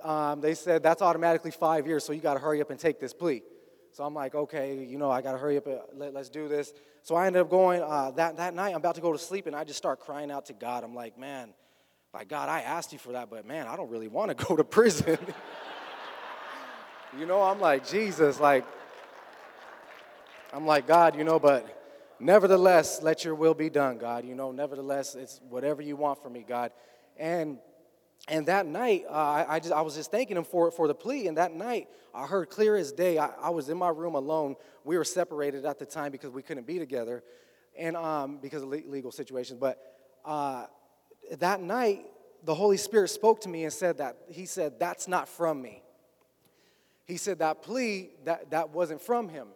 um, 0.03 0.41
they 0.41 0.55
said, 0.55 0.83
that's 0.83 1.03
automatically 1.03 1.51
five 1.51 1.87
years, 1.87 2.03
so 2.03 2.15
you 2.15 2.23
got 2.23 2.33
to 2.33 2.41
hurry 2.41 2.63
up 2.63 2.71
and 2.71 2.81
take 2.81 2.99
this 2.99 3.13
plea. 3.13 3.43
So 3.93 4.05
I'm 4.05 4.15
like, 4.15 4.35
okay, 4.35 4.83
you 4.83 4.97
know, 4.97 5.11
I 5.11 5.21
got 5.21 5.33
to 5.33 5.39
hurry 5.39 5.59
up, 5.59 5.67
let, 5.95 6.17
us 6.17 6.31
do 6.31 6.49
this. 6.49 6.73
So 7.03 7.15
I 7.15 7.27
ended 7.27 7.43
up 7.43 7.51
going, 7.51 7.83
uh, 7.83 8.13
that, 8.13 8.39
that 8.39 8.55
night, 8.55 8.71
I'm 8.71 8.77
about 8.77 8.95
to 8.95 9.03
go 9.03 9.13
to 9.13 9.19
sleep, 9.19 9.47
and 9.47 9.55
I 9.55 9.65
just 9.65 9.77
start 9.77 10.01
crying 10.01 10.31
out 10.31 10.47
to 10.47 10.55
God. 10.55 10.83
I'm 10.83 10.95
like, 10.95 11.19
man, 11.19 11.53
like, 12.15 12.29
God, 12.29 12.49
I 12.49 12.63
asked 12.63 12.91
you 12.95 12.99
for 12.99 13.13
that, 13.13 13.29
but 13.29 13.47
man, 13.47 13.67
I 13.67 13.77
don't 13.77 13.91
really 13.91 14.09
want 14.09 14.31
to 14.31 14.45
go 14.47 14.57
to 14.57 14.65
prison. 14.65 15.19
you 17.19 17.27
know, 17.27 17.43
I'm 17.43 17.61
like, 17.61 17.87
Jesus, 17.87 18.41
like, 18.41 18.65
I'm 20.53 20.67
like, 20.67 20.87
God, 20.87 21.17
you 21.17 21.25
know, 21.25 21.39
but 21.39 21.67
nevertheless, 22.21 23.03
let 23.03 23.25
your 23.25 23.35
will 23.35 23.55
be 23.55 23.71
done, 23.71 23.99
God. 23.99 24.25
You 24.25 24.35
know, 24.35 24.53
nevertheless, 24.53 25.15
it's 25.15 25.41
whatever 25.49 25.83
you 25.83 25.97
want 25.97 26.23
from 26.23 26.33
me, 26.33 26.45
God. 26.47 26.73
And 27.17 27.59
and 28.29 28.47
that 28.47 28.67
night, 28.67 29.05
uh, 29.09 29.13
I, 29.13 29.47
I, 29.49 29.59
just, 29.61 29.73
I 29.73 29.83
was 29.83 29.95
just 29.95 30.11
thanking 30.11 30.37
him 30.37 30.45
for, 30.45 30.71
for 30.71 30.89
the 30.89 30.95
plea. 30.95 31.29
And 31.29 31.37
that 31.37 31.55
night, 31.55 31.89
I 32.13 32.27
heard 32.27 32.51
clear 32.51 32.75
as 32.75 32.91
day. 32.91 33.19
I, 33.19 33.29
I 33.41 33.51
was 33.51 33.69
in 33.69 33.77
my 33.77 33.91
room 33.91 34.15
alone. 34.15 34.57
We 34.85 34.97
were 34.97 35.05
separated 35.05 35.65
at 35.65 35.79
the 35.79 35.87
time 35.87 36.11
because 36.11 36.31
we 36.31 36.43
couldn't 36.43 36.67
be 36.67 36.79
together, 36.79 37.23
and 37.79 37.97
um, 37.97 38.39
because 38.39 38.63
of 38.63 38.69
legal 38.69 39.13
situations. 39.13 39.61
But 39.61 39.79
uh, 40.25 40.67
that 41.39 41.61
night, 41.61 42.07
the 42.43 42.55
Holy 42.55 42.79
Spirit 42.79 43.09
spoke 43.09 43.43
to 43.43 43.49
me 43.49 43.65
and 43.65 43.73
said 43.73 43.99
that 43.99 44.17
He 44.29 44.47
said, 44.47 44.81
"That's 44.81 45.07
not 45.07 45.29
from 45.29 45.61
me." 45.61 45.83
He 47.05 47.19
said 47.19 47.39
that 47.41 47.63
plea 47.63 48.11
that 48.25 48.51
that 48.51 48.71
wasn't 48.71 49.03
from 49.03 49.29
Him. 49.29 49.49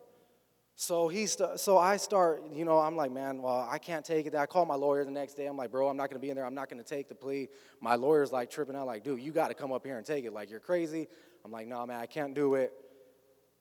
So 0.80 1.08
he 1.08 1.26
st- 1.26 1.60
so 1.60 1.76
I 1.76 1.98
start, 1.98 2.42
you 2.54 2.64
know, 2.64 2.78
I'm 2.78 2.96
like, 2.96 3.12
man, 3.12 3.42
well, 3.42 3.68
I 3.70 3.76
can't 3.76 4.02
take 4.02 4.24
it. 4.24 4.34
I 4.34 4.46
call 4.46 4.64
my 4.64 4.76
lawyer 4.76 5.04
the 5.04 5.10
next 5.10 5.34
day. 5.34 5.44
I'm 5.44 5.58
like, 5.58 5.70
bro, 5.70 5.90
I'm 5.90 5.96
not 5.98 6.08
gonna 6.08 6.20
be 6.20 6.30
in 6.30 6.36
there. 6.36 6.46
I'm 6.46 6.54
not 6.54 6.70
gonna 6.70 6.82
take 6.82 7.06
the 7.06 7.14
plea. 7.14 7.50
My 7.82 7.96
lawyer's 7.96 8.32
like 8.32 8.48
tripping 8.48 8.74
out, 8.74 8.86
like, 8.86 9.04
dude, 9.04 9.20
you 9.20 9.30
got 9.30 9.48
to 9.48 9.54
come 9.54 9.72
up 9.72 9.84
here 9.84 9.98
and 9.98 10.06
take 10.06 10.24
it. 10.24 10.32
Like, 10.32 10.48
you're 10.48 10.58
crazy. 10.58 11.06
I'm 11.44 11.52
like, 11.52 11.66
no, 11.66 11.84
man, 11.84 12.00
I 12.00 12.06
can't 12.06 12.34
do 12.34 12.54
it. 12.54 12.72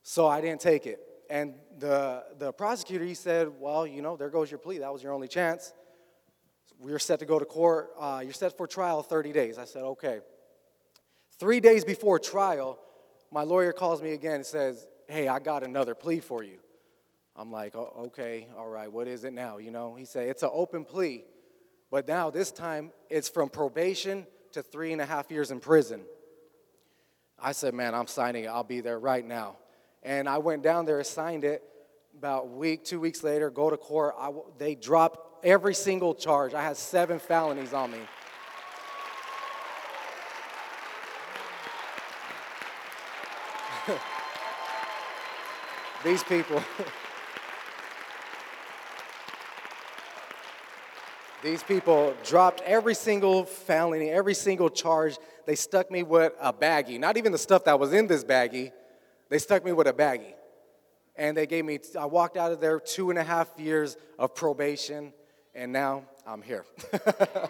So 0.01 0.27
I 0.27 0.39
didn't 0.39 0.61
take 0.61 0.87
it. 0.87 1.01
And 1.29 1.55
the 1.77 2.23
the 2.37 2.53
prosecutor, 2.53 3.03
he 3.03 3.15
said, 3.15 3.49
well, 3.59 3.85
you 3.85 4.01
know, 4.01 4.15
there 4.15 4.29
goes 4.29 4.49
your 4.49 4.59
plea. 4.59 4.77
That 4.77 4.93
was 4.93 5.03
your 5.03 5.11
only 5.11 5.27
chance. 5.27 5.73
We 6.79 6.93
are 6.93 6.99
set 6.99 7.19
to 7.19 7.25
go 7.25 7.37
to 7.37 7.43
court. 7.43 7.89
Uh, 7.99 8.21
you're 8.23 8.31
set 8.31 8.55
for 8.55 8.65
trial 8.65 9.03
30 9.03 9.33
days. 9.33 9.57
I 9.57 9.65
said, 9.65 9.83
okay. 9.83 10.21
Three 11.37 11.59
days 11.59 11.83
before 11.83 12.17
trial, 12.17 12.79
my 13.29 13.43
lawyer 13.43 13.73
calls 13.73 14.01
me 14.01 14.13
again 14.13 14.35
and 14.35 14.45
says, 14.45 14.87
hey, 15.09 15.27
I 15.27 15.39
got 15.39 15.63
another 15.63 15.95
plea 15.95 16.21
for 16.21 16.43
you. 16.43 16.59
I'm 17.39 17.51
like, 17.53 17.73
oh, 17.73 17.93
okay, 18.07 18.49
all 18.57 18.67
right, 18.67 18.91
what 18.91 19.07
is 19.07 19.23
it 19.23 19.31
now? 19.31 19.59
You 19.59 19.71
know, 19.71 19.95
he 19.95 20.03
said, 20.03 20.27
it's 20.27 20.43
an 20.43 20.49
open 20.51 20.83
plea, 20.83 21.23
but 21.89 22.05
now 22.05 22.29
this 22.29 22.51
time 22.51 22.91
it's 23.09 23.29
from 23.29 23.47
probation 23.47 24.27
to 24.51 24.61
three 24.61 24.91
and 24.91 25.01
a 25.01 25.05
half 25.05 25.31
years 25.31 25.49
in 25.49 25.61
prison. 25.61 26.01
I 27.41 27.53
said, 27.53 27.73
man, 27.73 27.95
I'm 27.95 28.07
signing 28.07 28.43
it. 28.43 28.47
I'll 28.47 28.65
be 28.65 28.81
there 28.81 28.99
right 28.99 29.25
now. 29.25 29.55
And 30.03 30.27
I 30.27 30.39
went 30.39 30.63
down 30.63 30.85
there, 30.85 30.97
and 30.97 31.07
signed 31.07 31.45
it. 31.45 31.63
About 32.17 32.49
week, 32.49 32.83
two 32.83 32.99
weeks 32.99 33.23
later, 33.23 33.49
go 33.49 33.69
to 33.69 33.77
court. 33.77 34.15
I, 34.19 34.33
they 34.57 34.75
dropped 34.75 35.45
every 35.45 35.73
single 35.73 36.13
charge. 36.13 36.53
I 36.53 36.61
had 36.61 36.75
seven 36.75 37.19
felonies 37.19 37.71
on 37.71 37.91
me. 37.91 37.99
These 46.03 46.23
people. 46.25 46.61
These 51.41 51.63
people 51.63 52.13
dropped 52.25 52.61
every 52.61 52.93
single 52.93 53.45
felony, 53.45 54.09
every 54.09 54.33
single 54.33 54.69
charge. 54.69 55.17
They 55.45 55.55
stuck 55.55 55.89
me 55.89 56.03
with 56.03 56.33
a 56.39 56.51
baggie. 56.51 56.99
Not 56.99 57.15
even 57.15 57.31
the 57.31 57.37
stuff 57.37 57.63
that 57.63 57.79
was 57.79 57.93
in 57.93 58.07
this 58.07 58.25
baggie. 58.25 58.71
They 59.29 59.39
stuck 59.39 59.63
me 59.63 59.71
with 59.71 59.87
a 59.87 59.93
baggie. 59.93 60.33
And 61.15 61.37
they 61.37 61.47
gave 61.47 61.63
me, 61.63 61.79
I 61.97 62.05
walked 62.05 62.35
out 62.35 62.51
of 62.51 62.59
there 62.59 62.79
two 62.79 63.09
and 63.09 63.17
a 63.17 63.23
half 63.23 63.47
years 63.57 63.95
of 64.17 64.35
probation, 64.35 65.13
and 65.55 65.71
now 65.71 66.03
I'm 66.25 66.41
here. 66.41 66.65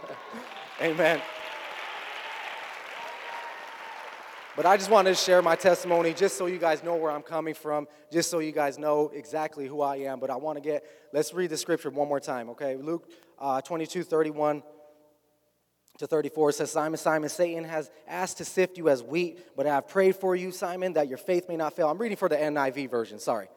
Amen. 0.81 1.21
But 4.55 4.65
I 4.65 4.75
just 4.75 4.89
wanted 4.89 5.11
to 5.11 5.15
share 5.15 5.41
my 5.41 5.55
testimony 5.55 6.13
just 6.13 6.37
so 6.37 6.47
you 6.47 6.57
guys 6.57 6.83
know 6.83 6.95
where 6.95 7.11
I'm 7.11 7.21
coming 7.21 7.53
from, 7.53 7.87
just 8.11 8.29
so 8.29 8.39
you 8.39 8.51
guys 8.51 8.77
know 8.77 9.09
exactly 9.13 9.67
who 9.67 9.81
I 9.81 9.97
am. 9.97 10.19
But 10.19 10.29
I 10.29 10.35
want 10.35 10.57
to 10.57 10.61
get, 10.61 10.83
let's 11.13 11.33
read 11.33 11.49
the 11.49 11.57
scripture 11.57 11.89
one 11.89 12.09
more 12.09 12.19
time, 12.19 12.49
okay? 12.49 12.75
Luke 12.75 13.09
uh, 13.39 13.61
22 13.61 14.03
31 14.03 14.63
to 15.97 16.07
34 16.07 16.49
It 16.49 16.53
says, 16.53 16.71
Simon, 16.71 16.97
Simon, 16.97 17.29
Satan 17.29 17.65
has 17.65 17.91
asked 18.07 18.37
to 18.37 18.45
sift 18.45 18.77
you 18.77 18.87
as 18.87 19.03
wheat, 19.03 19.39
but 19.57 19.67
I 19.67 19.75
have 19.75 19.87
prayed 19.87 20.15
for 20.15 20.35
you, 20.35 20.51
Simon, 20.51 20.93
that 20.93 21.09
your 21.09 21.17
faith 21.17 21.49
may 21.49 21.57
not 21.57 21.75
fail. 21.75 21.89
I'm 21.89 21.97
reading 21.97 22.17
for 22.17 22.29
the 22.29 22.37
NIV 22.37 22.89
version, 22.89 23.19
sorry. 23.19 23.49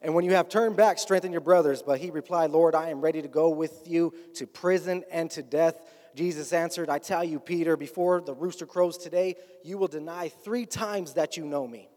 And 0.00 0.14
when 0.14 0.24
you 0.24 0.32
have 0.32 0.48
turned 0.48 0.76
back, 0.76 0.98
strengthen 0.98 1.32
your 1.32 1.40
brothers. 1.40 1.82
But 1.82 1.98
he 1.98 2.10
replied, 2.10 2.50
Lord, 2.50 2.74
I 2.74 2.90
am 2.90 3.00
ready 3.00 3.22
to 3.22 3.28
go 3.28 3.48
with 3.48 3.88
you 3.88 4.12
to 4.34 4.46
prison 4.46 5.02
and 5.10 5.30
to 5.32 5.42
death. 5.42 5.80
Jesus 6.14 6.52
answered, 6.52 6.90
I 6.90 6.98
tell 6.98 7.24
you, 7.24 7.40
Peter, 7.40 7.76
before 7.76 8.20
the 8.20 8.34
rooster 8.34 8.66
crows 8.66 8.98
today, 8.98 9.36
you 9.64 9.78
will 9.78 9.88
deny 9.88 10.28
three 10.28 10.66
times 10.66 11.14
that 11.14 11.36
you 11.36 11.44
know 11.44 11.66
me. 11.66 11.88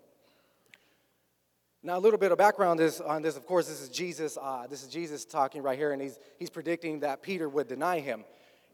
Now, 1.88 1.98
a 1.98 2.00
little 2.00 2.20
bit 2.20 2.34
of 2.34 2.38
background 2.38 2.82
is, 2.82 3.00
on 3.00 3.22
this. 3.22 3.38
Of 3.38 3.46
course, 3.46 3.70
this 3.70 3.80
is 3.80 3.88
Jesus. 3.88 4.38
Uh, 4.38 4.68
this 4.70 4.84
is 4.84 4.90
Jesus 4.90 5.24
talking 5.24 5.64
right 5.64 5.78
here, 5.78 5.94
and 5.94 6.02
he's, 6.02 6.20
he's 6.38 6.50
predicting 6.50 7.00
that 7.00 7.22
Peter 7.22 7.48
would 7.48 7.70
deny 7.70 8.02
him. 8.02 8.26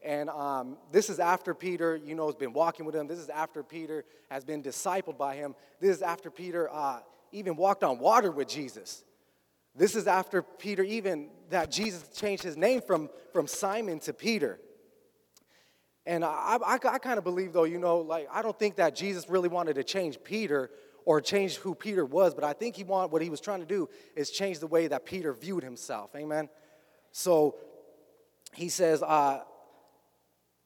And 0.04 0.32
um, 0.32 0.78
this 0.92 1.12
is 1.12 1.20
after 1.20 1.54
Peter, 1.54 1.96
you 1.96 2.16
know, 2.16 2.26
has 2.26 2.34
been 2.34 2.54
walking 2.54 2.88
with 2.88 2.96
him. 2.96 3.06
This 3.06 3.20
is 3.20 3.30
after 3.30 3.62
Peter 3.62 4.04
has 4.32 4.44
been 4.44 4.64
discipled 4.64 5.20
by 5.20 5.36
him. 5.36 5.54
This 5.80 5.96
is 5.98 6.02
after 6.02 6.32
Peter 6.32 6.68
uh, 6.74 7.02
even 7.32 7.56
walked 7.56 7.84
on 7.84 8.00
water 8.00 8.32
with 8.32 8.48
Jesus. 8.48 9.04
This 9.76 9.96
is 9.96 10.08
after 10.08 10.42
Peter, 10.42 10.82
even 10.82 11.30
that 11.52 11.70
Jesus 11.70 12.08
changed 12.16 12.42
his 12.42 12.58
name 12.58 12.82
from, 12.82 13.12
from 13.32 13.46
Simon 13.46 14.00
to 14.00 14.14
Peter. 14.14 14.60
And 16.08 16.26
I, 16.26 16.58
I, 16.66 16.80
I 16.84 16.98
kind 16.98 17.20
of 17.20 17.24
believe, 17.24 17.54
though, 17.54 17.66
you 17.66 17.78
know, 17.78 18.00
like, 18.00 18.28
I 18.32 18.42
don't 18.42 18.58
think 18.58 18.78
that 18.78 18.96
Jesus 18.96 19.30
really 19.30 19.50
wanted 19.50 19.76
to 19.76 19.84
change 19.84 20.18
Peter 20.24 20.72
or 21.06 21.22
change 21.22 21.56
who 21.58 21.76
Peter 21.76 22.06
was, 22.06 22.34
but 22.34 22.44
I 22.44 22.54
think 22.54 22.76
he 22.76 22.84
wanted, 22.84 23.12
what 23.12 23.22
he 23.22 23.30
was 23.30 23.42
trying 23.42 23.60
to 23.60 23.66
do 23.66 23.90
is 24.16 24.32
change 24.32 24.60
the 24.60 24.68
way 24.68 24.88
that 24.88 25.06
Peter 25.06 25.34
viewed 25.34 25.64
himself. 25.64 26.16
Amen? 26.16 26.50
So 27.12 27.56
he 28.54 28.70
says, 28.70 29.04
uh, 29.04 29.42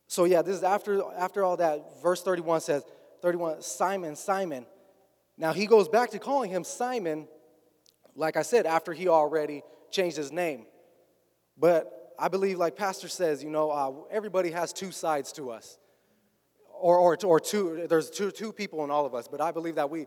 So 0.07 0.25
yeah, 0.25 0.41
this 0.41 0.57
is 0.57 0.63
after 0.63 1.03
after 1.17 1.43
all 1.43 1.57
that. 1.57 2.01
Verse 2.01 2.21
31 2.21 2.61
says, 2.61 2.83
31, 3.21 3.61
Simon, 3.61 4.15
Simon. 4.15 4.65
Now 5.37 5.53
he 5.53 5.65
goes 5.65 5.87
back 5.87 6.11
to 6.11 6.19
calling 6.19 6.49
him 6.49 6.63
Simon, 6.63 7.27
like 8.15 8.37
I 8.37 8.41
said, 8.41 8.65
after 8.65 8.93
he 8.93 9.07
already 9.07 9.63
changed 9.91 10.17
his 10.17 10.31
name. 10.31 10.65
But 11.57 12.13
I 12.19 12.27
believe, 12.27 12.57
like 12.57 12.75
Pastor 12.75 13.07
says, 13.07 13.43
you 13.43 13.49
know, 13.49 13.69
uh, 13.69 13.91
everybody 14.11 14.51
has 14.51 14.73
two 14.73 14.91
sides 14.91 15.31
to 15.33 15.51
us. 15.51 15.77
Or, 16.79 16.97
or, 16.97 17.17
or 17.25 17.39
two, 17.39 17.87
there's 17.89 18.09
two, 18.09 18.31
two 18.31 18.51
people 18.51 18.83
in 18.83 18.91
all 18.91 19.05
of 19.05 19.15
us, 19.15 19.27
but 19.27 19.41
I 19.41 19.51
believe 19.51 19.75
that 19.75 19.89
we, 19.89 20.05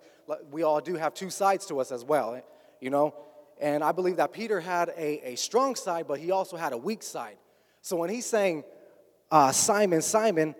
we 0.50 0.62
all 0.62 0.80
do 0.80 0.94
have 0.94 1.14
two 1.14 1.30
sides 1.30 1.66
to 1.66 1.80
us 1.80 1.90
as 1.90 2.04
well, 2.04 2.40
you 2.80 2.90
know? 2.90 3.14
And 3.60 3.84
I 3.84 3.92
believe 3.92 4.16
that 4.16 4.32
Peter 4.32 4.60
had 4.60 4.90
a, 4.96 5.32
a 5.32 5.36
strong 5.36 5.74
side, 5.74 6.06
but 6.06 6.18
he 6.18 6.30
also 6.30 6.56
had 6.56 6.72
a 6.72 6.78
weak 6.78 7.02
side. 7.02 7.36
So 7.82 7.96
when 7.96 8.08
he's 8.08 8.26
saying, 8.26 8.64
uh, 9.30 9.52
Simon, 9.52 10.00
Simon, 10.00 10.54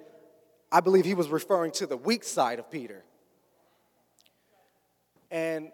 I 0.70 0.80
believe 0.80 1.04
he 1.04 1.14
was 1.14 1.28
referring 1.28 1.72
to 1.72 1.86
the 1.86 1.96
weak 1.96 2.24
side 2.24 2.58
of 2.58 2.70
Peter. 2.70 3.04
And 5.30 5.70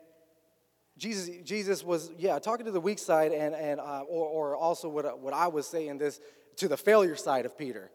Jesus, 0.99 1.31
Jesus 1.44 1.85
was, 1.85 2.11
yeah, 2.16 2.38
talking 2.38 2.66
to 2.66 2.72
the 2.72 2.81
weak 2.81 2.99
side, 2.99 3.33
and, 3.33 3.55
and 3.55 3.81
uh, 3.81 4.03
or, 4.09 4.27
or 4.27 4.57
also 4.57 4.88
what, 4.88 5.18
what 5.18 5.35
I 5.35 5.49
was 5.49 5.66
saying 5.66 5.99
this 5.99 6.20
to 6.57 6.68
the 6.68 6.77
failure 6.77 7.16
side 7.16 7.44
of 7.44 7.57
Peter. 7.59 7.90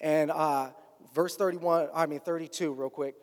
And 0.00 0.30
uh, 0.30 0.70
verse 1.14 1.36
31, 1.36 1.88
I 1.94 2.06
mean 2.06 2.20
32, 2.20 2.72
real 2.72 2.90
quick. 2.90 3.14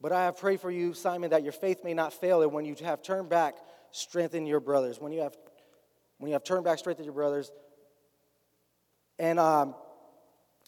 But 0.00 0.12
I 0.12 0.24
have 0.24 0.36
prayed 0.36 0.60
for 0.60 0.70
you, 0.70 0.94
Simon, 0.94 1.30
that 1.30 1.42
your 1.42 1.52
faith 1.52 1.84
may 1.84 1.94
not 1.94 2.12
fail, 2.12 2.42
and 2.42 2.52
when 2.52 2.64
you 2.64 2.74
have 2.82 3.02
turned 3.02 3.28
back, 3.28 3.56
strengthen 3.92 4.46
your 4.46 4.60
brothers. 4.60 5.00
When 5.00 5.12
you 5.12 5.20
have, 5.20 5.36
when 6.18 6.28
you 6.28 6.34
have 6.34 6.44
turned 6.44 6.64
back, 6.64 6.78
strengthen 6.78 7.04
your 7.04 7.14
brothers. 7.14 7.52
And 9.18 9.38
um, 9.38 9.74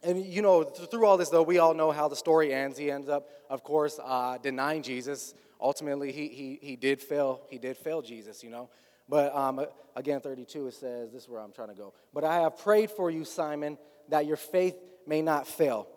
and 0.05 0.25
you 0.25 0.43
know, 0.43 0.63
through 0.63 1.07
all 1.07 1.17
this, 1.17 1.31
though, 1.31 1.43
we 1.43 1.59
all 1.59 1.75
know 1.75 1.91
how 1.91 2.09
the 2.09 2.17
story 2.17 2.53
ends. 2.53 2.79
He 2.79 2.91
ends 2.91 3.09
up, 3.09 3.29
of 3.49 3.65
course, 3.65 3.99
uh, 4.05 4.39
denying 4.39 4.83
Jesus. 4.83 5.35
Ultimately, 5.61 6.13
he, 6.13 6.29
he, 6.29 6.59
he 6.61 6.77
did 6.77 7.01
fail. 7.01 7.41
He 7.49 7.59
did 7.59 7.77
fail 7.77 8.03
Jesus, 8.03 8.45
you 8.45 8.51
know. 8.51 8.69
But 9.09 9.35
um, 9.35 9.65
again, 9.97 10.21
32, 10.21 10.67
it 10.67 10.75
says, 10.75 11.13
this 11.13 11.23
is 11.23 11.29
where 11.29 11.41
I'm 11.41 11.53
trying 11.53 11.69
to 11.69 11.75
go. 11.75 11.95
But 12.13 12.25
I 12.25 12.41
have 12.41 12.59
prayed 12.59 12.91
for 12.91 13.11
you, 13.11 13.25
Simon, 13.25 13.79
that 14.09 14.27
your 14.27 14.37
faith 14.37 14.77
may 15.07 15.23
not 15.23 15.47
fail. 15.47 15.89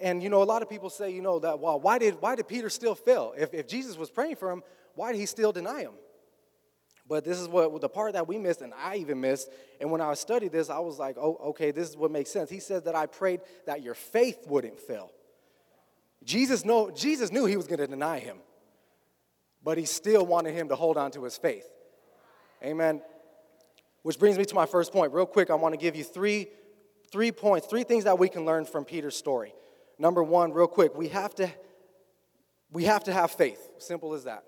And 0.00 0.22
you 0.22 0.30
know, 0.30 0.42
a 0.42 0.44
lot 0.44 0.62
of 0.62 0.68
people 0.68 0.90
say, 0.90 1.10
you 1.10 1.20
know, 1.20 1.38
that 1.40 1.60
well, 1.60 1.78
why 1.78 1.98
did 1.98 2.16
why 2.20 2.34
did 2.34 2.48
Peter 2.48 2.70
still 2.70 2.94
fail? 2.94 3.34
If, 3.36 3.52
if 3.52 3.68
Jesus 3.68 3.96
was 3.98 4.10
praying 4.10 4.36
for 4.36 4.50
him, 4.50 4.62
why 4.94 5.12
did 5.12 5.18
he 5.18 5.26
still 5.26 5.52
deny 5.52 5.80
him? 5.80 5.92
But 7.06 7.24
this 7.24 7.40
is 7.40 7.48
what 7.48 7.80
the 7.80 7.88
part 7.88 8.12
that 8.12 8.28
we 8.28 8.38
missed, 8.38 8.60
and 8.62 8.72
I 8.72 8.96
even 8.96 9.20
missed. 9.20 9.50
And 9.80 9.90
when 9.90 10.00
I 10.00 10.14
studied 10.14 10.52
this, 10.52 10.70
I 10.70 10.78
was 10.78 10.98
like, 10.98 11.16
oh, 11.18 11.36
okay, 11.48 11.72
this 11.72 11.88
is 11.88 11.96
what 11.96 12.12
makes 12.12 12.30
sense. 12.30 12.48
He 12.48 12.60
said 12.60 12.84
that 12.84 12.94
I 12.94 13.06
prayed 13.06 13.40
that 13.66 13.82
your 13.82 13.94
faith 13.94 14.46
wouldn't 14.46 14.78
fail. 14.78 15.10
Jesus, 16.22 16.64
know, 16.64 16.90
Jesus 16.90 17.32
knew 17.32 17.46
he 17.46 17.56
was 17.56 17.66
going 17.66 17.80
to 17.80 17.88
deny 17.88 18.20
him, 18.20 18.36
but 19.64 19.76
he 19.76 19.86
still 19.86 20.24
wanted 20.24 20.54
him 20.54 20.68
to 20.68 20.76
hold 20.76 20.96
on 20.96 21.10
to 21.12 21.24
his 21.24 21.36
faith. 21.36 21.68
Amen. 22.62 23.02
Which 24.02 24.18
brings 24.18 24.38
me 24.38 24.44
to 24.44 24.54
my 24.54 24.66
first 24.66 24.92
point. 24.92 25.12
Real 25.12 25.26
quick, 25.26 25.50
I 25.50 25.54
want 25.54 25.72
to 25.72 25.78
give 25.78 25.96
you 25.96 26.04
three, 26.04 26.46
three 27.10 27.32
points, 27.32 27.66
three 27.66 27.82
things 27.82 28.04
that 28.04 28.18
we 28.18 28.28
can 28.28 28.44
learn 28.44 28.64
from 28.64 28.84
Peter's 28.84 29.16
story. 29.16 29.52
Number 30.00 30.22
one, 30.22 30.54
real 30.54 30.66
quick, 30.66 30.96
we 30.96 31.08
have 31.08 31.34
to, 31.34 31.50
we 32.72 32.84
have 32.84 33.04
to 33.04 33.12
have 33.12 33.32
faith. 33.32 33.68
Simple 33.76 34.14
as 34.14 34.24
that. 34.24 34.44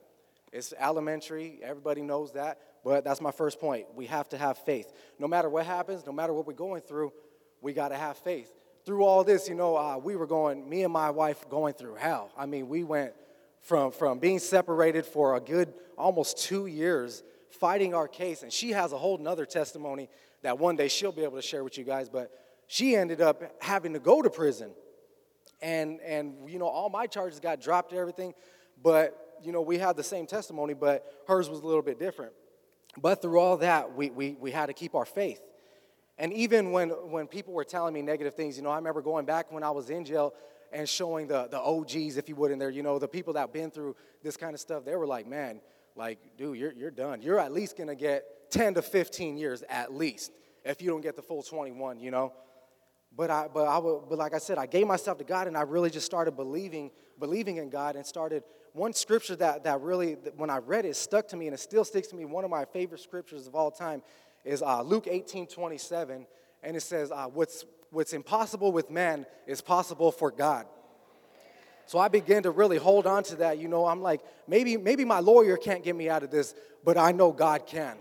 It's 0.51 0.73
elementary, 0.81 1.61
everybody 1.63 2.01
knows 2.01 2.33
that, 2.33 2.59
but 2.83 3.05
that's 3.05 3.21
my 3.21 3.33
first 3.33 3.61
point. 3.61 3.85
We 3.95 4.07
have 4.07 4.31
to 4.31 4.39
have 4.39 4.57
faith. 4.57 4.91
No 5.19 5.29
matter 5.29 5.51
what 5.51 5.67
happens, 5.67 6.07
no 6.07 6.13
matter 6.13 6.33
what 6.33 6.47
we're 6.47 6.55
going 6.55 6.81
through, 6.81 7.13
we 7.61 7.75
got 7.75 7.89
to 7.89 7.97
have 7.97 8.17
faith. 8.17 8.51
Through 8.87 9.05
all 9.05 9.25
this, 9.25 9.47
you 9.47 9.55
know, 9.55 9.77
uh, 9.77 9.99
we 9.99 10.17
were 10.17 10.27
going, 10.27 10.67
me 10.67 10.85
and 10.85 10.93
my 10.93 11.11
wife 11.11 11.47
going 11.51 11.75
through 11.75 11.97
hell. 11.97 12.31
I 12.35 12.47
mean, 12.47 12.69
we 12.69 12.83
went 12.83 13.13
from, 13.61 13.93
from 13.93 14.21
being 14.21 14.39
separated 14.39 15.05
for 15.05 15.37
a 15.37 15.41
good 15.41 15.75
almost 15.99 16.39
two 16.39 16.65
years, 16.65 17.23
fighting 17.51 17.93
our 17.93 18.09
case, 18.09 18.43
and 18.43 18.51
she 18.51 18.71
has 18.71 18.93
a 18.93 18.99
whole 18.99 19.19
nother 19.19 19.45
testimony 19.45 20.09
that 20.41 20.59
one 20.59 20.77
day 20.77 20.89
she'll 20.89 21.13
be 21.13 21.25
able 21.25 21.37
to 21.37 21.43
share 21.43 21.63
with 21.63 21.77
you 21.77 21.85
guys, 21.85 22.09
but 22.09 22.31
she 22.69 22.97
ended 22.97 23.21
up 23.21 23.43
having 23.63 23.93
to 23.93 23.99
go 23.99 24.23
to 24.23 24.31
prison. 24.31 24.73
And, 25.63 26.01
and 26.01 26.35
you 26.51 26.59
know, 26.59 26.67
all 26.67 26.91
my 26.91 27.07
charges 27.07 27.41
got 27.41 27.61
dropped 27.61 27.93
and 27.93 28.01
everything, 28.01 28.35
but 28.83 29.39
you 29.43 29.53
know, 29.53 29.63
we 29.63 29.79
had 29.79 29.97
the 29.97 30.05
same 30.05 30.27
testimony, 30.27 30.75
but 30.75 31.07
hers 31.27 31.49
was 31.49 31.61
a 31.61 31.67
little 31.67 31.83
bit 31.83 31.99
different. 31.99 32.33
But 33.01 33.23
through 33.23 33.39
all 33.39 33.57
that, 33.59 33.97
we, 33.97 34.11
we, 34.11 34.37
we 34.39 34.51
had 34.51 34.67
to 34.67 34.73
keep 34.73 34.95
our 34.95 35.05
faith. 35.05 35.41
And 36.19 36.33
even 36.33 36.73
when, 36.73 36.91
when 36.91 37.27
people 37.27 37.55
were 37.55 37.65
telling 37.65 37.95
me 37.95 38.03
negative 38.03 38.35
things, 38.35 38.57
you 38.57 38.63
know, 38.63 38.71
I 38.71 38.77
remember 38.77 39.01
going 39.01 39.25
back 39.25 39.51
when 39.51 39.63
I 39.63 39.71
was 39.71 39.89
in 39.89 40.05
jail 40.05 40.35
and 40.73 40.89
showing 40.89 41.27
the, 41.27 41.49
the 41.49 41.61
OGs, 41.61 42.17
if 42.17 42.29
you 42.29 42.37
would, 42.37 42.51
in 42.51 42.59
there, 42.59 42.71
you 42.71 42.83
know, 42.83 42.99
the 42.99 43.09
people 43.09 43.33
that 43.35 43.53
been 43.53 43.71
through 43.71 43.97
this 44.23 44.37
kind 44.37 44.55
of 44.55 44.61
stuff, 44.61 44.85
they 44.85 44.95
were 44.95 45.07
like, 45.07 45.27
man, 45.27 45.61
like, 45.97 46.19
dude, 46.37 46.59
you're, 46.59 46.73
you're 46.73 46.91
done. 46.91 47.23
You're 47.23 47.39
at 47.39 47.53
least 47.53 47.77
gonna 47.77 47.95
get 47.95 48.51
10 48.51 48.75
to 48.75 48.83
15 48.83 49.37
years 49.37 49.63
at 49.69 49.95
least 49.95 50.33
if 50.65 50.81
you 50.81 50.91
don't 50.91 51.01
get 51.01 51.17
the 51.17 51.23
full 51.23 51.43
21, 51.43 51.99
you 51.99 52.11
know? 52.11 52.33
But 53.17 53.31
I, 53.31 53.49
but 53.53 53.67
I, 53.67 53.81
but 53.81 54.19
like 54.19 54.35
I 54.35 54.39
said, 54.39 54.59
I 54.59 54.67
gave 54.67 54.87
myself 54.87 55.19
to 55.19 55.25
God, 55.25 55.47
and 55.47 55.57
I 55.57 55.63
really 55.63 55.91
just 55.91 56.07
started 56.07 56.33
believing, 56.33 56.91
believing 57.19 57.59
in 57.59 57.69
God, 57.69 57.97
and 57.97 58.07
started 58.07 58.43
one 58.73 58.95
scripture 58.95 59.37
that, 59.37 59.65
that 59.65 59.81
really, 59.81 60.15
when 60.37 60.49
I 60.49 60.59
read 60.59 60.85
it, 60.87 60.97
stuck 60.97 61.29
to 61.29 61.37
me 61.37 61.47
and 61.47 61.55
it 61.55 61.61
still 61.61 61.85
sticks 61.85 62.09
to 62.09 62.17
me. 62.17 62.25
One 62.25 62.45
of 62.45 62.51
my 62.51 62.65
favorite 62.65 63.01
scriptures 63.01 63.47
of 63.47 63.55
all 63.55 63.71
time 63.71 64.03
is 64.45 64.63
uh, 64.63 64.83
Luke 64.83 65.07
18 65.09 65.47
27. 65.47 66.27
And 66.63 66.77
it 66.77 66.81
says, 66.81 67.11
uh, 67.11 67.27
what's, 67.27 67.65
what's 67.91 68.13
impossible 68.13 68.73
with 68.73 68.91
man 68.91 69.27
is 69.47 69.61
possible 69.61 70.11
for 70.11 70.31
God. 70.31 70.67
So 71.87 71.99
I 71.99 72.09
began 72.09 72.45
to 72.45 72.51
really 72.51 72.79
hold 72.79 73.07
on 73.07 73.25
to 73.25 73.37
that. 73.37 73.59
You 73.59 73.69
know, 73.69 73.85
I'm 73.85 74.01
like, 74.01 74.21
maybe, 74.47 74.77
maybe 74.77 75.05
my 75.05 75.19
lawyer 75.19 75.57
can't 75.57 75.83
get 75.83 75.97
me 75.97 76.09
out 76.09 76.23
of 76.23 76.31
this, 76.31 76.55
but 76.85 76.97
I 76.97 77.13
know 77.13 77.33
God 77.33 77.67
can. 77.67 77.99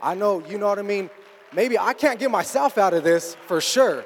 I 0.00 0.14
know, 0.14 0.44
you 0.46 0.58
know 0.58 0.68
what 0.68 0.78
I 0.78 0.82
mean? 0.82 1.10
Maybe 1.52 1.78
I 1.78 1.94
can't 1.94 2.18
get 2.18 2.30
myself 2.30 2.76
out 2.76 2.92
of 2.92 3.02
this 3.02 3.34
for 3.46 3.60
sure, 3.60 4.04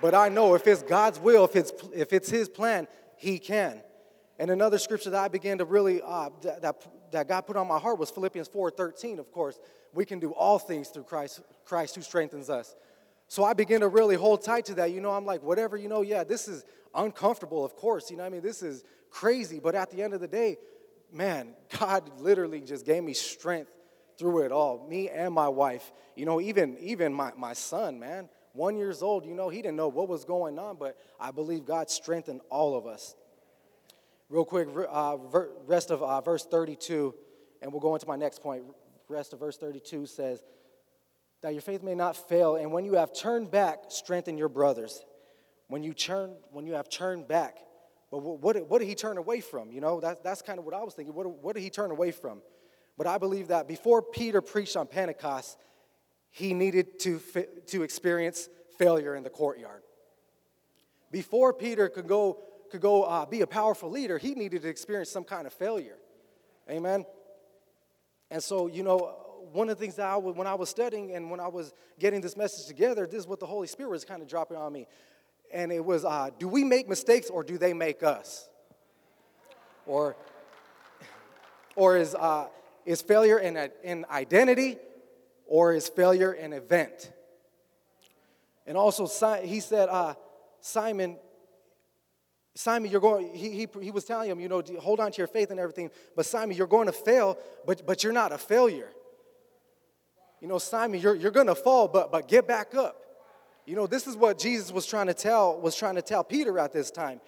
but 0.00 0.14
I 0.14 0.28
know 0.28 0.54
if 0.54 0.66
it's 0.66 0.82
God's 0.82 1.18
will, 1.18 1.44
if 1.44 1.56
it's, 1.56 1.72
if 1.94 2.12
it's 2.12 2.30
His 2.30 2.48
plan, 2.48 2.86
He 3.16 3.38
can. 3.38 3.80
And 4.38 4.50
another 4.50 4.78
scripture 4.78 5.10
that 5.10 5.24
I 5.24 5.28
began 5.28 5.58
to 5.58 5.64
really, 5.64 6.02
uh, 6.02 6.30
that, 6.42 6.62
that, 6.62 6.86
that 7.12 7.28
God 7.28 7.42
put 7.42 7.56
on 7.56 7.68
my 7.68 7.78
heart 7.78 7.98
was 7.98 8.10
Philippians 8.10 8.48
4.13, 8.48 9.18
of 9.18 9.30
course. 9.30 9.58
We 9.92 10.04
can 10.04 10.18
do 10.18 10.32
all 10.32 10.58
things 10.58 10.88
through 10.88 11.04
Christ, 11.04 11.40
Christ 11.64 11.94
who 11.94 12.02
strengthens 12.02 12.50
us. 12.50 12.74
So 13.28 13.44
I 13.44 13.52
began 13.52 13.80
to 13.80 13.88
really 13.88 14.16
hold 14.16 14.42
tight 14.42 14.66
to 14.66 14.74
that. 14.74 14.90
You 14.90 15.00
know, 15.00 15.12
I'm 15.12 15.24
like, 15.24 15.42
whatever, 15.42 15.76
you 15.76 15.88
know, 15.88 16.02
yeah, 16.02 16.24
this 16.24 16.48
is 16.48 16.64
uncomfortable, 16.94 17.64
of 17.64 17.76
course. 17.76 18.10
You 18.10 18.16
know 18.16 18.24
I 18.24 18.28
mean? 18.28 18.42
This 18.42 18.62
is 18.62 18.84
crazy. 19.10 19.60
But 19.60 19.74
at 19.74 19.90
the 19.90 20.02
end 20.02 20.14
of 20.14 20.20
the 20.20 20.28
day, 20.28 20.58
man, 21.12 21.54
God 21.78 22.10
literally 22.20 22.60
just 22.60 22.84
gave 22.84 23.02
me 23.02 23.14
strength 23.14 23.70
through 24.18 24.40
it 24.40 24.52
all. 24.52 24.86
Me 24.88 25.08
and 25.08 25.32
my 25.32 25.48
wife. 25.48 25.92
You 26.16 26.26
know, 26.26 26.40
even, 26.40 26.76
even 26.78 27.12
my, 27.12 27.32
my 27.36 27.52
son, 27.52 27.98
man, 27.98 28.28
one 28.54 28.76
years 28.76 29.02
old, 29.02 29.26
you 29.26 29.34
know, 29.34 29.48
he 29.48 29.60
didn't 29.60 29.76
know 29.76 29.88
what 29.88 30.08
was 30.08 30.24
going 30.24 30.58
on, 30.60 30.76
but 30.76 30.96
I 31.20 31.32
believe 31.32 31.64
God 31.64 31.90
strengthened 31.90 32.40
all 32.50 32.76
of 32.76 32.86
us. 32.86 33.16
Real 34.30 34.44
quick, 34.44 34.68
uh, 34.88 35.16
rest 35.66 35.90
of 35.90 36.02
uh, 36.02 36.20
verse 36.20 36.46
32, 36.46 37.14
and 37.60 37.72
we'll 37.72 37.80
go 37.80 37.94
into 37.94 38.06
my 38.06 38.16
next 38.16 38.42
point. 38.42 38.62
Rest 39.08 39.32
of 39.32 39.40
verse 39.40 39.56
32 39.58 40.06
says, 40.06 40.42
That 41.42 41.52
your 41.52 41.62
faith 41.62 41.82
may 41.82 41.96
not 41.96 42.16
fail, 42.16 42.54
and 42.54 42.72
when 42.72 42.84
you 42.84 42.94
have 42.94 43.12
turned 43.12 43.50
back, 43.50 43.86
strengthen 43.88 44.38
your 44.38 44.48
brothers. 44.48 45.04
When 45.66 45.82
you, 45.82 45.92
turn, 45.92 46.36
when 46.52 46.64
you 46.64 46.74
have 46.74 46.88
turned 46.88 47.26
back, 47.26 47.58
but 48.10 48.18
what, 48.18 48.40
what, 48.40 48.70
what 48.70 48.78
did 48.78 48.86
he 48.86 48.94
turn 48.94 49.18
away 49.18 49.40
from? 49.40 49.72
You 49.72 49.80
know, 49.80 50.00
that, 50.00 50.22
that's 50.22 50.42
kind 50.42 50.60
of 50.60 50.64
what 50.64 50.74
I 50.74 50.84
was 50.84 50.94
thinking. 50.94 51.12
What, 51.12 51.26
what 51.42 51.56
did 51.56 51.62
he 51.62 51.70
turn 51.70 51.90
away 51.90 52.12
from? 52.12 52.40
But 52.96 53.08
I 53.08 53.18
believe 53.18 53.48
that 53.48 53.66
before 53.66 54.00
Peter 54.00 54.40
preached 54.40 54.76
on 54.76 54.86
Pentecost, 54.86 55.58
he 56.34 56.52
needed 56.52 56.98
to, 56.98 57.20
to 57.68 57.84
experience 57.84 58.48
failure 58.76 59.14
in 59.14 59.22
the 59.22 59.30
courtyard. 59.30 59.82
Before 61.12 61.52
Peter 61.52 61.88
could 61.88 62.08
go 62.08 62.40
could 62.72 62.80
go 62.80 63.04
uh, 63.04 63.24
be 63.24 63.42
a 63.42 63.46
powerful 63.46 63.88
leader, 63.88 64.18
he 64.18 64.34
needed 64.34 64.62
to 64.62 64.68
experience 64.68 65.10
some 65.10 65.22
kind 65.22 65.46
of 65.46 65.52
failure. 65.52 65.96
Amen. 66.68 67.06
And 68.32 68.42
so, 68.42 68.66
you 68.66 68.82
know, 68.82 69.14
one 69.52 69.68
of 69.68 69.78
the 69.78 69.80
things 69.80 69.94
that 69.94 70.08
I 70.08 70.16
when 70.16 70.48
I 70.48 70.54
was 70.54 70.68
studying 70.68 71.14
and 71.14 71.30
when 71.30 71.38
I 71.38 71.46
was 71.46 71.72
getting 72.00 72.20
this 72.20 72.36
message 72.36 72.66
together, 72.66 73.06
this 73.06 73.20
is 73.20 73.28
what 73.28 73.38
the 73.38 73.46
Holy 73.46 73.68
Spirit 73.68 73.90
was 73.90 74.04
kind 74.04 74.20
of 74.20 74.26
dropping 74.26 74.56
on 74.56 74.72
me. 74.72 74.88
And 75.52 75.70
it 75.70 75.84
was, 75.84 76.04
uh, 76.04 76.30
do 76.36 76.48
we 76.48 76.64
make 76.64 76.88
mistakes 76.88 77.30
or 77.30 77.44
do 77.44 77.58
they 77.58 77.74
make 77.74 78.02
us? 78.02 78.48
Or, 79.86 80.16
or 81.76 81.96
is, 81.96 82.16
uh, 82.16 82.48
is 82.84 83.02
failure 83.02 83.38
in, 83.38 83.70
in 83.84 84.04
identity 84.10 84.78
or 85.46 85.74
is 85.74 85.88
failure 85.88 86.32
an 86.32 86.52
event? 86.52 87.12
And 88.66 88.76
also, 88.76 89.06
he 89.42 89.60
said, 89.60 89.88
uh, 89.88 90.14
Simon, 90.60 91.16
Simon, 92.54 92.90
you're 92.90 93.00
going, 93.00 93.34
he, 93.34 93.50
he, 93.50 93.68
he 93.82 93.90
was 93.90 94.04
telling 94.04 94.30
him, 94.30 94.40
you 94.40 94.48
know, 94.48 94.62
hold 94.80 95.00
on 95.00 95.12
to 95.12 95.18
your 95.18 95.26
faith 95.26 95.50
and 95.50 95.60
everything, 95.60 95.90
but 96.16 96.24
Simon, 96.24 96.56
you're 96.56 96.66
going 96.66 96.86
to 96.86 96.92
fail, 96.92 97.36
but, 97.66 97.86
but 97.86 98.02
you're 98.02 98.12
not 98.12 98.32
a 98.32 98.38
failure. 98.38 98.88
You 100.40 100.48
know, 100.48 100.58
Simon, 100.58 101.00
you're, 101.00 101.14
you're 101.14 101.30
going 101.30 101.46
to 101.48 101.54
fall, 101.54 101.88
but, 101.88 102.12
but 102.12 102.28
get 102.28 102.46
back 102.46 102.74
up. 102.74 103.00
You 103.66 103.76
know, 103.76 103.86
this 103.86 104.06
is 104.06 104.16
what 104.16 104.38
Jesus 104.38 104.70
was 104.72 104.86
trying 104.86 105.06
to 105.06 105.14
tell 105.14 105.58
was 105.58 105.74
trying 105.74 105.94
to 105.94 106.02
tell 106.02 106.22
Peter 106.22 106.58
at 106.58 106.72
this 106.72 106.90
time. 106.90 107.20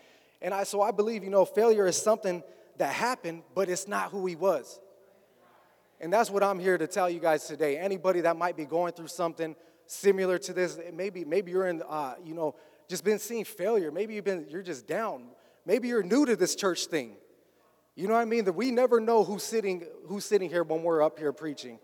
And 0.43 0.53
I 0.53 0.65
so 0.65 0.83
I 0.83 0.91
believe, 0.91 1.25
you 1.25 1.31
know, 1.31 1.47
failure 1.47 1.87
is 1.87 1.97
something 1.97 2.43
that 2.77 2.93
happened, 2.93 3.43
but 3.55 3.71
it's 3.71 3.89
not 3.89 4.11
who 4.11 4.27
he 4.27 4.37
was. 4.37 4.79
And 6.01 6.13
that's 6.13 6.31
what 6.31 6.43
I'm 6.43 6.59
here 6.59 6.77
to 6.77 6.87
tell 6.87 7.09
you 7.09 7.21
guys 7.21 7.47
today. 7.47 7.79
Anybody 7.79 8.21
that 8.23 8.37
might 8.37 8.57
be 8.57 8.65
going 8.65 8.93
through 8.93 9.09
something 9.09 9.57
similar 9.87 10.39
to 10.39 10.53
this, 10.53 10.79
maybe 10.93 11.25
maybe 11.25 11.53
you're 11.53 11.69
in 11.69 11.83
uh, 11.89 12.15
you 12.25 12.35
know, 12.35 12.55
just 12.89 13.05
been 13.05 13.19
seeing 13.19 13.45
failure. 13.45 13.91
Maybe 13.91 14.15
you've 14.15 14.25
been 14.25 14.47
you're 14.49 14.63
just 14.63 14.87
down. 14.87 15.29
Maybe 15.65 15.89
you're 15.89 16.03
new 16.03 16.27
to 16.27 16.37
this 16.37 16.55
church 16.55 16.87
thing. 16.87 17.17
You 17.95 18.09
know 18.09 18.15
what 18.15 18.21
I 18.21 18.27
mean? 18.27 18.45
That 18.45 18.53
we 18.53 18.71
never 18.71 19.01
know 19.01 19.25
who's 19.25 19.43
sitting 19.43 19.87
who's 20.07 20.25
sitting 20.25 20.51
here 20.51 20.63
when 20.63 20.83
we're 20.83 21.03
up 21.03 21.19
here 21.19 21.33
preaching. 21.33 21.79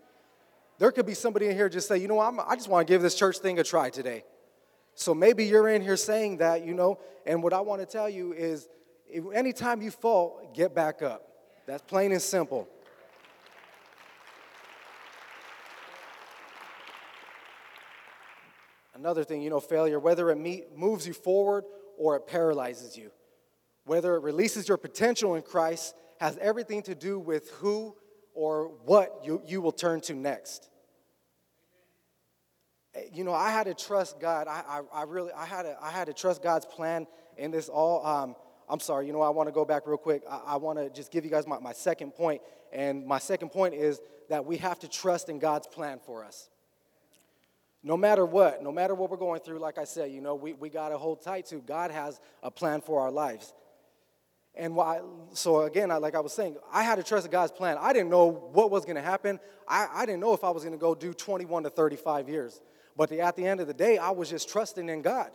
There 0.77 0.91
could 0.91 1.05
be 1.05 1.13
somebody 1.13 1.47
in 1.47 1.55
here 1.55 1.69
just 1.69 1.87
say, 1.87 1.97
you 1.97 2.07
know, 2.07 2.19
I'm, 2.19 2.39
I 2.39 2.55
just 2.55 2.67
want 2.67 2.87
to 2.87 2.93
give 2.93 3.01
this 3.01 3.15
church 3.15 3.37
thing 3.39 3.59
a 3.59 3.63
try 3.63 3.89
today. 3.89 4.23
So 4.95 5.13
maybe 5.13 5.45
you're 5.45 5.69
in 5.69 5.81
here 5.81 5.97
saying 5.97 6.37
that, 6.37 6.65
you 6.65 6.73
know, 6.73 6.99
and 7.25 7.41
what 7.41 7.53
I 7.53 7.61
want 7.61 7.81
to 7.81 7.85
tell 7.85 8.09
you 8.09 8.33
is 8.33 8.67
if, 9.09 9.23
anytime 9.33 9.81
you 9.81 9.91
fall, 9.91 10.51
get 10.53 10.75
back 10.75 11.01
up. 11.01 11.27
That's 11.65 11.81
plain 11.83 12.11
and 12.11 12.21
simple. 12.21 12.67
Another 18.95 19.23
thing, 19.23 19.41
you 19.41 19.49
know, 19.49 19.59
failure, 19.59 19.99
whether 19.99 20.29
it 20.29 20.37
moves 20.75 21.07
you 21.07 21.13
forward 21.13 21.65
or 21.97 22.15
it 22.15 22.27
paralyzes 22.27 22.95
you, 22.95 23.11
whether 23.85 24.15
it 24.15 24.21
releases 24.21 24.67
your 24.67 24.77
potential 24.77 25.35
in 25.35 25.41
Christ, 25.41 25.95
has 26.19 26.37
everything 26.37 26.83
to 26.83 26.95
do 26.95 27.19
with 27.19 27.49
who 27.51 27.95
or 28.33 28.71
what 28.85 29.21
you, 29.23 29.41
you 29.45 29.61
will 29.61 29.71
turn 29.71 30.01
to 30.01 30.13
next 30.13 30.69
you 33.11 33.23
know, 33.23 33.33
I 33.33 33.51
had 33.51 33.65
to 33.65 33.73
trust 33.73 34.19
God. 34.19 34.47
I, 34.47 34.63
I, 34.67 34.81
I, 34.93 35.03
really, 35.03 35.31
I 35.31 35.45
had, 35.45 35.63
to, 35.63 35.77
I 35.81 35.89
had 35.89 36.07
to 36.07 36.13
trust 36.13 36.43
God's 36.43 36.65
plan 36.65 37.07
in 37.37 37.51
this 37.51 37.69
all. 37.69 38.05
Um, 38.05 38.35
I'm 38.69 38.79
sorry, 38.79 39.07
you 39.07 39.13
know, 39.13 39.21
I 39.21 39.29
want 39.29 39.47
to 39.47 39.53
go 39.53 39.65
back 39.65 39.87
real 39.87 39.97
quick. 39.97 40.23
I, 40.29 40.41
I 40.47 40.55
want 40.57 40.79
to 40.79 40.89
just 40.89 41.11
give 41.11 41.25
you 41.25 41.31
guys 41.31 41.47
my, 41.47 41.59
my 41.59 41.73
second 41.73 42.11
point. 42.11 42.41
And 42.71 43.05
my 43.05 43.19
second 43.19 43.49
point 43.49 43.73
is 43.73 43.99
that 44.29 44.45
we 44.45 44.57
have 44.57 44.79
to 44.79 44.87
trust 44.87 45.29
in 45.29 45.39
God's 45.39 45.67
plan 45.67 45.99
for 46.05 46.23
us. 46.23 46.49
No 47.83 47.97
matter 47.97 48.25
what, 48.25 48.63
no 48.63 48.71
matter 48.71 48.95
what 48.95 49.09
we're 49.09 49.17
going 49.17 49.41
through, 49.41 49.59
like 49.59 49.77
I 49.77 49.83
said, 49.83 50.11
you 50.11 50.21
know, 50.21 50.35
we, 50.35 50.53
we 50.53 50.69
got 50.69 50.89
to 50.89 50.97
hold 50.97 51.21
tight 51.21 51.45
to 51.47 51.57
God 51.57 51.91
has 51.91 52.19
a 52.41 52.49
plan 52.49 52.79
for 52.79 53.01
our 53.01 53.11
lives. 53.11 53.53
And 54.55 54.75
why, 54.75 55.01
so 55.33 55.63
again, 55.63 55.91
I, 55.91 55.97
like 55.97 56.15
I 56.15 56.19
was 56.19 56.31
saying, 56.31 56.57
I 56.71 56.83
had 56.83 56.95
to 56.95 57.03
trust 57.03 57.29
God's 57.29 57.51
plan. 57.51 57.77
I 57.79 57.91
didn't 57.91 58.09
know 58.09 58.27
what 58.27 58.71
was 58.71 58.85
going 58.85 58.95
to 58.95 59.01
happen. 59.01 59.39
I, 59.67 59.87
I 59.91 60.05
didn't 60.05 60.21
know 60.21 60.33
if 60.33 60.43
I 60.43 60.51
was 60.51 60.63
going 60.63 60.73
to 60.73 60.79
go 60.79 60.93
do 60.95 61.13
21 61.13 61.63
to 61.63 61.69
35 61.69 62.29
years. 62.29 62.61
But 62.95 63.09
the, 63.09 63.21
at 63.21 63.35
the 63.35 63.45
end 63.45 63.59
of 63.59 63.67
the 63.67 63.73
day, 63.73 63.97
I 63.97 64.11
was 64.11 64.29
just 64.29 64.49
trusting 64.49 64.87
in 64.87 65.01
God. 65.01 65.31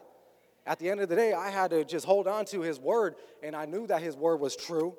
At 0.65 0.79
the 0.79 0.89
end 0.89 1.01
of 1.01 1.09
the 1.09 1.17
day, 1.17 1.33
I 1.33 1.51
had 1.51 1.71
to 1.71 1.85
just 1.85 2.07
hold 2.07 2.29
on 2.29 2.45
to 2.47 2.61
His 2.61 2.79
word, 2.79 3.17
and 3.43 3.57
I 3.57 3.65
knew 3.65 3.87
that 3.89 4.03
His 4.03 4.17
word 4.17 4.37
was 4.37 4.55
true. 4.55 4.95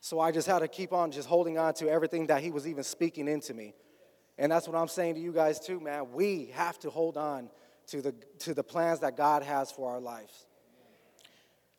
So 0.00 0.20
I 0.20 0.32
just 0.32 0.48
had 0.48 0.60
to 0.60 0.68
keep 0.68 0.92
on 0.92 1.10
just 1.10 1.28
holding 1.28 1.58
on 1.58 1.74
to 1.74 1.88
everything 1.88 2.26
that 2.26 2.42
He 2.42 2.50
was 2.50 2.66
even 2.66 2.82
speaking 2.82 3.28
into 3.28 3.54
me. 3.54 3.74
And 4.38 4.50
that's 4.52 4.68
what 4.68 4.76
I'm 4.76 4.88
saying 4.88 5.16
to 5.16 5.20
you 5.20 5.32
guys 5.32 5.58
too, 5.58 5.80
man. 5.80 6.12
We 6.12 6.50
have 6.54 6.78
to 6.80 6.90
hold 6.90 7.16
on 7.16 7.50
to 7.88 8.00
the, 8.00 8.14
to 8.40 8.54
the 8.54 8.62
plans 8.62 9.00
that 9.00 9.16
God 9.16 9.42
has 9.42 9.72
for 9.72 9.90
our 9.90 10.00
lives. 10.00 10.46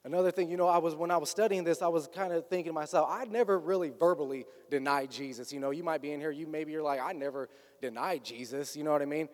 Another 0.06 0.32
thing, 0.32 0.50
you 0.50 0.58
know, 0.58 0.67
I 0.67 0.78
was 0.78 0.95
when 0.95 1.12
I 1.12 1.17
was 1.17 1.30
studying 1.30 1.65
this, 1.65 1.82
I 1.82 1.88
was 1.88 2.08
kind 2.08 2.32
of 2.32 2.48
thinking 2.48 2.69
to 2.69 2.74
myself, 2.74 3.10
I 3.12 3.26
never 3.26 3.60
really 3.60 3.89
verbally 3.89 4.45
denied 4.69 5.12
Jesus. 5.12 5.52
You 5.52 5.60
know, 5.60 5.72
you 5.72 5.84
might 5.84 6.02
be 6.02 6.13
in 6.13 6.22
here, 6.22 6.32
you 6.32 6.48
maybe 6.48 6.72
you're 6.72 6.84
like, 6.84 7.02
I 7.02 7.12
never 7.12 7.50
denied 7.82 8.24
Jesus. 8.24 8.78
You 8.78 8.86
know 8.86 8.91
what 8.91 9.02
I 9.02 9.06
mean? 9.06 9.28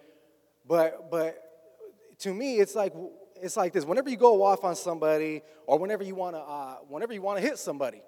But 0.67 1.11
but 1.11 1.39
to 2.19 2.33
me, 2.33 2.57
it's 2.57 2.73
like 2.73 2.93
it's 3.41 3.55
like 3.55 3.73
this. 3.73 3.85
Whenever 3.85 4.09
you 4.09 4.17
go 4.17 4.43
off 4.43 4.63
on 4.63 4.75
somebody, 4.75 5.43
or 5.67 5.77
whenever 5.77 6.03
you 6.03 6.15
want 6.15 6.35
to, 6.35 6.41
uh, 6.41 6.75
whenever 6.87 7.13
you 7.13 7.21
want 7.21 7.39
to 7.39 7.47
hit 7.47 7.59
somebody, 7.59 8.01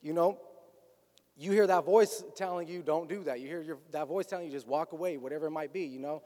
you 0.00 0.14
know, 0.14 0.38
you 1.36 1.52
hear 1.52 1.66
that 1.66 1.84
voice 1.84 2.24
telling 2.34 2.68
you, 2.68 2.82
"Don't 2.82 3.08
do 3.08 3.24
that." 3.24 3.40
You 3.40 3.48
hear 3.48 3.62
your, 3.62 3.78
that 3.92 4.08
voice 4.08 4.26
telling 4.26 4.46
you, 4.46 4.52
"Just 4.52 4.66
walk 4.66 4.92
away," 4.92 5.16
whatever 5.16 5.46
it 5.46 5.50
might 5.50 5.72
be, 5.72 5.84
you 5.84 5.98
know, 5.98 6.22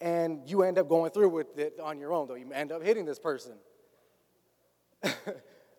and 0.00 0.40
you 0.48 0.62
end 0.62 0.78
up 0.78 0.88
going 0.88 1.10
through 1.10 1.30
with 1.30 1.58
it 1.58 1.78
on 1.80 1.98
your 1.98 2.12
own. 2.12 2.28
Though 2.28 2.34
you 2.34 2.50
end 2.52 2.72
up 2.72 2.82
hitting 2.82 3.04
this 3.04 3.18
person. 3.18 3.54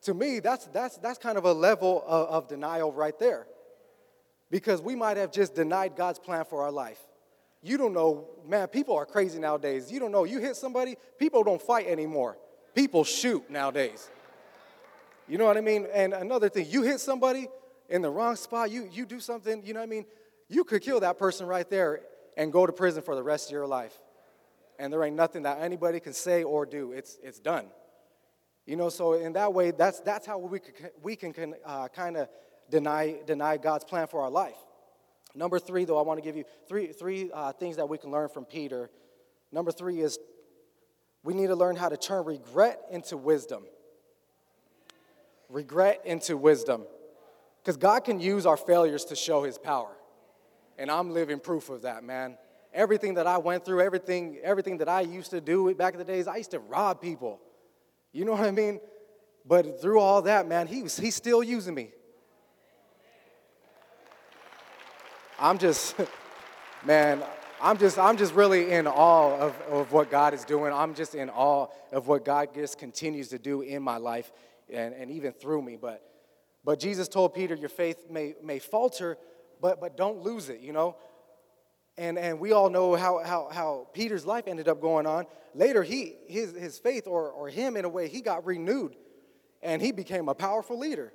to 0.03 0.13
me, 0.13 0.39
that's 0.39 0.67
that's 0.67 0.97
that's 0.97 1.17
kind 1.17 1.37
of 1.37 1.45
a 1.45 1.53
level 1.53 2.03
of, 2.05 2.27
of 2.29 2.47
denial 2.47 2.91
right 2.91 3.17
there, 3.19 3.47
because 4.51 4.81
we 4.81 4.95
might 4.95 5.17
have 5.17 5.31
just 5.31 5.55
denied 5.55 5.95
God's 5.95 6.19
plan 6.19 6.45
for 6.45 6.63
our 6.63 6.71
life 6.71 6.99
you 7.63 7.77
don't 7.77 7.93
know, 7.93 8.27
man, 8.45 8.67
people 8.67 8.95
are 8.97 9.05
crazy 9.05 9.39
nowadays. 9.39 9.89
You 9.89 9.99
don't 9.99 10.11
know, 10.11 10.25
you 10.25 10.39
hit 10.39 10.57
somebody, 10.57 10.97
people 11.17 11.43
don't 11.43 11.61
fight 11.61 11.87
anymore. 11.87 12.37
People 12.75 13.05
shoot 13.05 13.49
nowadays. 13.49 14.09
You 15.29 15.37
know 15.37 15.45
what 15.45 15.55
I 15.55 15.61
mean? 15.61 15.87
And 15.93 16.13
another 16.13 16.49
thing, 16.49 16.67
you 16.69 16.83
hit 16.83 16.99
somebody 16.99 17.47
in 17.93 18.01
the 18.01 18.09
wrong 18.09 18.35
spot, 18.35 18.71
you, 18.71 18.89
you 18.91 19.05
do 19.05 19.19
something, 19.19 19.63
you 19.63 19.71
know 19.75 19.79
what 19.79 19.85
I 19.85 19.89
mean? 19.89 20.05
You 20.49 20.63
could 20.63 20.81
kill 20.81 20.99
that 21.01 21.19
person 21.19 21.45
right 21.45 21.69
there 21.69 22.01
and 22.35 22.51
go 22.51 22.65
to 22.65 22.73
prison 22.73 23.03
for 23.03 23.13
the 23.13 23.21
rest 23.21 23.49
of 23.49 23.51
your 23.51 23.67
life. 23.67 23.93
And 24.79 24.91
there 24.91 25.03
ain't 25.03 25.15
nothing 25.15 25.43
that 25.43 25.61
anybody 25.61 25.99
can 25.99 26.13
say 26.13 26.41
or 26.41 26.65
do. 26.65 26.91
It's, 26.91 27.19
it's 27.21 27.37
done. 27.37 27.67
You 28.65 28.77
know, 28.77 28.89
so 28.89 29.13
in 29.13 29.33
that 29.33 29.53
way, 29.53 29.69
that's, 29.69 29.99
that's 29.99 30.25
how 30.25 30.39
we, 30.39 30.57
could, 30.57 30.73
we 31.03 31.15
can, 31.15 31.33
can 31.33 31.53
uh, 31.63 31.87
kind 31.89 32.17
of 32.17 32.29
deny, 32.67 33.17
deny 33.27 33.57
God's 33.57 33.85
plan 33.85 34.07
for 34.07 34.23
our 34.23 34.31
life. 34.31 34.57
Number 35.35 35.59
three, 35.59 35.85
though, 35.85 35.99
I 35.99 36.01
want 36.01 36.17
to 36.17 36.23
give 36.23 36.35
you 36.35 36.45
three, 36.67 36.87
three 36.87 37.29
uh, 37.31 37.51
things 37.51 37.75
that 37.75 37.87
we 37.87 37.99
can 37.99 38.09
learn 38.09 38.29
from 38.29 38.45
Peter. 38.45 38.89
Number 39.51 39.71
three 39.71 39.99
is 40.01 40.17
we 41.23 41.35
need 41.35 41.47
to 41.47 41.55
learn 41.55 41.75
how 41.75 41.89
to 41.89 41.97
turn 41.97 42.25
regret 42.25 42.81
into 42.89 43.17
wisdom. 43.17 43.65
Regret 45.47 46.01
into 46.05 46.35
wisdom. 46.35 46.85
Because 47.63 47.77
God 47.77 48.03
can 48.03 48.19
use 48.19 48.45
our 48.45 48.57
failures 48.57 49.05
to 49.05 49.15
show 49.15 49.43
his 49.43 49.57
power. 49.57 49.95
And 50.77 50.91
I'm 50.91 51.11
living 51.11 51.39
proof 51.39 51.69
of 51.69 51.83
that, 51.83 52.03
man. 52.03 52.37
Everything 52.73 53.13
that 53.13 53.25
I 53.25 53.37
went 53.37 53.63
through, 53.63 53.81
everything, 53.81 54.37
everything 54.43 54.79
that 54.79 54.89
I 54.89 55.01
used 55.01 55.31
to 55.31 55.39
do 55.39 55.73
back 55.73 55.93
in 55.93 55.99
the 55.99 56.05
days, 56.05 56.27
I 56.27 56.37
used 56.37 56.51
to 56.51 56.59
rob 56.59 56.99
people. 56.99 57.39
You 58.11 58.25
know 58.25 58.33
what 58.33 58.41
I 58.41 58.51
mean? 58.51 58.81
But 59.45 59.81
through 59.81 59.99
all 59.99 60.23
that, 60.23 60.45
man, 60.45 60.67
he 60.67 60.83
was, 60.83 60.97
he's 60.97 61.15
still 61.15 61.41
using 61.41 61.73
me. 61.73 61.91
I'm 65.39 65.57
just, 65.57 65.95
man, 66.85 67.23
I'm 67.61 67.77
just, 67.77 67.97
I'm 67.97 68.17
just 68.17 68.33
really 68.33 68.71
in 68.71 68.87
awe 68.87 69.37
of, 69.37 69.61
of 69.69 69.91
what 69.93 70.11
God 70.11 70.33
is 70.33 70.43
doing. 70.43 70.73
I'm 70.73 70.95
just 70.95 71.15
in 71.15 71.29
awe 71.29 71.67
of 71.93 72.07
what 72.07 72.25
God 72.25 72.53
just 72.53 72.77
continues 72.77 73.29
to 73.29 73.39
do 73.39 73.61
in 73.61 73.81
my 73.81 73.97
life 73.97 74.33
and, 74.69 74.93
and 74.93 75.09
even 75.11 75.31
through 75.31 75.61
me. 75.61 75.77
But, 75.79 76.12
but 76.63 76.79
Jesus 76.79 77.07
told 77.07 77.33
Peter, 77.33 77.55
your 77.55 77.69
faith 77.69 78.05
may, 78.09 78.35
may 78.41 78.59
falter, 78.59 79.17
but, 79.61 79.81
but 79.81 79.97
don't 79.97 80.21
lose 80.21 80.49
it, 80.49 80.59
you 80.61 80.73
know? 80.73 80.95
And, 81.97 82.17
and 82.17 82.39
we 82.39 82.53
all 82.53 82.69
know 82.69 82.95
how, 82.95 83.23
how, 83.23 83.49
how 83.51 83.87
Peter's 83.93 84.25
life 84.25 84.47
ended 84.47 84.67
up 84.67 84.81
going 84.81 85.05
on. 85.05 85.25
Later, 85.53 85.83
he, 85.83 86.15
his, 86.27 86.53
his 86.53 86.79
faith, 86.79 87.05
or, 87.05 87.29
or 87.29 87.49
him 87.49 87.77
in 87.77 87.85
a 87.85 87.89
way, 87.89 88.07
he 88.07 88.21
got 88.21 88.45
renewed 88.45 88.95
and 89.61 89.81
he 89.81 89.91
became 89.91 90.27
a 90.27 90.33
powerful 90.33 90.77
leader. 90.77 91.13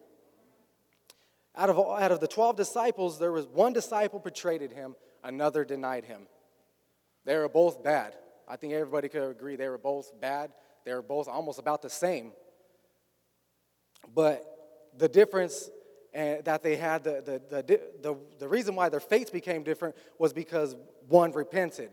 Out 1.57 1.71
of, 1.71 1.79
out 1.79 2.13
of 2.13 2.21
the 2.21 2.29
12 2.29 2.57
disciples, 2.57 3.19
there 3.19 3.33
was 3.33 3.47
one 3.47 3.73
disciple 3.73 4.21
betrayed 4.21 4.71
him, 4.71 4.95
another 5.25 5.65
denied 5.65 6.05
him. 6.05 6.29
They 7.25 7.37
were 7.37 7.49
both 7.49 7.83
bad. 7.83 8.15
I 8.47 8.57
think 8.57 8.73
everybody 8.73 9.09
could 9.09 9.29
agree 9.29 9.57
they 9.57 9.69
were 9.69 9.77
both 9.77 10.19
bad. 10.21 10.53
They 10.85 10.95
were 10.95 11.03
both 11.03 11.29
almost 11.29 11.59
about 11.59 11.83
the 11.83 11.91
same. 11.91 12.33
But 14.15 14.58
the 14.97 15.09
difference 15.09 15.71
uh, 16.17 16.37
that 16.45 16.63
they 16.63 16.77
had, 16.77 17.05
the, 17.05 17.23
the, 17.25 17.63
the, 17.63 17.81
the, 18.03 18.17
the 18.39 18.49
reason 18.49 18.75
why 18.75 18.89
their 18.89 19.01
fates 19.01 19.31
became 19.31 19.63
different 19.63 19.95
was 20.19 20.33
because 20.33 20.77
one 21.09 21.33
repented. 21.33 21.91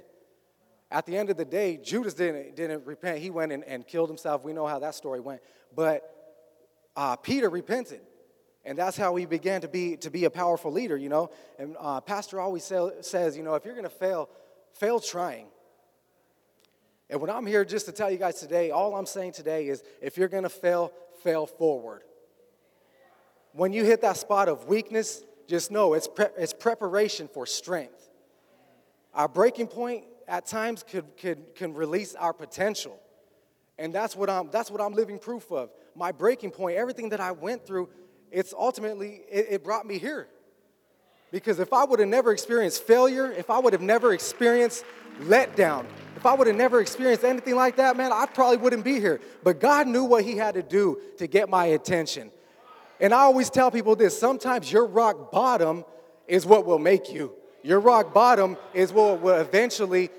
At 0.91 1.05
the 1.05 1.17
end 1.17 1.29
of 1.29 1.37
the 1.37 1.45
day, 1.45 1.77
Judas 1.77 2.13
didn't, 2.13 2.55
didn't 2.55 2.85
repent. 2.85 3.19
He 3.19 3.29
went 3.29 3.51
and, 3.51 3.63
and 3.63 3.85
killed 3.85 4.09
himself. 4.09 4.43
We 4.43 4.53
know 4.53 4.67
how 4.67 4.79
that 4.79 4.95
story 4.95 5.19
went. 5.19 5.41
But 5.75 6.03
uh, 6.95 7.15
Peter 7.17 7.49
repented. 7.49 8.01
And 8.63 8.77
that's 8.77 8.97
how 8.97 9.15
he 9.15 9.25
began 9.25 9.61
to 9.61 9.67
be, 9.67 9.97
to 9.97 10.09
be 10.09 10.25
a 10.25 10.29
powerful 10.29 10.71
leader, 10.71 10.97
you 10.97 11.09
know. 11.09 11.29
And 11.59 11.75
uh, 11.79 12.01
Pastor 12.01 12.39
always 12.39 12.63
say, 12.63 12.89
says, 13.01 13.37
you 13.37 13.43
know, 13.43 13.55
if 13.55 13.65
you're 13.65 13.75
going 13.75 13.83
to 13.83 13.89
fail, 13.89 14.29
fail 14.73 14.99
trying. 14.99 15.47
And 17.09 17.21
what 17.21 17.29
I'm 17.29 17.45
here 17.45 17.63
just 17.63 17.85
to 17.85 17.91
tell 17.91 18.09
you 18.09 18.17
guys 18.17 18.39
today, 18.39 18.71
all 18.71 18.95
I'm 18.95 19.05
saying 19.05 19.33
today 19.33 19.67
is 19.67 19.83
if 20.01 20.17
you're 20.17 20.27
going 20.27 20.43
to 20.43 20.49
fail, 20.49 20.91
fail 21.23 21.45
forward. 21.45 22.01
When 23.55 23.71
you 23.71 23.85
hit 23.85 24.01
that 24.01 24.17
spot 24.17 24.49
of 24.49 24.67
weakness, 24.67 25.23
just 25.47 25.71
know 25.71 25.93
it's, 25.93 26.09
pre- 26.09 26.25
it's 26.37 26.51
preparation 26.51 27.29
for 27.29 27.45
strength. 27.45 28.09
Our 29.13 29.29
breaking 29.29 29.67
point 29.67 30.03
at 30.27 30.45
times 30.45 30.83
could, 30.83 31.05
could, 31.15 31.55
can 31.55 31.73
release 31.73 32.15
our 32.15 32.33
potential. 32.33 32.99
And 33.77 33.93
that's 33.93 34.13
what, 34.13 34.29
I'm, 34.29 34.49
that's 34.51 34.69
what 34.69 34.81
I'm 34.81 34.93
living 34.93 35.19
proof 35.19 35.53
of. 35.53 35.69
My 35.95 36.11
breaking 36.11 36.51
point, 36.51 36.75
everything 36.75 37.09
that 37.09 37.21
I 37.21 37.31
went 37.31 37.65
through, 37.65 37.87
it's 38.29 38.53
ultimately, 38.53 39.21
it, 39.31 39.47
it 39.51 39.63
brought 39.63 39.85
me 39.85 39.99
here. 39.99 40.27
Because 41.31 41.59
if 41.59 41.71
I 41.71 41.85
would 41.85 41.99
have 41.99 42.09
never 42.09 42.33
experienced 42.33 42.83
failure, 42.83 43.31
if 43.31 43.49
I 43.49 43.59
would 43.59 43.71
have 43.71 43.81
never 43.81 44.13
experienced 44.13 44.83
letdown, 45.21 45.85
if 46.17 46.25
I 46.25 46.33
would 46.33 46.47
have 46.47 46.57
never 46.57 46.81
experienced 46.81 47.23
anything 47.23 47.55
like 47.55 47.77
that, 47.77 47.95
man, 47.95 48.11
I 48.11 48.25
probably 48.25 48.57
wouldn't 48.57 48.83
be 48.83 48.99
here. 48.99 49.21
But 49.45 49.61
God 49.61 49.87
knew 49.87 50.03
what 50.03 50.25
He 50.25 50.35
had 50.35 50.55
to 50.55 50.63
do 50.63 50.99
to 51.19 51.27
get 51.27 51.47
my 51.47 51.67
attention. 51.67 52.31
And 52.99 53.13
I 53.13 53.19
always 53.19 53.49
tell 53.49 53.71
people 53.71 53.95
this 53.95 54.17
sometimes 54.17 54.71
your 54.71 54.85
rock 54.85 55.31
bottom 55.31 55.83
is 56.27 56.45
what 56.45 56.65
will 56.65 56.79
make 56.79 57.11
you. 57.11 57.33
Your 57.63 57.79
rock 57.79 58.13
bottom 58.13 58.57
is 58.73 58.93
what 58.93 59.21
will 59.21 59.39
eventually 59.39 60.09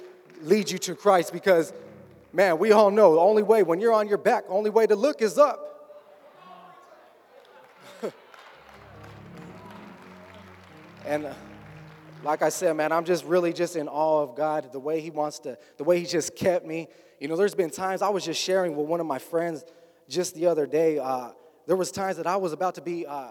lead 0.42 0.70
you 0.70 0.78
to 0.78 0.94
Christ 0.94 1.32
because, 1.32 1.72
man, 2.32 2.58
we 2.58 2.72
all 2.72 2.90
know 2.90 3.14
the 3.14 3.20
only 3.20 3.42
way, 3.42 3.62
when 3.62 3.80
you're 3.80 3.92
on 3.92 4.08
your 4.08 4.18
back, 4.18 4.46
the 4.46 4.52
only 4.52 4.70
way 4.70 4.86
to 4.86 4.96
look 4.96 5.22
is 5.22 5.38
up. 5.38 5.62
and 11.06 11.26
uh, 11.26 11.34
like 12.22 12.42
I 12.42 12.48
said, 12.48 12.76
man, 12.76 12.92
I'm 12.92 13.04
just 13.04 13.24
really 13.24 13.52
just 13.52 13.76
in 13.76 13.88
awe 13.88 14.22
of 14.22 14.34
God, 14.36 14.72
the 14.72 14.80
way 14.80 15.00
He 15.00 15.10
wants 15.10 15.38
to, 15.40 15.56
the 15.76 15.84
way 15.84 16.00
He 16.00 16.06
just 16.06 16.34
kept 16.36 16.66
me. 16.66 16.88
You 17.20 17.28
know, 17.28 17.36
there's 17.36 17.54
been 17.54 17.70
times 17.70 18.02
I 18.02 18.08
was 18.08 18.24
just 18.24 18.42
sharing 18.42 18.76
with 18.76 18.86
one 18.86 19.00
of 19.00 19.06
my 19.06 19.18
friends 19.18 19.64
just 20.08 20.34
the 20.34 20.46
other 20.46 20.66
day. 20.66 20.98
Uh, 20.98 21.30
there 21.66 21.76
was 21.76 21.90
times 21.90 22.16
that 22.16 22.26
I 22.26 22.37
was 22.37 22.52
about 22.52 22.76
to 22.76 22.81
be, 22.81 23.07
uh, 23.07 23.31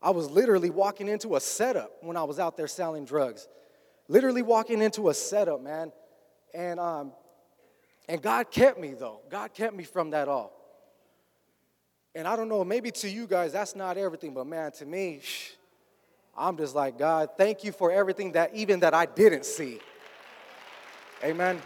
I 0.00 0.10
was 0.10 0.30
literally 0.30 0.70
walking 0.70 1.08
into 1.08 1.36
a 1.36 1.40
setup 1.40 1.90
when 2.00 2.16
I 2.16 2.24
was 2.24 2.38
out 2.38 2.56
there 2.56 2.68
selling 2.68 3.04
drugs. 3.04 3.48
Literally 4.08 4.42
walking 4.42 4.82
into 4.82 5.08
a 5.08 5.14
setup, 5.14 5.62
man. 5.62 5.90
And, 6.52 6.78
um, 6.78 7.12
and 8.08 8.20
God 8.20 8.50
kept 8.50 8.78
me, 8.78 8.94
though. 8.94 9.20
God 9.30 9.54
kept 9.54 9.74
me 9.74 9.84
from 9.84 10.10
that 10.10 10.28
all. 10.28 10.52
And 12.14 12.28
I 12.28 12.36
don't 12.36 12.48
know, 12.48 12.62
maybe 12.64 12.92
to 12.92 13.10
you 13.10 13.26
guys, 13.26 13.52
that's 13.52 13.74
not 13.74 13.96
everything, 13.96 14.34
but 14.34 14.46
man, 14.46 14.70
to 14.72 14.86
me, 14.86 15.20
shh, 15.20 15.50
I'm 16.36 16.56
just 16.56 16.74
like, 16.74 16.96
God, 16.96 17.30
thank 17.36 17.64
you 17.64 17.72
for 17.72 17.90
everything 17.90 18.32
that 18.32 18.54
even 18.54 18.80
that 18.80 18.94
I 18.94 19.06
didn't 19.06 19.44
see. 19.44 19.80
Amen. 21.24 21.60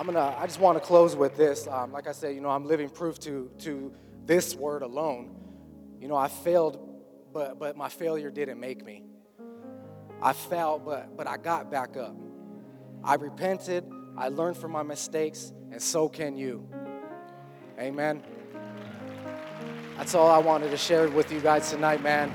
I'm 0.00 0.06
gonna, 0.06 0.34
I 0.38 0.46
just 0.46 0.58
want 0.58 0.78
to 0.78 0.80
close 0.80 1.14
with 1.14 1.36
this. 1.36 1.68
Um, 1.68 1.92
like 1.92 2.08
I 2.08 2.12
said, 2.12 2.34
you 2.34 2.40
know, 2.40 2.48
I'm 2.48 2.64
living 2.64 2.88
proof 2.88 3.18
to, 3.18 3.50
to 3.58 3.92
this 4.24 4.54
word 4.54 4.80
alone. 4.80 5.36
You 6.00 6.08
know, 6.08 6.16
I 6.16 6.28
failed, 6.28 6.78
but, 7.34 7.58
but 7.58 7.76
my 7.76 7.90
failure 7.90 8.30
didn't 8.30 8.58
make 8.58 8.82
me. 8.82 9.04
I 10.22 10.32
fell, 10.32 10.78
but, 10.78 11.18
but 11.18 11.26
I 11.26 11.36
got 11.36 11.70
back 11.70 11.98
up. 11.98 12.16
I 13.04 13.16
repented, 13.16 13.84
I 14.16 14.28
learned 14.28 14.56
from 14.56 14.72
my 14.72 14.82
mistakes, 14.82 15.52
and 15.70 15.82
so 15.82 16.08
can 16.08 16.34
you. 16.34 16.66
Amen. 17.78 18.22
That's 19.98 20.14
all 20.14 20.30
I 20.30 20.38
wanted 20.38 20.70
to 20.70 20.78
share 20.78 21.08
with 21.08 21.30
you 21.30 21.40
guys 21.40 21.70
tonight, 21.70 22.02
man. 22.02 22.32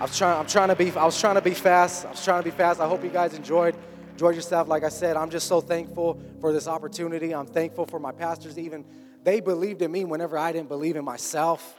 I 0.00 0.02
was 0.02 0.18
trying, 0.18 0.40
I'm 0.40 0.46
trying 0.46 0.70
to 0.70 0.76
be, 0.76 0.90
I 0.90 1.04
was 1.04 1.20
trying 1.20 1.36
to 1.36 1.40
be 1.40 1.54
fast. 1.54 2.04
I 2.04 2.10
was 2.10 2.24
trying 2.24 2.42
to 2.42 2.50
be 2.50 2.56
fast. 2.56 2.80
I 2.80 2.88
hope 2.88 3.04
you 3.04 3.10
guys 3.10 3.34
enjoyed, 3.34 3.76
enjoyed 4.18 4.34
yourself. 4.34 4.66
Like 4.66 4.82
I 4.82 4.88
said, 4.88 5.16
I'm 5.16 5.30
just 5.30 5.46
so 5.46 5.60
thankful 5.60 6.20
for 6.40 6.52
this 6.52 6.66
opportunity. 6.66 7.32
I'm 7.32 7.46
thankful 7.46 7.86
for 7.86 8.00
my 8.00 8.10
pastors. 8.10 8.58
Even 8.58 8.84
they 9.22 9.38
believed 9.38 9.80
in 9.80 9.92
me 9.92 10.04
whenever 10.04 10.36
I 10.36 10.50
didn't 10.50 10.68
believe 10.68 10.96
in 10.96 11.04
myself. 11.04 11.76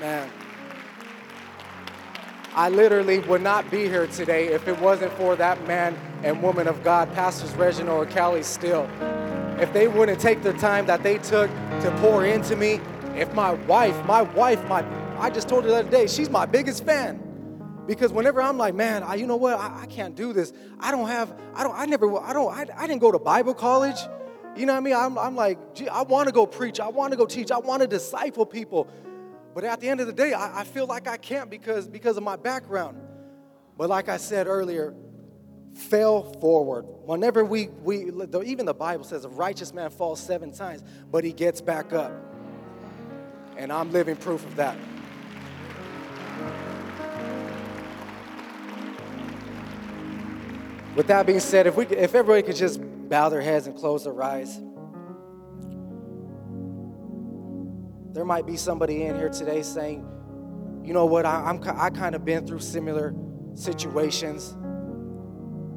Man. 0.00 0.30
I 2.54 2.70
literally 2.70 3.18
would 3.18 3.42
not 3.42 3.70
be 3.70 3.84
here 3.84 4.06
today 4.06 4.46
if 4.46 4.66
it 4.66 4.80
wasn't 4.80 5.12
for 5.12 5.36
that 5.36 5.62
man 5.66 5.94
and 6.22 6.42
woman 6.42 6.66
of 6.66 6.82
God, 6.82 7.12
Pastors 7.12 7.52
Reginald 7.52 8.06
and 8.06 8.16
Callie 8.16 8.42
Steele. 8.42 8.88
If 9.58 9.74
they 9.74 9.88
wouldn't 9.88 10.20
take 10.20 10.42
the 10.42 10.54
time 10.54 10.86
that 10.86 11.02
they 11.02 11.18
took 11.18 11.50
to 11.50 11.94
pour 12.00 12.24
into 12.24 12.56
me, 12.56 12.80
if 13.14 13.30
my 13.34 13.52
wife, 13.52 14.02
my 14.06 14.22
wife, 14.22 14.66
my 14.68 14.82
I 15.18 15.28
just 15.28 15.50
told 15.50 15.64
her 15.64 15.70
the 15.70 15.76
other 15.80 15.90
day, 15.90 16.06
she's 16.06 16.30
my 16.30 16.46
biggest 16.46 16.86
fan. 16.86 17.31
Because 17.86 18.12
whenever 18.12 18.40
I'm 18.40 18.58
like, 18.58 18.74
man, 18.74 19.02
I, 19.02 19.16
you 19.16 19.26
know 19.26 19.36
what, 19.36 19.58
I, 19.58 19.82
I 19.82 19.86
can't 19.86 20.14
do 20.14 20.32
this. 20.32 20.52
I 20.78 20.90
don't 20.90 21.08
have, 21.08 21.36
I 21.54 21.64
don't, 21.64 21.76
I 21.76 21.84
never, 21.86 22.20
I 22.20 22.32
don't, 22.32 22.52
I, 22.52 22.66
I 22.76 22.86
didn't 22.86 23.00
go 23.00 23.10
to 23.10 23.18
Bible 23.18 23.54
college. 23.54 23.98
You 24.56 24.66
know 24.66 24.74
what 24.74 24.78
I 24.78 24.82
mean? 24.82 24.94
I'm, 24.94 25.18
I'm 25.18 25.34
like, 25.34 25.74
gee, 25.74 25.88
I 25.88 26.02
want 26.02 26.28
to 26.28 26.32
go 26.32 26.46
preach. 26.46 26.78
I 26.78 26.88
want 26.88 27.12
to 27.12 27.16
go 27.16 27.26
teach. 27.26 27.50
I 27.50 27.58
want 27.58 27.82
to 27.82 27.88
disciple 27.88 28.46
people. 28.46 28.88
But 29.54 29.64
at 29.64 29.80
the 29.80 29.88
end 29.88 30.00
of 30.00 30.06
the 30.06 30.12
day, 30.12 30.32
I, 30.32 30.60
I 30.60 30.64
feel 30.64 30.86
like 30.86 31.08
I 31.08 31.16
can't 31.16 31.50
because, 31.50 31.88
because 31.88 32.16
of 32.16 32.22
my 32.22 32.36
background. 32.36 32.98
But 33.76 33.88
like 33.88 34.08
I 34.08 34.16
said 34.18 34.46
earlier, 34.46 34.94
fail 35.74 36.22
forward. 36.40 36.84
Whenever 37.04 37.44
we, 37.44 37.68
we 37.82 38.10
even 38.44 38.66
the 38.66 38.74
Bible 38.74 39.04
says 39.04 39.24
a 39.24 39.28
righteous 39.28 39.72
man 39.72 39.90
falls 39.90 40.20
seven 40.20 40.52
times, 40.52 40.84
but 41.10 41.24
he 41.24 41.32
gets 41.32 41.60
back 41.60 41.92
up. 41.92 42.12
And 43.56 43.72
I'm 43.72 43.90
living 43.90 44.16
proof 44.16 44.44
of 44.44 44.56
that. 44.56 44.76
With 50.94 51.06
that 51.06 51.26
being 51.26 51.40
said, 51.40 51.66
if, 51.66 51.76
we, 51.76 51.86
if 51.86 52.14
everybody 52.14 52.42
could 52.42 52.56
just 52.56 52.80
bow 53.08 53.28
their 53.30 53.40
heads 53.40 53.66
and 53.66 53.76
close 53.76 54.04
their 54.04 54.22
eyes. 54.22 54.60
There 58.14 58.26
might 58.26 58.46
be 58.46 58.56
somebody 58.56 59.04
in 59.04 59.16
here 59.16 59.30
today 59.30 59.62
saying, 59.62 60.06
you 60.84 60.92
know 60.92 61.06
what, 61.06 61.24
I, 61.24 61.44
I'm, 61.44 61.62
I 61.78 61.88
kind 61.90 62.14
of 62.14 62.24
been 62.24 62.46
through 62.46 62.60
similar 62.60 63.14
situations. 63.54 64.54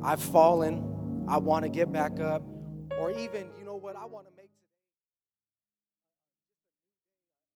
I've 0.03 0.21
fallen. 0.21 1.25
I 1.29 1.37
want 1.37 1.63
to 1.63 1.69
get 1.69 1.91
back 1.93 2.19
up. 2.19 2.43
Or 2.99 3.11
even, 3.11 3.47
you 3.57 3.63
know 3.65 3.75
what, 3.75 3.95
I 3.95 4.05
want 4.05 4.27
to 4.27 4.34